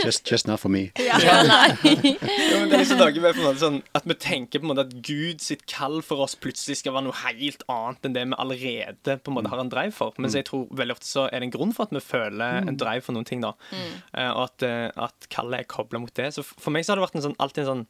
Just, 0.00 0.24
just 0.30 0.48
not 0.48 0.60
for 0.60 0.72
me. 0.72 0.90
Ja, 1.02 1.18
nei. 1.44 1.68
ja, 1.84 2.58
men 2.62 2.70
det 2.72 2.78
er 2.80 2.92
på 2.96 3.28
en 3.28 3.44
måte 3.44 3.60
sånn 3.60 3.78
At 3.96 4.06
vi 4.08 4.14
tenker 4.16 4.62
på 4.62 4.66
en 4.66 4.70
måte 4.72 4.84
at 4.86 4.94
Gud 5.04 5.42
sitt 5.44 5.64
kall 5.70 6.00
for 6.06 6.24
oss 6.24 6.34
plutselig 6.38 6.78
skal 6.80 6.94
være 6.96 7.06
noe 7.08 7.18
helt 7.24 7.64
annet 7.72 8.08
enn 8.08 8.16
det 8.16 8.24
vi 8.30 8.38
allerede 8.44 9.16
på 9.22 9.32
en 9.32 9.36
måte 9.38 9.52
har 9.52 9.62
en 9.62 9.72
drive 9.72 9.94
for. 9.96 10.14
Mens 10.22 10.36
jeg 10.38 10.46
tror 10.48 10.68
veldig 10.78 10.96
ofte 10.96 11.08
så 11.08 11.26
er 11.28 11.40
det 11.42 11.50
en 11.50 11.56
grunn 11.56 11.74
for 11.76 11.88
at 11.88 11.96
vi 11.96 12.02
føler 12.04 12.68
en 12.68 12.78
drive 12.80 13.04
for 13.06 13.16
noen 13.16 13.28
ting, 13.28 13.42
da. 13.44 13.52
Eh, 13.72 14.30
og 14.30 14.46
at, 14.48 14.66
eh, 14.66 14.88
at 15.08 15.28
kallet 15.32 15.62
er 15.62 15.70
kobla 15.70 16.00
mot 16.02 16.14
det. 16.18 16.30
Så 16.36 16.44
for 16.46 16.72
meg 16.74 16.86
så 16.86 16.92
har 16.94 17.00
det 17.00 17.06
vært 17.08 17.18
en 17.20 17.26
sånn, 17.28 17.38
alltid 17.42 17.64
en 17.64 17.70
sånn 17.72 17.86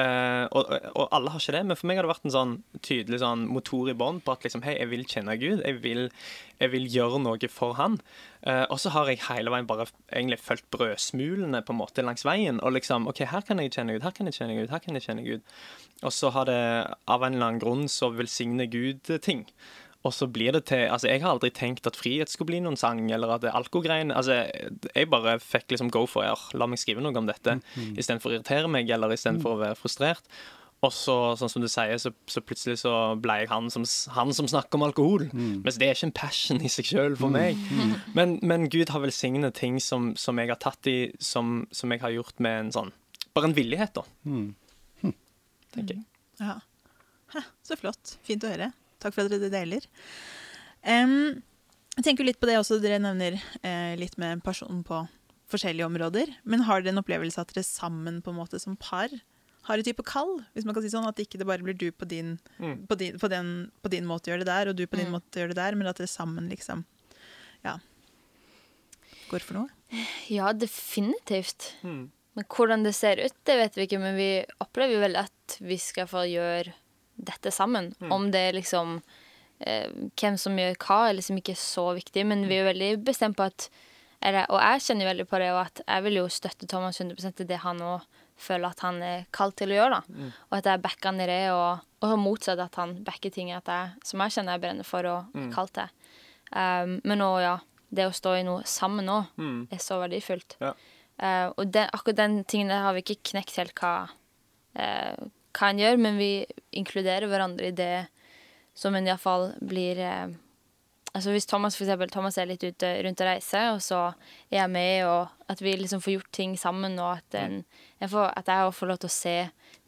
eh, 0.00 0.44
og, 0.56 0.70
og 0.94 1.08
alle 1.12 1.32
har 1.32 1.42
ikke 1.42 1.54
det, 1.56 1.62
men 1.68 1.78
for 1.78 1.88
meg 1.88 1.98
har 1.98 2.06
det 2.06 2.12
vært 2.12 2.28
en 2.28 2.34
sånn 2.34 2.54
tydelig 2.84 3.20
sånn 3.22 3.44
motor 3.52 3.90
i 3.92 3.96
bånn 3.98 4.20
på 4.24 4.34
at 4.34 4.46
liksom, 4.46 4.64
hei, 4.66 4.76
jeg 4.78 4.90
vil 4.92 5.04
kjenne 5.08 5.36
Gud. 5.40 5.64
Jeg 5.66 5.80
vil, 5.84 6.06
jeg 6.62 6.72
vil 6.72 6.88
gjøre 6.94 7.20
noe 7.24 7.50
for 7.52 7.76
Han. 7.80 7.98
Uh, 8.42 8.64
og 8.72 8.80
så 8.82 8.90
har 8.94 9.10
jeg 9.10 9.22
hele 9.28 9.52
veien 9.54 9.68
bare 9.68 9.86
egentlig 10.10 10.40
fulgt 10.42 10.66
brødsmulene 10.74 11.60
på 11.62 11.74
en 11.74 11.80
måte 11.82 12.04
langs 12.06 12.26
veien. 12.26 12.58
Og 12.64 12.74
liksom 12.78 13.06
OK, 13.10 13.22
her 13.30 13.46
kan 13.46 13.62
jeg 13.62 13.74
kjenne 13.76 13.94
Gud, 13.96 14.06
her 14.06 14.16
kan 14.16 14.30
jeg 14.30 14.38
kjenne 14.40 14.58
Gud, 14.58 14.72
her 14.72 14.82
kan 14.82 14.98
jeg 14.98 15.06
kjenne 15.06 15.26
Gud. 15.26 15.54
Og 16.02 16.14
så 16.14 16.32
har 16.34 16.48
det 16.48 16.58
av 17.06 17.22
en 17.22 17.36
eller 17.36 17.52
annen 17.52 17.62
grunn 17.62 17.86
så 17.92 18.10
velsigner 18.14 18.70
Gud 18.72 19.12
ting. 19.22 19.46
Og 20.02 20.10
så 20.14 20.26
blir 20.26 20.52
det 20.56 20.64
til 20.72 20.88
Altså, 20.90 21.06
jeg 21.08 21.22
har 21.22 21.30
aldri 21.30 21.50
tenkt 21.54 21.86
at 21.86 21.98
frihet 21.98 22.30
skulle 22.32 22.50
bli 22.50 22.62
noen 22.64 22.76
sang, 22.76 23.04
eller 23.14 23.36
at 23.36 23.44
det 23.44 23.52
er 23.52 23.58
alkogreiene 23.60 24.16
Altså, 24.18 24.40
jeg 24.94 25.10
bare 25.12 25.36
fikk 25.42 25.70
liksom 25.74 25.92
go 25.94 26.06
for 26.10 26.26
it. 26.26 26.48
La 26.58 26.66
meg 26.66 26.80
skrive 26.82 27.04
noe 27.04 27.14
om 27.18 27.28
dette, 27.30 27.60
istedenfor 27.94 28.32
å 28.32 28.34
irritere 28.40 28.68
meg, 28.72 28.90
eller 28.90 29.14
istedenfor 29.14 29.54
å 29.54 29.60
være 29.62 29.78
frustrert. 29.78 30.26
Og 30.82 30.90
så, 30.90 31.14
sånn 31.38 31.50
som 31.52 31.62
du 31.62 31.68
sier, 31.70 31.94
så, 32.02 32.10
så 32.26 32.40
plutselig 32.42 32.80
så 32.80 33.14
ble 33.22 33.36
jeg 33.44 33.50
han 33.52 33.68
som, 33.70 33.84
han 34.16 34.32
som 34.34 34.48
snakker 34.50 34.80
om 34.80 34.82
alkohol. 34.88 35.28
Mens 35.62 35.78
det 35.78 35.86
er 35.86 35.94
ikke 35.94 36.08
en 36.08 36.14
passion 36.18 36.58
i 36.58 36.66
seg 36.74 36.88
sjøl 36.90 37.14
for 37.20 37.30
meg. 37.30 37.54
Men, 38.18 38.40
men 38.42 38.66
Gud 38.72 38.90
har 38.90 39.04
velsignet 39.04 39.54
ting 39.54 39.78
som, 39.78 40.16
som 40.18 40.40
jeg 40.42 40.50
har 40.50 40.58
tatt 40.58 40.90
i, 40.90 41.12
som, 41.22 41.68
som 41.70 41.94
jeg 41.94 42.02
har 42.02 42.10
gjort 42.16 42.42
med 42.42 42.64
en 42.64 42.74
sånn 42.74 42.90
Bare 43.32 43.48
en 43.48 43.54
villighet, 43.56 43.94
da. 43.96 44.02
Tenker 45.72 45.94
jeg. 45.94 46.02
Ja. 46.42 46.58
Hæ, 47.32 47.40
så 47.64 47.78
flott. 47.80 48.16
Fint 48.26 48.42
å 48.44 48.50
høre. 48.50 48.72
Takk 49.02 49.16
for 49.16 49.26
at 49.26 49.32
dere 49.34 49.50
deler. 49.52 49.86
Um, 50.86 51.42
jeg 51.98 52.06
tenker 52.06 52.24
litt 52.24 52.38
på 52.40 52.48
det 52.48 52.56
også, 52.60 52.78
dere 52.82 53.00
nevner 53.02 53.36
eh, 53.62 53.92
litt 54.00 54.14
med 54.22 54.40
personen 54.46 54.80
på 54.86 55.02
forskjellige 55.52 55.84
områder. 55.90 56.30
Men 56.48 56.64
har 56.64 56.80
dere 56.80 56.94
en 56.94 57.02
opplevelse 57.02 57.42
at 57.42 57.50
dere 57.52 57.66
sammen 57.66 58.22
på 58.24 58.32
en 58.32 58.38
måte 58.40 58.60
som 58.62 58.78
par 58.80 59.12
har 59.68 59.78
en 59.78 59.84
type 59.86 60.02
kall? 60.08 60.38
Hvis 60.56 60.64
man 60.66 60.74
kan 60.74 60.82
si 60.82 60.88
sånn 60.90 61.04
At 61.06 61.20
ikke 61.22 61.38
det 61.38 61.46
bare 61.46 61.62
blir 61.62 61.76
du 61.78 61.90
på 61.92 62.08
din, 62.08 62.38
Mm. 62.58 62.86
på 62.88 62.96
din, 62.98 63.18
på 63.20 63.28
den, 63.30 63.70
på 63.84 63.90
din 63.92 64.06
måte 64.08 64.30
gjør 64.32 64.40
det 64.42 64.48
der, 64.48 64.68
og 64.72 64.76
du 64.78 64.86
på 64.86 64.96
din 64.98 65.10
Mm. 65.12 65.18
måte 65.20 65.38
gjør 65.42 65.52
det 65.52 65.60
der, 65.60 65.74
men 65.76 65.86
at 65.86 66.00
dere 66.00 66.08
sammen 66.10 66.48
liksom 66.50 66.84
ja, 67.64 67.76
går 69.30 69.44
for 69.44 69.54
noe. 69.60 69.68
Ja, 70.32 70.52
definitivt. 70.52 71.74
Mm. 71.84 72.10
Men 72.34 72.44
hvordan 72.48 72.82
det 72.82 72.94
ser 72.96 73.20
ut, 73.20 73.34
det 73.44 73.58
vet 73.60 73.76
vi 73.76 73.86
ikke. 73.86 74.00
Men 74.00 74.16
vi 74.16 74.30
opplever 74.64 74.96
jo 74.96 75.02
vel 75.04 75.16
at 75.20 75.58
vi 75.60 75.76
skal 75.76 76.08
få 76.08 76.24
gjøre 76.26 76.72
dette 77.22 77.52
sammen. 77.54 77.92
Om 78.10 78.30
det 78.34 78.40
er 78.48 78.56
liksom 78.58 78.96
eh, 79.60 79.88
Hvem 80.18 80.36
som 80.38 80.56
gjør 80.58 80.74
hva, 80.82 80.98
er 81.08 81.16
liksom 81.18 81.38
ikke 81.38 81.54
så 81.58 81.88
viktig. 81.96 82.24
Men 82.26 82.46
vi 82.48 82.56
er 82.58 82.64
jo 82.64 82.70
veldig 82.72 82.90
bestemt 83.06 83.36
på 83.38 83.46
at 83.48 83.68
eller, 84.22 84.46
Og 84.50 84.60
jeg 84.62 84.82
kjenner 84.86 85.08
veldig 85.10 85.24
på 85.26 85.38
det, 85.42 85.48
og 85.50 85.60
at 85.66 85.80
jeg 85.86 86.02
vil 86.04 86.20
jo 86.20 86.28
støtte 86.30 86.66
Thomas 86.70 87.00
100 87.00 87.32
til 87.40 87.46
det 87.48 87.56
han 87.64 87.80
òg 87.82 88.04
føler 88.42 88.70
at 88.70 88.80
han 88.82 89.00
er 89.02 89.24
kalt 89.34 89.56
til 89.58 89.70
å 89.70 89.74
gjøre. 89.80 89.98
da. 89.98 90.30
Og 90.50 90.58
at 90.58 90.68
jeg 90.70 90.82
backer 90.82 91.10
han 91.10 91.20
i 91.20 91.26
det, 91.26 91.40
og, 91.54 91.82
og 92.06 92.14
motsatt 92.18 92.58
at 92.62 92.74
han 92.78 92.94
backer 93.04 93.30
ting 93.34 93.50
jeg, 93.50 93.62
som 94.06 94.22
jeg 94.22 94.34
kjenner 94.36 94.54
jeg 94.56 94.62
brenner 94.62 94.86
for 94.86 95.06
og 95.10 95.34
er 95.38 95.50
kalt 95.54 95.74
til. 95.74 95.90
Um, 96.54 97.00
men 97.04 97.22
òg, 97.22 97.40
ja. 97.42 97.58
Det 97.92 98.06
å 98.08 98.14
stå 98.14 98.38
i 98.38 98.44
noe 98.46 98.62
sammen 98.64 99.10
òg 99.12 99.26
Mm. 99.36 99.66
er 99.70 99.78
så 99.82 99.98
verdifullt. 100.00 100.56
Ja. 100.62 100.72
Uh, 101.22 101.48
og 101.58 101.66
den, 101.74 101.90
akkurat 101.92 102.16
den 102.22 102.44
tingen 102.44 102.68
der 102.72 102.82
har 102.86 102.94
vi 102.94 103.02
ikke 103.02 103.18
knekt 103.32 103.58
helt 103.60 103.74
hva, 103.74 104.08
eh, 104.74 105.14
hva 105.52 105.70
en 105.70 105.82
gjør, 105.82 105.98
men 106.00 106.18
vi 106.20 106.30
inkluderer 106.80 107.28
hverandre 107.30 107.68
i 107.70 107.76
det 107.76 108.06
som 108.74 108.94
en 108.96 109.06
iallfall 109.06 109.52
blir 109.60 110.00
eh, 110.00 110.32
Altså 111.12 111.28
Hvis 111.34 111.44
Thomas 111.44 111.74
for 111.76 111.84
eksempel, 111.84 112.08
Thomas 112.08 112.38
er 112.40 112.46
litt 112.48 112.62
ute 112.64 112.88
rundt 113.04 113.20
og 113.20 113.26
reiser, 113.28 113.66
og 113.74 113.82
så 113.84 113.98
er 114.48 114.62
jeg 114.62 114.70
med, 114.72 115.02
og 115.04 115.50
at 115.52 115.60
vi 115.60 115.74
liksom 115.76 116.00
får 116.00 116.14
gjort 116.14 116.30
ting 116.32 116.54
sammen, 116.56 116.94
og 116.96 117.18
at, 117.18 117.36
en, 117.36 117.58
jeg, 118.00 118.08
får, 118.08 118.30
at 118.32 118.48
jeg 118.48 118.64
også 118.64 118.78
får 118.78 118.88
lov 118.88 119.00
til 119.02 119.10
å 119.10 119.12
se 119.18 119.34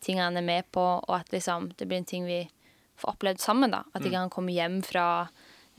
ting 0.05 0.21
han 0.21 0.37
er 0.37 0.45
med 0.45 0.69
på, 0.69 0.85
og 1.01 1.15
at 1.17 1.33
liksom 1.33 1.71
det 1.79 1.89
blir 1.89 2.03
en 2.03 2.11
ting 2.11 2.29
vi 2.29 2.43
får 3.01 3.15
opplevd 3.15 3.41
sammen. 3.41 3.73
da 3.73 3.87
At 3.95 4.05
ikke 4.05 4.21
han 4.21 4.35
kommer 4.37 4.53
hjem 4.53 4.83
fra 4.85 5.07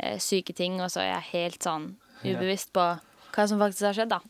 eh, 0.02 0.18
syke 0.18 0.58
ting, 0.58 0.82
og 0.82 0.90
så 0.90 1.04
er 1.04 1.12
jeg 1.12 1.30
helt 1.36 1.70
sånn 1.70 1.92
ubevisst 2.26 2.74
på 2.74 2.88
hva 3.36 3.46
som 3.46 3.62
faktisk 3.62 3.86
har 3.92 4.00
skjedd. 4.00 4.16
da 4.18 4.22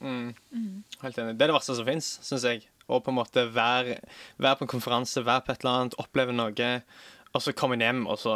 Mm. 0.52 0.84
Helt 1.00 1.18
enig. 1.24 1.38
Det 1.40 1.48
er 1.48 1.54
det 1.54 1.60
verste 1.62 1.80
som 1.80 1.88
fins, 1.88 2.12
syns 2.28 2.44
jeg. 2.44 2.68
Å 2.86 3.00
på 3.02 3.12
en 3.12 3.18
måte 3.18 3.48
være, 3.54 4.00
være 4.42 4.60
på 4.60 4.68
en 4.68 4.74
konferanse, 4.76 5.24
være 5.26 5.46
på 5.46 5.54
et 5.54 5.64
eller 5.64 5.80
annet, 5.80 5.98
oppleve 6.02 6.36
noe, 6.36 6.70
og 7.36 7.44
så 7.44 7.56
komme 7.58 7.80
en 7.80 7.84
hjem, 7.84 8.06
og 8.12 8.20
så, 8.22 8.36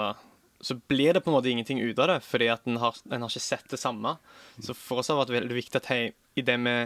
så 0.66 0.76
blir 0.92 1.16
det 1.16 1.24
på 1.24 1.32
en 1.32 1.38
måte 1.38 1.52
ingenting 1.52 1.82
ut 1.84 2.00
av 2.02 2.12
det, 2.12 2.20
fordi 2.26 2.50
at 2.52 2.66
en 2.68 2.80
har, 2.82 2.98
en 3.10 3.24
har 3.24 3.32
ikke 3.32 3.46
sett 3.46 3.70
det 3.72 3.80
samme. 3.80 4.18
Så 4.58 4.76
for 4.76 5.02
oss 5.02 5.12
har 5.12 5.20
det 5.20 5.26
vært 5.28 5.38
veldig 5.38 5.60
viktig 5.62 5.80
at 5.80 5.92
hei, 5.94 6.02
i 6.40 6.46
det 6.46 6.58
vi, 6.66 6.78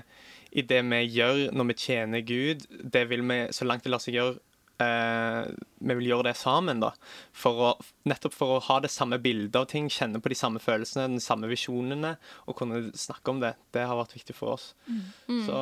i 0.60 0.66
det 0.70 0.82
vi 0.90 1.04
gjør 1.16 1.46
når 1.56 1.70
vi 1.72 1.80
tjener 1.86 2.26
Gud, 2.28 2.68
det 2.70 3.08
vil 3.10 3.24
vi, 3.30 3.40
så 3.56 3.66
langt 3.70 3.88
det 3.88 3.94
lar 3.94 4.04
seg 4.04 4.20
gjøre, 4.20 4.42
Uh, 4.82 5.54
vi 5.86 5.96
vil 6.00 6.08
gjøre 6.10 6.32
det 6.32 6.34
sammen, 6.40 6.80
da. 6.82 6.90
For 7.38 7.60
å, 7.62 7.68
nettopp 8.10 8.34
for 8.36 8.56
å 8.56 8.62
ha 8.66 8.80
det 8.84 8.90
samme 8.92 9.20
bildet 9.22 9.56
av 9.60 9.68
ting, 9.72 9.86
kjenne 9.92 10.20
på 10.20 10.32
de 10.34 10.38
samme 10.40 10.60
følelsene, 10.64 11.14
de 11.14 11.24
samme 11.24 11.48
visjonene, 11.52 12.16
og 12.50 12.58
kunne 12.58 12.88
snakke 12.98 13.32
om 13.32 13.44
det. 13.44 13.54
Det 13.76 13.86
har 13.88 14.00
vært 14.00 14.16
viktig 14.18 14.36
for 14.36 14.56
oss. 14.56 14.72
Så, 15.46 15.60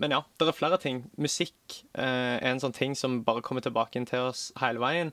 men 0.00 0.14
ja, 0.16 0.20
det 0.40 0.48
er 0.48 0.56
flere 0.56 0.78
ting. 0.82 1.04
Musikk 1.20 1.80
eh, 1.94 2.36
er 2.38 2.50
en 2.50 2.62
sånn 2.62 2.74
ting 2.74 2.94
som 2.98 3.20
bare 3.26 3.44
kommer 3.46 3.64
tilbake 3.64 3.98
inn 4.00 4.08
til 4.08 4.30
oss 4.30 4.48
hele 4.60 4.82
veien. 4.82 5.12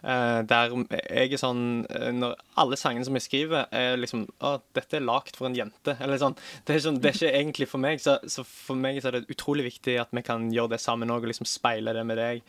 Eh, 0.00 0.38
der 0.48 0.72
jeg 0.96 1.34
er 1.34 1.40
sånn 1.40 1.82
eh, 1.92 2.06
Når 2.16 2.38
alle 2.62 2.76
sangene 2.80 3.04
som 3.04 3.18
jeg 3.18 3.24
skriver, 3.26 3.66
er 3.68 3.98
liksom 4.00 4.22
Å, 4.40 4.54
dette 4.72 4.96
er 4.96 5.04
lagd 5.04 5.36
for 5.36 5.50
en 5.50 5.56
jente. 5.58 5.92
Eller 6.00 6.20
sånn. 6.22 6.36
Det 6.64 6.78
er, 6.78 6.82
sånn, 6.86 7.00
det 7.02 7.10
er 7.10 7.18
ikke 7.18 7.32
egentlig 7.42 7.68
for 7.68 7.82
meg. 7.84 8.00
Så, 8.00 8.16
så 8.24 8.44
for 8.48 8.80
meg 8.80 9.00
så 9.02 9.10
er 9.10 9.18
det 9.18 9.34
utrolig 9.34 9.66
viktig 9.68 9.98
at 10.00 10.14
vi 10.16 10.24
kan 10.26 10.48
gjøre 10.54 10.76
det 10.76 10.80
sammen 10.80 11.12
òg, 11.12 11.26
og 11.26 11.32
liksom 11.34 11.48
speile 11.48 11.94
det 11.96 12.06
med 12.08 12.20
deg. 12.20 12.44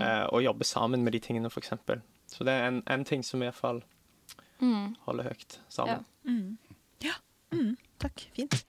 eh, 0.00 0.24
og 0.30 0.46
jobbe 0.46 0.68
sammen 0.68 1.04
med 1.04 1.16
de 1.16 1.20
tingene, 1.26 1.52
f.eks. 1.52 1.74
Så 2.34 2.46
det 2.48 2.54
er 2.56 2.70
en, 2.70 2.80
en 2.90 3.04
ting 3.04 3.22
som 3.26 3.42
i 3.42 3.50
hvert 3.50 3.60
fall 3.60 3.84
holder 5.04 5.28
høyt 5.28 5.58
sammen. 5.68 6.06
ja, 7.04 7.18
Takk. 8.00 8.28
Fint. 8.38 8.62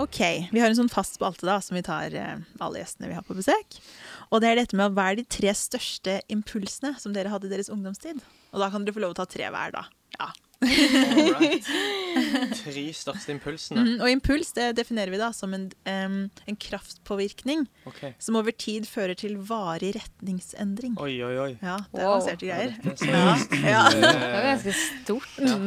Ok, 0.00 0.18
Vi 0.52 0.60
har 0.60 0.70
en 0.70 0.76
sånn 0.78 0.90
fast 0.90 1.18
spalte 1.18 1.44
da, 1.46 1.58
som 1.60 1.76
vi 1.76 1.82
tar 1.84 2.14
eh, 2.16 2.38
alle 2.64 2.80
gjestene 2.80 3.10
vi 3.10 3.16
har 3.16 3.26
på 3.26 3.36
besøk. 3.36 3.76
Og 4.32 4.40
det 4.40 4.48
er 4.48 4.60
dette 4.62 4.78
med 4.78 4.94
hva 4.96 5.10
er 5.10 5.20
de 5.20 5.26
tre 5.28 5.52
største 5.56 6.20
impulsene 6.32 6.94
som 7.00 7.12
dere 7.12 7.32
hadde 7.32 7.50
i 7.50 7.52
deres 7.52 7.68
ungdomstid? 7.72 8.22
Og 8.52 8.62
da 8.62 8.70
kan 8.72 8.86
dere 8.86 8.96
få 8.96 9.04
lov 9.04 9.12
å 9.12 9.20
ta 9.20 9.28
tre 9.28 9.50
hver, 9.52 9.74
da. 9.76 9.84
Ja. 10.16 10.30
Alright. 10.62 11.66
Tre 12.62 12.84
største 12.94 13.32
impulsene. 13.34 13.82
Mm, 13.82 13.94
og 14.04 14.10
impuls 14.12 14.52
det 14.54 14.68
definerer 14.78 15.10
vi 15.10 15.18
da 15.18 15.32
som 15.34 15.54
en, 15.56 15.64
um, 15.88 16.18
en 16.46 16.58
kraftpåvirkning 16.60 17.64
okay. 17.88 18.12
som 18.22 18.38
over 18.38 18.54
tid 18.54 18.86
fører 18.86 19.18
til 19.18 19.38
varig 19.48 19.94
retningsendring. 19.96 20.94
Oi, 21.02 21.16
oi, 21.24 21.32
oi. 21.48 21.50
Ja, 21.58 21.80
det 21.90 21.98
er 21.98 22.06
Wow. 22.06 22.12
avanserte 22.12 22.46
greier. 22.46 22.76
Det 22.84 22.94
er 23.08 23.16
Ja, 23.16 23.34
ja. 23.66 23.82
Det 23.90 24.12
er 24.12 24.46
ganske 24.52 24.76
stort. 24.78 25.34
Ja, 25.42 25.58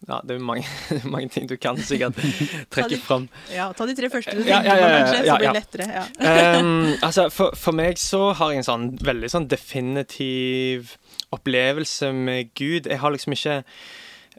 det 0.00 0.34
er 0.34 0.38
mange, 0.42 0.64
mange 1.14 1.28
ting 1.28 1.48
du 1.48 1.56
kan 1.60 1.78
sikkert 1.78 2.18
trekke 2.72 2.98
fram. 3.04 3.28
ja, 3.52 3.70
ta 3.76 3.86
de 3.86 3.96
tre 3.98 4.10
første 4.12 4.36
du 4.36 4.42
Ja, 4.42 4.60
tenker 4.62 4.70
ja, 4.70 4.76
ja, 4.76 4.82
på, 4.82 4.90
ja, 4.90 4.98
kanskje, 4.98 5.20
ja, 5.20 5.32
så 5.32 5.38
blir 5.38 5.48
det 5.48 5.60
lettere. 5.60 5.88
Ja. 5.94 6.04
Ehm, 6.30 6.92
altså, 7.02 7.28
for, 7.34 7.56
for 7.56 7.76
meg 7.76 7.98
så 8.00 8.30
har 8.38 8.52
jeg 8.52 8.62
en 8.62 8.68
sånn 8.70 8.86
veldig 9.04 9.30
sånn 9.32 9.48
definitiv 9.50 10.94
opplevelse 11.34 12.12
med 12.16 12.54
Gud. 12.58 12.88
Jeg 12.90 12.98
har 13.02 13.12
liksom 13.14 13.36
ikke 13.36 13.60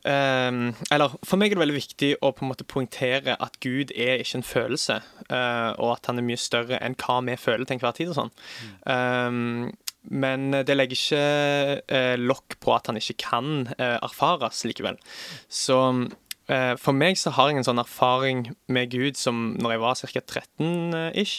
um, 0.04 0.72
Eller 0.92 1.14
for 1.24 1.40
meg 1.40 1.52
er 1.52 1.60
det 1.60 1.64
veldig 1.64 1.78
viktig 1.78 2.12
å 2.20 2.34
på 2.36 2.46
en 2.46 2.52
måte 2.52 2.68
poengtere 2.68 3.38
at 3.38 3.60
Gud 3.64 3.94
er 3.96 4.24
ikke 4.24 4.42
en 4.42 4.48
følelse, 4.48 4.98
uh, 5.30 5.72
og 5.78 5.96
at 5.96 6.10
han 6.10 6.20
er 6.20 6.28
mye 6.28 6.42
større 6.42 6.82
enn 6.84 6.98
hva 7.00 7.22
vi 7.28 7.38
føler 7.40 7.68
til 7.68 7.78
enhver 7.78 7.96
tid 7.98 8.12
og 8.12 8.18
sånn. 8.18 8.34
Ehm, 8.92 9.72
men 10.10 10.50
det 10.66 10.76
legger 10.76 10.98
ikke 10.98 11.26
eh, 11.94 12.16
lokk 12.20 12.58
på 12.64 12.74
at 12.76 12.90
han 12.90 13.00
ikke 13.00 13.20
kan 13.22 13.68
eh, 13.78 13.98
erfares 14.02 14.64
likevel. 14.66 14.98
Så 15.52 15.78
eh, 16.50 16.74
for 16.82 16.98
meg 16.98 17.20
så 17.22 17.34
har 17.38 17.52
jeg 17.52 17.62
en 17.62 17.70
sånn 17.70 17.84
erfaring 17.84 18.48
med 18.72 18.92
Gud 18.94 19.20
som 19.20 19.52
når 19.62 19.76
jeg 19.76 19.84
var 19.84 20.02
ca. 20.02 20.24
13-ish, 20.40 21.38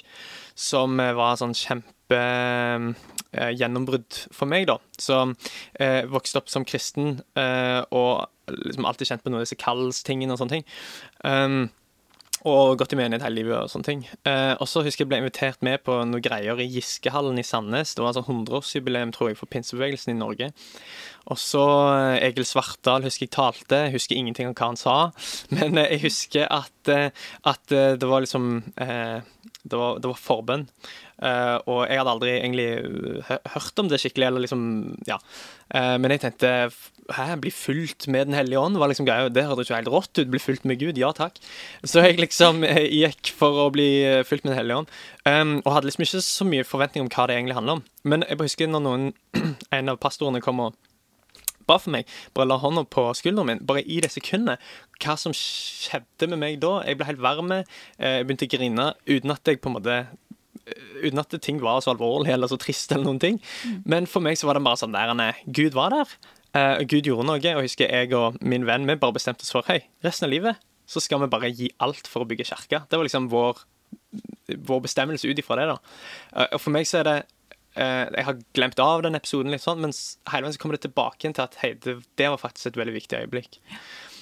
som 0.54 1.02
eh, 1.02 1.14
var 1.18 1.40
sånn 1.40 1.56
kjempe 1.58 2.22
eh, 2.22 3.52
gjennombrudd 3.58 4.22
for 4.30 4.50
meg, 4.50 4.68
da. 4.70 4.78
Så 5.00 5.24
eh, 5.80 6.02
vokste 6.10 6.42
opp 6.42 6.52
som 6.52 6.66
kristen 6.68 7.18
eh, 7.34 7.82
og 7.90 8.28
liksom 8.52 8.86
alltid 8.86 9.10
kjent 9.10 9.24
på 9.24 9.32
noen 9.32 9.42
av 9.42 9.46
disse 9.46 9.60
kallstingene 9.60 10.34
og 10.34 10.42
sånne 10.42 10.60
ting. 10.60 10.66
Um, 11.26 11.62
og 12.48 12.78
gått 12.80 12.94
i 12.94 12.98
menighet 12.98 13.22
hele 13.22 13.38
livet 13.38 13.54
og 13.54 13.70
sånne 13.70 13.86
ting. 13.86 14.00
Eh, 14.26 14.54
og 14.56 14.66
så 14.70 14.82
husker 14.82 15.04
jeg 15.04 15.10
ble 15.12 15.20
invitert 15.22 15.62
med 15.62 15.82
på 15.86 15.94
noen 16.00 16.22
greier 16.24 16.58
i 16.58 16.66
Giskehallen 16.72 17.38
i 17.38 17.46
Sandnes. 17.46 17.94
Det 17.94 18.02
var 18.02 18.16
sånn 18.16 18.26
100-årsjubileum, 18.26 19.12
tror 19.14 19.30
jeg, 19.30 19.38
for 19.38 19.50
pinsebevegelsen 19.52 20.14
i 20.14 20.18
Norge. 20.18 20.50
Og 21.30 21.38
så 21.38 21.62
eh, 21.92 22.26
Egil 22.26 22.48
Svartdal 22.48 23.06
husker 23.06 23.28
jeg 23.28 23.34
talte. 23.36 23.84
Jeg 23.86 23.94
husker 23.94 24.18
ingenting 24.18 24.50
om 24.50 24.56
hva 24.58 24.72
han 24.72 24.80
sa. 24.80 24.96
Men 25.56 25.78
eh, 25.78 25.94
jeg 25.94 26.06
husker 26.08 26.50
at, 26.50 26.74
eh, 26.90 27.08
at 27.46 27.62
det 27.70 28.10
var 28.10 28.26
liksom 28.26 28.50
eh, 28.74 29.22
det, 29.62 29.76
var, 29.78 30.02
det 30.02 30.10
var 30.10 30.18
forbønn. 30.18 30.66
Eh, 31.22 31.58
og 31.70 31.84
jeg 31.86 32.00
hadde 32.00 32.12
aldri 32.16 32.32
egentlig 32.34 32.68
hørt 33.54 33.78
om 33.78 33.90
det 33.90 34.00
skikkelig, 34.02 34.26
eller 34.26 34.42
liksom 34.46 34.62
Ja. 35.06 35.18
Uh, 35.72 35.96
men 35.96 36.10
jeg 36.12 36.20
tenkte 36.20 36.70
Hæ, 37.12 37.36
bli 37.40 37.50
fulgt 37.50 38.06
med 38.08 38.26
Den 38.26 38.34
hellige 38.34 38.58
ånd? 38.58 38.76
var 38.78 38.88
liksom 38.88 39.06
greia. 39.06 39.28
Det 39.28 39.44
hørtes 39.44 39.70
jo 39.70 39.74
helt 39.74 39.88
rått 39.88 40.18
ut. 40.18 40.30
Bli 40.30 40.38
fulgt 40.38 40.64
med 40.64 40.78
Gud. 40.78 40.98
Ja 40.98 41.12
takk. 41.12 41.38
Så 41.84 42.02
jeg 42.04 42.20
liksom 42.20 42.62
eh, 42.64 42.86
gikk 42.86 43.32
for 43.36 43.66
å 43.66 43.70
bli 43.70 44.22
fulgt 44.24 44.44
med 44.44 44.52
Den 44.52 44.60
hellige 44.60 44.76
ånd. 44.82 44.92
Um, 45.26 45.62
og 45.64 45.72
hadde 45.74 45.90
liksom 45.90 46.04
ikke 46.06 46.22
så 46.22 46.46
mye 46.46 46.64
forventning 46.64 47.02
om 47.02 47.10
hva 47.10 47.26
det 47.26 47.36
egentlig 47.36 47.58
handler 47.58 47.80
om. 47.80 47.82
Men 48.04 48.24
jeg 48.28 48.38
bare 48.38 48.50
husker 48.50 48.70
når 48.70 48.84
noen, 48.86 49.12
en 49.76 49.88
av 49.88 49.98
pastorene 49.98 50.40
kom 50.40 50.62
og 50.62 50.78
ba 51.66 51.78
for 51.78 51.94
meg, 51.94 52.08
bare 52.34 52.48
la 52.50 52.58
hånda 52.60 52.84
på 52.90 53.04
skulderen 53.18 53.50
min, 53.50 53.62
bare 53.66 53.82
i 53.82 54.00
det 54.02 54.12
sekundet. 54.12 54.62
Hva 55.02 55.16
som 55.18 55.34
skjedde 55.36 56.28
med 56.30 56.40
meg 56.42 56.60
da? 56.62 56.80
Jeg 56.86 56.98
ble 56.98 57.08
helt 57.10 57.22
varm. 57.22 57.52
Jeg 57.52 58.26
begynte 58.26 58.48
å 58.48 58.52
grine 58.56 58.88
uten 59.08 59.34
at 59.34 59.48
jeg 59.48 59.62
på 59.62 59.70
en 59.70 59.78
måte 59.78 59.98
Uten 61.02 61.18
at 61.18 61.34
ting 61.42 61.58
var 61.62 61.80
så 61.82 61.92
alvorlig 61.94 62.32
eller 62.34 62.50
så 62.50 62.58
trist 62.60 62.92
eller 62.94 63.08
noen 63.08 63.22
ting. 63.22 63.40
Men 63.88 64.06
for 64.10 64.24
meg 64.24 64.38
så 64.38 64.48
var 64.48 64.58
det 64.58 64.64
bare 64.66 64.80
sånn 64.80 64.94
der 64.94 65.14
eh, 65.24 65.42
Gud 65.46 65.74
var 65.78 65.94
der. 65.94 66.12
Uh, 66.52 66.84
Gud 66.84 67.08
gjorde 67.08 67.26
noe. 67.26 67.40
Og 67.40 67.48
jeg 67.48 67.66
husker 67.68 67.90
jeg 67.90 68.12
og 68.16 68.38
min 68.44 68.66
venn 68.68 68.86
vi 68.88 68.98
bare 69.00 69.16
bestemte 69.16 69.46
oss 69.46 69.54
for 69.54 69.66
Hei, 69.68 69.80
resten 70.04 70.28
av 70.28 70.34
livet 70.34 70.68
så 70.92 71.00
skal 71.00 71.22
vi 71.22 71.30
bare 71.32 71.48
gi 71.54 71.70
alt 71.80 72.08
for 72.10 72.24
å 72.24 72.28
bygge 72.28 72.44
kirke. 72.50 72.82
Det 72.90 72.98
var 72.98 73.06
liksom 73.06 73.30
vår, 73.32 73.62
vår 74.68 74.82
bestemmelse 74.84 75.30
ut 75.30 75.38
ifra 75.40 75.56
det. 75.60 75.68
da. 75.70 75.78
Uh, 76.34 76.48
og 76.50 76.60
for 76.60 76.74
meg 76.74 76.88
så 76.88 77.00
er 77.00 77.08
det 77.08 77.18
Jeg 77.74 78.24
har 78.26 78.40
glemt 78.52 78.80
av 78.82 79.00
den 79.04 79.16
episoden 79.16 79.52
litt 79.54 79.64
sånn, 79.64 79.80
men 79.80 79.94
hele 80.28 80.44
veien 80.44 80.54
så 80.54 80.60
kommer 80.60 80.76
det 80.76 80.84
tilbake 80.84 81.24
igjen 81.24 81.36
til 81.38 81.46
at 81.46 81.54
hei, 81.62 81.70
det, 81.80 81.94
det 82.20 82.28
var 82.28 82.40
faktisk 82.42 82.72
et 82.72 82.80
veldig 82.80 82.96
viktig 82.98 83.22
øyeblikk. 83.22 83.60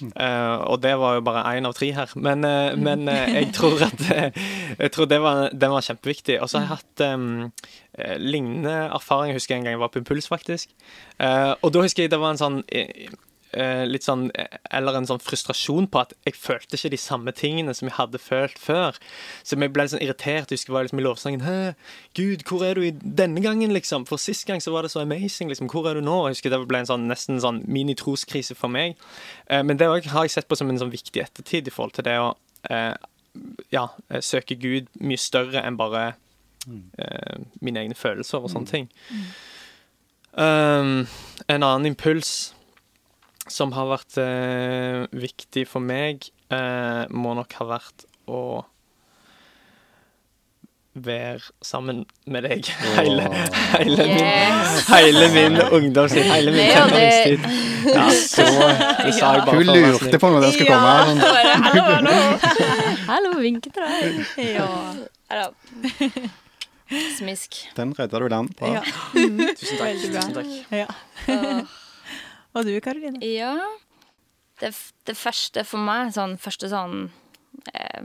Uh, 0.01 0.57
og 0.65 0.81
det 0.81 0.93
var 0.97 1.17
jo 1.17 1.23
bare 1.25 1.43
én 1.55 1.67
av 1.67 1.75
tre 1.77 1.91
her. 1.93 2.13
Men, 2.15 2.45
eh, 2.47 2.73
men 2.79 3.05
uh, 3.09 3.35
jeg 3.35 3.51
tror 3.57 3.83
at 3.85 4.05
eh, 4.09 4.39
Jeg 4.79 4.91
tror 4.95 5.09
det 5.11 5.21
var, 5.21 5.49
den 5.53 5.73
var 5.73 5.85
kjempeviktig. 5.85 6.39
Og 6.41 6.49
så 6.49 6.59
har 6.59 6.65
jeg 6.65 6.79
hatt 6.79 7.03
um, 7.13 7.51
eh, 7.97 8.17
lignende 8.17 8.77
erfaring. 8.87 9.31
Jeg 9.31 9.41
husker 9.41 9.55
en 9.55 9.67
gang 9.67 9.77
jeg 9.77 9.83
var 9.83 9.91
på 9.93 10.01
Impuls, 10.01 10.29
faktisk. 10.31 10.73
Eh, 11.19 11.51
og 11.61 11.73
da 11.73 11.83
husker 11.85 12.05
jeg 12.05 12.13
det 12.13 12.21
var 12.21 12.33
en 12.33 12.41
sånn 12.41 12.61
eh, 12.67 12.89
eh, 13.05 13.19
litt 13.87 14.05
sånn 14.05 14.29
eh, 14.39 14.59
Eller 14.71 14.95
en 14.95 15.07
sånn 15.09 15.21
frustrasjon 15.21 15.89
på 15.91 16.01
at 16.03 16.13
jeg 16.27 16.37
følte 16.39 16.77
ikke 16.77 16.93
de 16.93 16.99
samme 17.01 17.33
tingene 17.35 17.73
som 17.75 17.89
jeg 17.89 17.97
hadde 17.97 18.21
følt 18.21 18.59
før. 18.61 18.97
Så 19.43 19.57
jeg 19.57 19.73
ble 19.73 19.85
litt 19.85 19.93
sånn 19.95 20.03
irritert. 20.03 20.51
Jeg 20.51 20.61
husker 20.61 20.71
jeg 20.71 20.77
var 20.77 20.87
liksom 20.87 21.01
i 21.01 21.05
lovsangen 21.05 21.45
Hæ, 21.45 21.57
Gud, 22.17 22.45
hvor 22.47 22.65
er 22.67 22.79
du 22.79 22.85
i 22.87 22.93
denne 22.95 23.43
gangen, 23.43 23.73
liksom? 23.75 24.07
For 24.09 24.21
sist 24.21 24.47
gang 24.47 24.63
så 24.63 24.73
var 24.75 24.87
det 24.87 24.93
så 24.93 25.03
amazing, 25.03 25.51
liksom. 25.51 25.69
Hvor 25.71 25.89
er 25.89 25.99
du 25.99 26.05
nå? 26.05 26.17
Jeg 26.29 26.37
husker 26.37 26.53
det 26.53 26.61
ble 26.69 26.83
en 26.83 26.89
sånn 26.89 27.07
nesten 27.11 27.41
sånn 27.43 27.63
mini-troskrise 27.67 28.55
for 28.57 28.71
meg. 28.71 28.99
Eh, 29.47 29.63
men 29.67 29.79
det 29.79 29.89
òg 29.91 30.07
har 30.13 30.27
jeg 30.27 30.37
sett 30.37 30.49
på 30.51 30.59
som 30.59 30.71
en 30.71 30.79
sånn 30.81 30.93
viktig 30.93 31.23
ettertid 31.23 31.67
i 31.67 31.75
forhold 31.75 31.97
til 31.97 32.07
det 32.07 32.17
å 32.21 32.33
eh, 32.69 32.95
ja, 33.73 33.87
eh, 34.09 34.21
søke 34.23 34.55
Gud 34.59 34.89
mye 34.99 35.19
større 35.19 35.63
enn 35.65 35.79
bare 35.79 36.13
eh, 36.67 37.37
mine 37.61 37.83
egne 37.83 37.97
følelser 37.97 38.43
og 38.43 38.51
sånne 38.53 38.71
ting. 38.71 38.89
Um, 40.31 41.07
en 41.51 41.63
annen 41.65 41.89
impuls 41.89 42.53
som 43.51 43.71
har 43.75 43.89
vært 43.91 44.17
eh, 44.21 45.05
viktig 45.21 45.65
for 45.69 45.83
meg, 45.83 46.27
eh, 46.51 47.03
må 47.11 47.33
nok 47.37 47.53
ha 47.59 47.67
vært 47.77 48.05
å 48.31 48.41
være 50.91 51.39
sammen 51.63 52.01
med 52.27 52.43
deg 52.43 52.67
hele, 52.97 53.23
hele 53.77 54.07
min, 54.09 54.17
Yes. 54.27 54.81
hele 54.89 55.27
min 55.31 55.55
ungdomstid, 55.61 56.25
hele 56.27 56.51
min 56.51 56.67
tenåringstid. 56.67 57.45
Ja, 57.95 58.07
så 58.11 58.43
det 59.05 59.13
sa 59.15 59.29
jeg 59.37 59.45
bare 59.47 59.55
Hun 59.55 59.71
lurte 59.71 60.19
på 60.19 60.31
når 60.33 60.43
den 60.47 60.51
skulle 60.57 60.75
komme. 60.75 60.91
Ja, 60.91 61.15
Bare, 61.23 61.53
hallo, 61.63 61.85
hallo. 61.95 62.17
hallo, 63.13 63.31
vinke 63.39 63.71
til 63.71 63.87
deg. 63.87 64.19
Ja. 64.51 64.67
Hallo. 65.31 65.47
Smisk. 67.15 67.61
Den 67.77 67.95
redda 67.95 68.19
du 68.19 68.27
den. 68.35 68.51
på. 68.59 68.67
Ja. 68.75 68.83
Tusen 69.15 69.79
takk. 69.79 70.03
Tusen 70.03 70.35
takk. 70.35 70.51
ja. 70.75 70.89
Og 72.51 72.67
du, 72.67 72.73
Karoline? 72.83 73.21
Ja. 73.23 73.55
Det, 74.61 74.73
det 75.09 75.15
første 75.17 75.63
for 75.65 75.81
meg, 75.81 76.11
sånn 76.13 76.35
første 76.41 76.69
sånn 76.69 77.07
eh, 77.73 78.03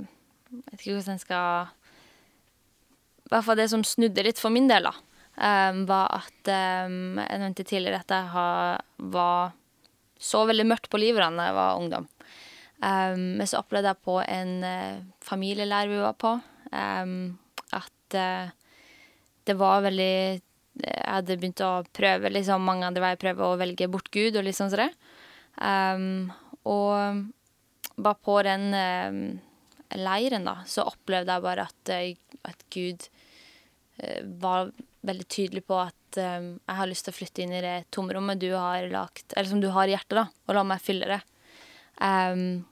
Jeg 0.48 0.62
vet 0.70 0.78
ikke 0.80 0.94
hvordan 0.94 1.18
jeg 1.18 1.24
skal 1.26 1.68
I 3.26 3.32
hvert 3.34 3.46
fall 3.48 3.60
det 3.60 3.68
som 3.72 3.84
snudde 3.84 4.24
litt 4.24 4.40
for 4.40 4.54
min 4.54 4.70
del, 4.70 4.88
da, 4.88 4.94
eh, 5.36 5.82
var 5.90 6.22
at 6.22 6.52
eh, 6.52 6.86
Jeg 6.88 7.42
nevnte 7.42 7.66
tidligere 7.66 8.00
at 8.00 8.16
jeg 8.16 8.32
har, 8.32 8.84
var 9.12 9.56
så 10.16 10.46
veldig 10.48 10.68
mørkt 10.70 10.88
på 10.88 11.00
livet 11.02 11.20
da 11.36 11.50
jeg 11.50 11.56
var 11.58 11.80
ungdom. 11.82 12.06
Eh, 12.82 13.16
men 13.16 13.48
så 13.48 13.60
opplevde 13.60 13.92
jeg 13.92 14.04
på 14.06 14.20
en 14.22 14.54
eh, 14.64 15.02
familieleir 15.24 15.90
vi 15.92 16.00
var 16.00 16.16
på, 16.20 16.36
at 16.76 18.16
eh, 18.16 18.48
det 19.46 19.54
var 19.56 19.84
veldig 19.84 20.40
Jeg 20.82 21.06
hadde 21.08 21.38
begynt 21.40 21.62
å 21.64 21.70
prøve 21.96 22.32
liksom 22.32 22.64
mange 22.66 22.88
andre 22.88 23.04
veier, 23.04 23.20
prøve 23.20 23.46
å 23.46 23.58
velge 23.60 23.88
bort 23.88 24.10
Gud 24.14 24.36
og 24.36 24.44
litt 24.44 24.58
sånn 24.58 24.72
det. 24.74 24.90
Um, 25.56 26.28
og 26.68 27.30
bare 27.96 28.20
på 28.26 28.34
den 28.44 28.66
um, 28.76 29.20
leiren, 29.96 30.44
da, 30.48 30.58
så 30.68 30.84
opplevde 30.90 31.32
jeg 31.32 31.44
bare 31.46 31.64
at, 31.70 31.92
eh, 31.94 32.40
at 32.44 32.66
Gud 32.74 33.06
uh, 34.02 34.20
var 34.42 34.72
veldig 35.06 35.26
tydelig 35.32 35.64
på 35.64 35.78
at 35.80 36.20
um, 36.20 36.56
jeg 36.58 36.78
har 36.80 36.90
lyst 36.90 37.06
til 37.06 37.14
å 37.14 37.18
flytte 37.20 37.44
inn 37.44 37.54
i 37.56 37.64
det 37.64 37.76
tomrommet 37.94 38.42
du 38.42 38.50
har 38.52 38.88
lagt, 38.92 39.30
eller 39.32 39.48
som 39.48 39.62
du 39.62 39.70
har 39.72 39.88
i 39.88 39.94
hjertet, 39.94 40.18
da, 40.18 40.26
og 40.48 40.58
la 40.58 40.66
meg 40.66 40.84
fylle 40.84 41.08
det. 41.14 41.22
Um, 42.02 42.66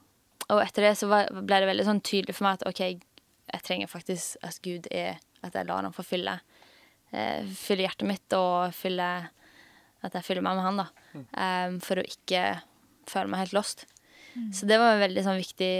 og 0.53 0.61
etter 0.61 0.85
det 0.85 0.97
så 0.99 1.09
ble 1.09 1.57
det 1.57 1.69
veldig 1.71 1.87
sånn 1.87 2.03
tydelig 2.05 2.35
for 2.37 2.45
meg 2.45 2.59
at 2.59 2.67
OK, 2.69 2.81
jeg 2.85 3.65
trenger 3.65 3.89
faktisk 3.89 4.43
at 4.45 4.59
Gud 4.65 4.89
er 4.93 5.21
At 5.45 5.53
jeg 5.53 5.67
lar 5.69 5.85
ham 5.85 5.93
få 5.93 6.01
fylle, 6.01 6.31
eh, 6.41 6.54
fylle 7.55 7.85
hjertet 7.85 8.07
mitt, 8.09 8.35
og 8.35 8.73
fylle 8.75 9.07
At 10.05 10.13
jeg 10.13 10.25
fyller 10.27 10.43
meg 10.45 10.57
med 10.59 10.65
han, 10.67 10.79
da. 10.83 10.87
em, 11.41 11.77
for 11.81 11.97
å 11.97 12.05
ikke 12.05 12.41
føle 13.09 13.31
meg 13.31 13.45
helt 13.45 13.55
lost. 13.57 13.85
Så 14.53 14.67
det 14.67 14.77
var 14.77 14.95
et 14.95 15.05
veldig 15.05 15.23
sånn 15.25 15.39
viktig 15.39 15.73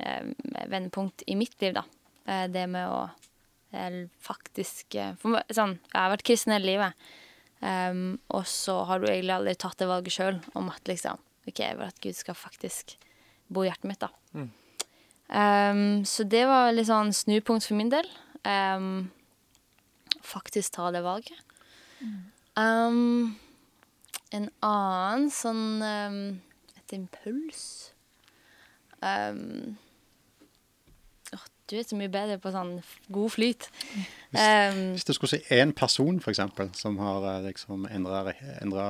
eh, 0.00 0.28
vendepunkt 0.70 1.22
i 1.28 1.36
mitt 1.38 1.54
liv, 1.62 1.76
da. 1.76 1.84
Eh, 2.28 2.46
det 2.50 2.64
med 2.72 2.88
å 2.88 3.02
eh, 3.76 4.04
faktisk 4.24 4.96
eh, 4.98 5.14
for, 5.20 5.38
sånn, 5.54 5.76
Jeg 5.92 6.00
har 6.00 6.14
vært 6.14 6.26
kristen 6.26 6.56
hele 6.56 6.72
livet. 6.72 7.08
Um, 7.58 8.20
og 8.30 8.44
så 8.46 8.76
har 8.86 9.00
du 9.02 9.08
egentlig 9.08 9.34
aldri 9.34 9.56
tatt 9.58 9.80
det 9.80 9.88
valget 9.90 10.14
sjøl 10.14 10.36
om 10.58 10.68
at 10.70 10.86
liksom 10.86 11.18
OK, 11.48 11.58
vil 11.58 11.88
at 11.88 11.96
Gud 12.04 12.14
skal 12.14 12.36
faktisk 12.38 12.94
bo 13.50 13.64
i 13.64 13.70
hjertet 13.70 13.88
mitt, 13.90 14.04
da. 14.04 14.12
Em, 15.28 16.04
så 16.06 16.24
det 16.28 16.44
var 16.48 16.70
litt 16.72 16.86
sånn 16.88 17.10
snupunkt 17.16 17.66
for 17.66 17.76
min 17.80 17.90
del. 17.90 18.06
Em, 18.46 19.08
faktisk 20.24 20.76
ta 20.76 20.90
det 20.94 21.02
valget. 21.04 21.44
Em, 22.58 23.36
en 24.34 24.48
annen 24.62 25.28
sånn 25.34 25.82
um, 25.82 26.18
Et 26.78 26.92
impuls 26.94 27.62
um, 29.02 29.74
Du 31.68 31.74
er 31.74 31.86
så 31.86 31.98
mye 31.98 32.10
bedre 32.12 32.38
på 32.40 32.52
sånn 32.54 32.76
god 33.12 33.32
flyt. 33.34 33.66
Em, 34.32 34.94
Hvis 34.94 35.04
du 35.04 35.12
skulle 35.16 35.34
si 35.34 35.42
én 35.58 35.74
person, 35.76 36.22
eksempel, 36.22 36.70
som 36.78 36.96
har 37.02 37.26
eh, 37.34 37.48
liksom 37.50 37.84
endra 37.90 38.86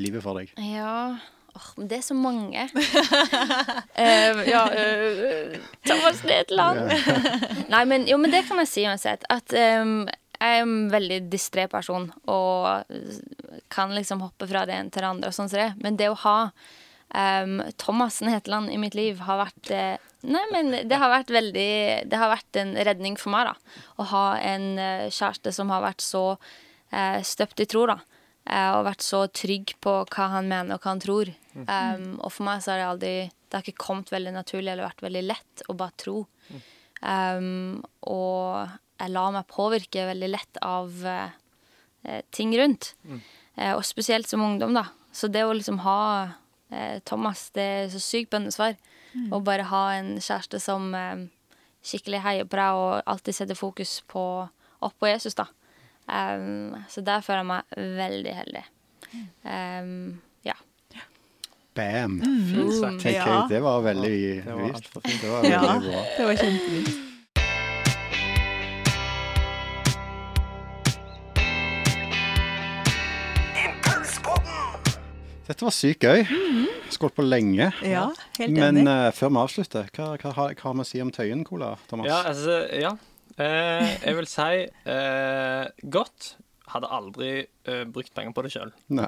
livet 0.00 0.24
for 0.24 0.40
deg. 0.40 0.50
Ja 0.58 1.14
oh, 1.56 1.68
men 1.76 1.88
det 1.90 1.98
er 1.98 2.04
så 2.04 2.14
mange. 2.14 2.68
uh, 2.74 4.42
ja 4.54 4.64
uh, 4.66 5.56
Thomas 5.86 6.24
Nederland. 6.24 6.92
Nei, 7.72 7.84
men 7.84 8.06
jo, 8.08 8.18
men 8.20 8.32
det 8.32 8.44
kan 8.48 8.60
jeg 8.62 8.70
si 8.70 8.86
uansett. 8.86 9.24
At 9.32 9.54
em, 9.56 10.06
jeg 10.36 10.56
er 10.56 10.64
en 10.64 10.88
veldig 10.92 11.20
distré 11.32 11.66
person 11.72 12.10
og 12.28 12.90
kan 13.72 13.94
liksom 13.96 14.20
hoppe 14.24 14.48
fra 14.50 14.66
det 14.68 14.76
ene 14.76 14.92
til 14.92 15.04
det 15.04 15.08
andre 15.08 15.30
og 15.30 15.36
sånn 15.36 15.48
som 15.50 15.60
det. 15.60 15.70
Men 15.82 15.96
det 15.98 16.10
å 16.12 16.18
ha 16.26 16.36
um, 17.14 17.62
Thomassen 17.80 18.30
Heteland 18.32 18.72
i 18.72 18.80
mitt 18.80 18.96
liv 18.98 19.22
har 19.26 19.40
vært 19.46 19.72
eh, 19.74 19.96
Nei, 20.26 20.42
men 20.50 20.72
det 20.88 20.96
har 20.98 21.12
vært 21.12 21.28
veldig 21.30 21.70
Det 22.10 22.18
har 22.18 22.32
vært 22.32 22.56
en 22.58 22.72
redning 22.88 23.18
for 23.20 23.30
meg, 23.30 23.46
da. 23.46 23.80
Å 24.02 24.06
ha 24.10 24.26
en 24.42 24.64
eh, 24.82 25.08
kjæreste 25.12 25.52
som 25.54 25.70
har 25.70 25.84
vært 25.84 26.02
så 26.02 26.24
uh, 26.34 27.18
støpt 27.22 27.62
i 27.62 27.68
tro, 27.70 27.84
da. 27.86 28.00
og 28.74 28.86
vært 28.88 29.04
så 29.06 29.26
trygg 29.30 29.76
på 29.84 29.92
hva 30.02 30.30
han 30.32 30.48
mener 30.50 30.74
og 30.76 30.82
hva 30.82 30.96
han 30.96 31.04
tror. 31.04 31.30
Um, 31.56 32.16
og 32.20 32.32
for 32.32 32.44
meg 32.48 32.64
så 32.64 32.74
har 32.74 32.82
det 32.82 32.88
aldri 32.88 33.12
Det 33.30 33.56
har 33.56 33.62
ikke 33.64 33.84
kommet 33.86 34.10
veldig 34.12 34.34
naturlig 34.34 34.72
eller 34.72 34.88
vært 34.88 35.04
veldig 35.06 35.22
lett 35.24 35.62
å 35.70 35.76
bare 35.78 35.96
tro. 36.02 36.18
Um, 37.00 37.84
og 38.08 38.74
jeg 38.98 39.12
lar 39.12 39.32
meg 39.34 39.46
påvirke 39.52 40.06
veldig 40.08 40.28
lett 40.32 40.58
av 40.64 40.92
eh, 41.06 41.30
eh, 42.04 42.22
ting 42.32 42.52
rundt. 42.58 42.94
Eh, 43.56 43.72
og 43.74 43.84
spesielt 43.84 44.28
som 44.28 44.42
ungdom, 44.44 44.74
da. 44.76 44.86
Så 45.12 45.28
det 45.32 45.44
å 45.48 45.52
liksom 45.56 45.78
ha 45.84 46.00
eh, 46.70 46.98
Thomas, 47.08 47.50
det 47.56 47.62
er 47.62 47.88
så 47.92 48.00
sykt 48.02 48.30
bønnesvar. 48.34 48.76
Å 49.32 49.38
bare 49.40 49.64
ha 49.70 49.82
en 49.96 50.16
kjæreste 50.20 50.58
som 50.60 50.90
eh, 50.94 51.26
skikkelig 51.86 52.20
heier 52.24 52.48
på 52.50 52.58
deg 52.58 52.80
og 52.82 53.02
alltid 53.08 53.36
setter 53.38 53.56
fokus 53.56 54.00
på 54.10 54.22
opp 54.84 54.96
på 55.00 55.08
Jesus, 55.08 55.36
da. 55.38 55.46
Um, 56.06 56.76
så 56.92 57.00
der 57.02 57.22
føler 57.24 57.40
jeg 57.42 57.48
meg 57.48 57.78
veldig 57.98 58.34
heldig. 58.36 58.60
Um, 59.42 60.20
ja. 60.46 60.54
Bam! 61.74 62.20
Fint 62.22 62.76
sagt. 62.76 63.08
Ja. 63.10 63.40
Det 63.50 63.58
var 63.64 63.80
veldig 63.84 64.12
det 64.44 64.54
var. 64.54 64.78
Det 65.02 65.32
var 65.32 65.48
Ja, 65.48 65.62
bra. 65.80 66.04
det 66.18 66.28
var 66.28 66.38
kjempefint. 66.44 67.05
Dette 75.46 75.62
var 75.62 75.74
sykt 75.74 76.02
gøy. 76.02 76.24
Skål 76.90 77.12
på 77.14 77.22
lenge. 77.26 77.68
Ja, 77.86 78.08
helt 78.38 78.50
Men 78.56 78.80
enig. 78.80 78.86
eh, 78.90 79.10
før 79.14 79.30
vi 79.30 79.42
avslutter, 79.44 79.90
hva, 79.94 80.08
hva, 80.18 80.32
hva 80.34 80.46
har 80.64 80.74
vi 80.74 80.82
å 80.82 80.86
si 80.88 81.02
om 81.02 81.12
Tøyen-cola, 81.14 81.76
Thomas? 81.90 82.08
Ja, 82.10 82.22
altså, 82.32 82.56
ja. 82.74 82.94
Eh, 83.38 83.92
jeg 84.06 84.16
vil 84.18 84.26
si 84.30 84.48
eh, 84.90 85.68
godt. 85.92 86.32
Hadde 86.66 86.88
aldri 86.90 87.28
eh, 87.46 87.84
brukt 87.86 88.10
penger 88.16 88.32
på 88.34 88.42
det 88.42 88.50
sjøl. 88.56 88.72
Nei. 88.90 89.06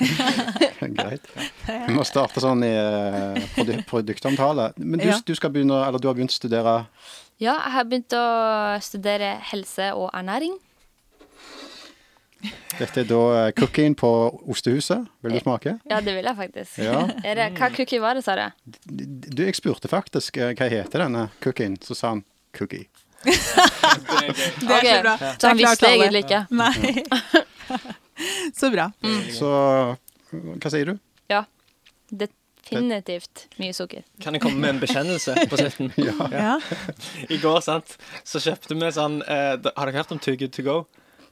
Greit. 0.96 1.26
Vi 1.66 1.92
må 1.92 2.04
starte 2.08 2.40
sånn 2.40 2.64
i 2.64 2.70
eh, 2.72 3.40
produ 3.52 3.74
produktomtale. 3.90 4.70
Men 4.80 5.02
du, 5.02 5.08
Ja. 5.10 5.18
du, 5.20 5.34
skal 5.36 5.52
begynne, 5.52 5.76
eller 5.86 6.00
du 6.00 6.08
har 6.08 6.16
begynt 6.16 6.32
å 6.32 6.38
studere 6.40 6.76
Ja, 7.36 7.52
jeg 7.58 7.72
har 7.76 7.84
begynt 7.84 8.16
å 8.16 8.24
studere 8.80 9.34
helse 9.52 9.90
og 9.92 10.08
ernæring. 10.16 10.56
Dette 12.76 13.00
er 13.00 13.08
da 13.08 13.20
eh, 13.46 13.52
cookien 13.56 13.94
på 13.96 14.08
Ostehuset. 14.52 15.06
Vil 15.24 15.36
du 15.36 15.40
smake? 15.40 15.78
Ja, 15.88 16.00
det 16.04 16.14
vil 16.18 16.26
jeg 16.28 16.36
faktisk. 16.36 16.78
Ja. 16.84 17.00
Er 17.28 17.38
det, 17.40 17.46
hva 17.56 17.70
cookie 17.74 18.00
var 18.02 18.18
det, 18.18 18.24
sa 18.26 18.36
du? 18.36 18.44
Du, 18.84 19.42
jeg 19.46 19.56
spurte 19.56 19.88
faktisk 19.90 20.36
eh, 20.36 20.52
hva 20.58 20.68
heter 20.70 21.06
denne 21.06 21.28
cookien. 21.44 21.78
Så 21.82 21.96
sa 21.96 22.12
han 22.14 22.22
cookie. 22.56 22.86
Det 23.26 23.32
er 23.32 24.34
så 24.36 24.76
Ok, 24.76 24.88
bra. 25.02 25.14
Så 25.18 25.24
han 25.24 25.38
Det 25.40 25.50
er 25.50 25.60
visste 25.62 25.92
egentlig 25.92 26.24
ikke. 26.26 26.42
Nei. 26.54 27.04
Så 28.56 28.70
bra. 28.72 28.90
Så 29.34 29.48
hva 30.30 30.70
sier 30.72 30.92
du? 30.92 30.98
Ja. 31.32 31.42
Definitivt 32.08 33.46
mye 33.60 33.74
sukker. 33.76 34.04
Kan 34.22 34.36
jeg 34.36 34.44
komme 34.44 34.60
med 34.62 34.76
en 34.76 34.80
bekjennelse 34.82 35.34
på 35.50 35.58
slutten? 35.60 35.90
Ja. 36.32 36.56
I 37.28 37.40
går, 37.42 37.60
sant, 37.66 37.96
så 38.24 38.40
kjøpte 38.42 38.78
vi 38.78 38.92
sånn 38.94 39.20
eh, 39.26 39.56
Har 39.76 39.90
dere 39.90 39.98
hørt 40.00 40.14
om 40.14 40.22
Too 40.22 40.38
Good 40.40 40.54
To 40.56 40.64
Go? 40.66 40.78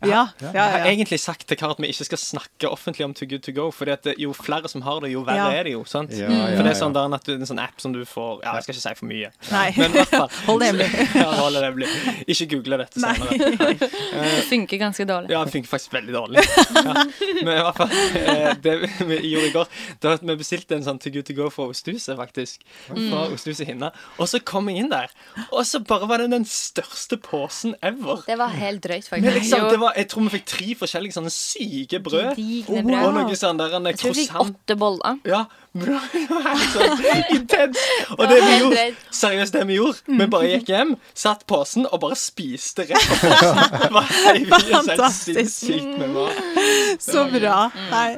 Ja. 0.09 0.29
Ja, 0.41 0.53
Jeg 0.53 0.81
har 0.83 0.87
egentlig 0.91 1.21
sagt 1.21 1.47
til 1.49 1.57
Kar 1.57 1.71
at 1.71 1.79
vi 1.79 1.89
ikke 1.89 2.05
skal 2.05 2.19
snakke 2.19 2.71
offentlig 2.71 3.05
om 3.05 3.15
Too 3.15 3.27
Good 3.29 3.43
To 3.43 3.53
Go, 3.53 3.71
for 3.71 3.87
jo 4.19 4.33
flere 4.33 4.69
som 4.69 4.83
har 4.83 5.01
det, 5.01 5.13
jo 5.13 5.23
verre 5.25 5.37
Ja. 5.37 5.51
er 5.61 5.65
det 5.65 5.73
jo. 5.73 5.85
sant? 5.85 6.11
Ja, 6.13 6.27
Mm. 6.29 6.33
ja, 6.51 6.57
For 6.57 6.63
det 6.63 6.73
er 6.73 6.81
sånn 6.81 6.93
der 6.95 7.15
at 7.15 7.25
du, 7.25 7.33
en 7.35 7.41
sånn 7.47 7.61
app 7.63 7.81
som 7.81 7.93
du 7.93 8.05
får 8.05 8.43
Ja, 8.43 8.55
jeg 8.55 8.63
skal 8.65 8.75
ikke 8.75 8.83
si 8.89 8.95
for 8.95 9.07
mye. 9.07 9.31
Nei. 9.51 9.73
Men 9.77 9.91
i 9.91 9.95
hvert 9.95 10.09
fall 10.09 10.29
Hold 10.47 10.61
det 10.61 10.69
hemmelig. 10.69 11.15
ja, 11.15 11.31
hold 11.33 11.55
det 11.55 11.63
hemmelig. 11.65 11.89
Ikke 12.29 12.47
google 12.55 12.79
dette 12.79 13.01
senere. 13.01 13.79
Det 14.15 14.45
funker 14.49 14.79
ganske 14.79 15.05
dårlig. 15.07 15.31
Ja, 15.31 15.45
det 15.45 15.53
funker 15.53 15.69
faktisk 15.69 15.93
veldig 15.95 16.13
dårlig. 16.15 16.43
Ja. 16.75 16.95
Men 17.43 17.53
i 17.59 17.63
hvert 17.65 17.77
fall, 17.77 17.91
eh, 18.21 18.55
det 18.63 18.75
vi 19.09 19.19
gjorde 19.33 19.49
i 19.49 19.53
går 19.55 19.69
Det 20.01 20.09
var 20.09 20.15
at 20.19 20.23
Vi 20.25 20.37
bestilte 20.37 20.77
en 20.77 20.85
sånn 20.87 20.99
To 21.03 21.11
Good 21.11 21.27
To 21.31 21.35
Go 21.39 21.49
fra 21.51 21.67
Osthuset, 21.73 22.17
faktisk. 22.19 22.61
Fra 22.89 23.25
Osthuset 23.35 23.67
Hinna. 23.69 23.91
Og 24.19 24.29
så 24.31 24.41
kom 24.45 24.69
jeg 24.71 24.85
inn 24.85 24.91
der, 24.93 25.11
og 25.51 25.65
så 25.67 25.81
bare 25.85 26.07
var 26.09 26.19
det 26.23 26.31
den 26.33 26.45
største 26.49 27.19
posen 27.23 27.75
ever. 27.83 28.23
Det 28.27 28.37
var 28.39 28.49
helt 28.55 28.83
drøyt, 28.85 29.09
Men 29.11 29.25
faktisk. 29.25 29.35
liksom, 29.41 29.69
det 29.71 29.81
var, 29.81 29.94
jeg 29.97 30.09
tror 30.11 30.23
vi 30.27 30.31
fikk 30.39 30.47
tre 30.51 30.75
forskjellige 30.81 31.15
sånne 31.17 31.31
syke 31.33 32.01
brød. 32.05 32.35
brød. 32.37 33.05
Og 33.05 33.15
noe 33.17 33.37
sånn 33.39 33.59
der 33.61 33.77
en 33.79 33.87
Jeg 33.91 33.99
tror 34.01 34.15
vi 34.17 34.25
fikk 34.27 34.41
åtte 34.43 34.77
boller. 34.81 35.19
Ja, 35.29 35.45
helt 35.75 36.75
sånn 36.75 37.01
intens. 37.35 37.81
Og 38.19 38.25
det 38.31 38.39
vi 38.45 38.59
gjorde, 38.61 38.85
seriøst 39.11 39.57
det 39.59 39.65
vi 39.71 39.79
gjorde, 39.81 40.03
vi 40.21 40.27
bare 40.31 40.51
gikk 40.53 40.69
hjem, 40.75 40.93
satt 41.19 41.43
posen 41.51 41.87
og 41.91 41.99
bare 42.05 42.19
spiste 42.19 42.87
rett 42.91 43.09
på 43.11 43.19
posen. 43.25 43.65
Det 43.85 43.91
var 43.95 44.07
helt 44.13 44.55
Fantastisk. 44.71 45.51
sinnssykt. 45.51 47.03
Så 47.03 47.27
bra. 47.33 47.59
Nei, 47.91 48.09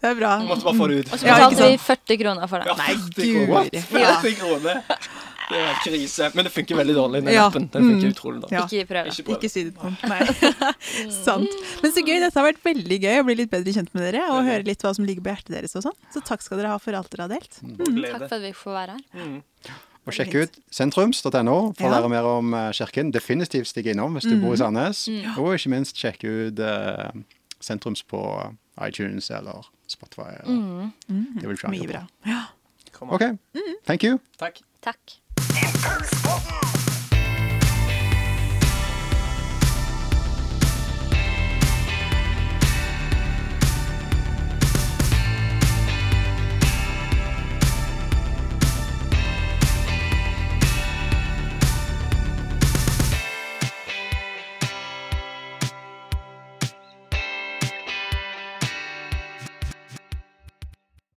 det 0.00 0.10
er 0.12 0.14
bra. 0.18 0.34
Måtte 0.44 0.64
bare 0.68 0.78
få 0.78 0.86
det 0.90 1.00
ut. 1.02 1.12
Og 1.12 1.18
så 1.20 1.26
Ja, 1.26 1.34
betalte 1.40 1.70
vi 1.70 1.78
40 1.86 2.20
kroner 2.22 2.46
for 2.50 2.64
Ja, 2.66 2.74
det. 2.74 2.78
Nei, 2.78 2.94
40 3.16 3.32
guri. 3.32 3.46
kroner. 3.46 3.88
40 3.90 4.34
kroner. 4.40 4.82
Det 5.50 5.58
er 5.58 5.74
krise. 5.82 6.28
Men 6.34 6.46
det 6.46 6.52
funker 6.54 6.78
veldig 6.78 6.94
dårlig, 6.94 7.20
den 7.26 7.34
Ja. 7.34 7.46
appen. 7.48 7.66
Den 7.72 7.82
funker 7.88 8.06
Mm. 8.06 8.14
utrolig 8.14 8.40
dårlig. 8.44 8.52
Ja. 8.54 8.64
Ikke 8.66 8.86
prøv 8.86 9.04
det. 9.04 9.26
Ikke 9.34 9.50
si 9.50 9.64
det 9.64 9.74
på. 9.74 9.90
Nei. 10.12 10.20
Sant. 11.24 11.50
Men 11.82 11.92
så 11.92 12.04
gøy. 12.06 12.20
Dette 12.22 12.38
har 12.38 12.46
vært 12.52 12.62
veldig 12.62 12.98
gøy 13.02 13.18
å 13.20 13.24
bli 13.26 13.34
litt 13.42 13.50
bedre 13.50 13.72
kjent 13.74 13.92
med 13.94 14.06
dere 14.12 14.22
og 14.30 14.44
høre 14.46 14.64
litt 14.64 14.80
hva 14.86 14.94
som 14.94 15.04
ligger 15.08 15.22
på 15.26 15.32
hjertet 15.34 15.54
deres 15.58 15.74
og 15.76 15.82
sånn. 15.88 15.96
Så 16.14 16.22
takk 16.24 16.42
skal 16.46 16.58
dere 16.62 16.70
ha 16.70 16.78
for 16.78 16.94
alt 16.94 17.10
dere 17.10 17.26
har 17.26 17.32
delt. 17.34 17.58
Mm. 17.66 18.02
Takk 18.12 18.28
for 18.28 18.36
at 18.38 18.42
vi 18.46 18.52
får 18.52 18.72
være 18.78 18.96
her. 18.96 19.26
Mm. 19.26 19.42
Og 20.06 20.14
sjekk 20.16 20.34
ut 20.40 20.54
sentrums.no 20.72 21.56
for 21.76 21.84
å 21.86 21.90
lære 21.92 22.08
mer 22.08 22.24
om 22.24 22.54
eh, 22.54 22.70
kirken. 22.72 23.10
Definitivt 23.12 23.68
stikk 23.68 23.90
innom 23.92 24.14
hvis 24.16 24.24
du 24.30 24.36
bor 24.40 24.54
i 24.54 24.56
Mm. 24.56 24.62
Sandnes. 24.62 25.02
Og 25.36 25.52
ikke 25.58 25.70
minst 25.74 25.96
sjekk 26.00 26.24
ut 26.24 26.58
uh, 26.64 27.10
sentrums 27.60 28.02
på 28.02 28.22
iTunes 28.80 29.28
eller 29.30 29.66
Spotify. 29.90 30.30
Eller. 30.44 30.90
Det 31.08 31.46
vil 31.50 31.58
Mye 31.74 31.86
bra. 31.90 32.06
Ja. 32.24 32.44
Kom 32.96 33.10
an. 33.10 33.14
OK. 33.20 33.62
Thank 33.84 34.04
you. 34.04 34.18
Takk. 34.38 34.62
Takk. 34.80 35.18
Earth. 35.86 36.69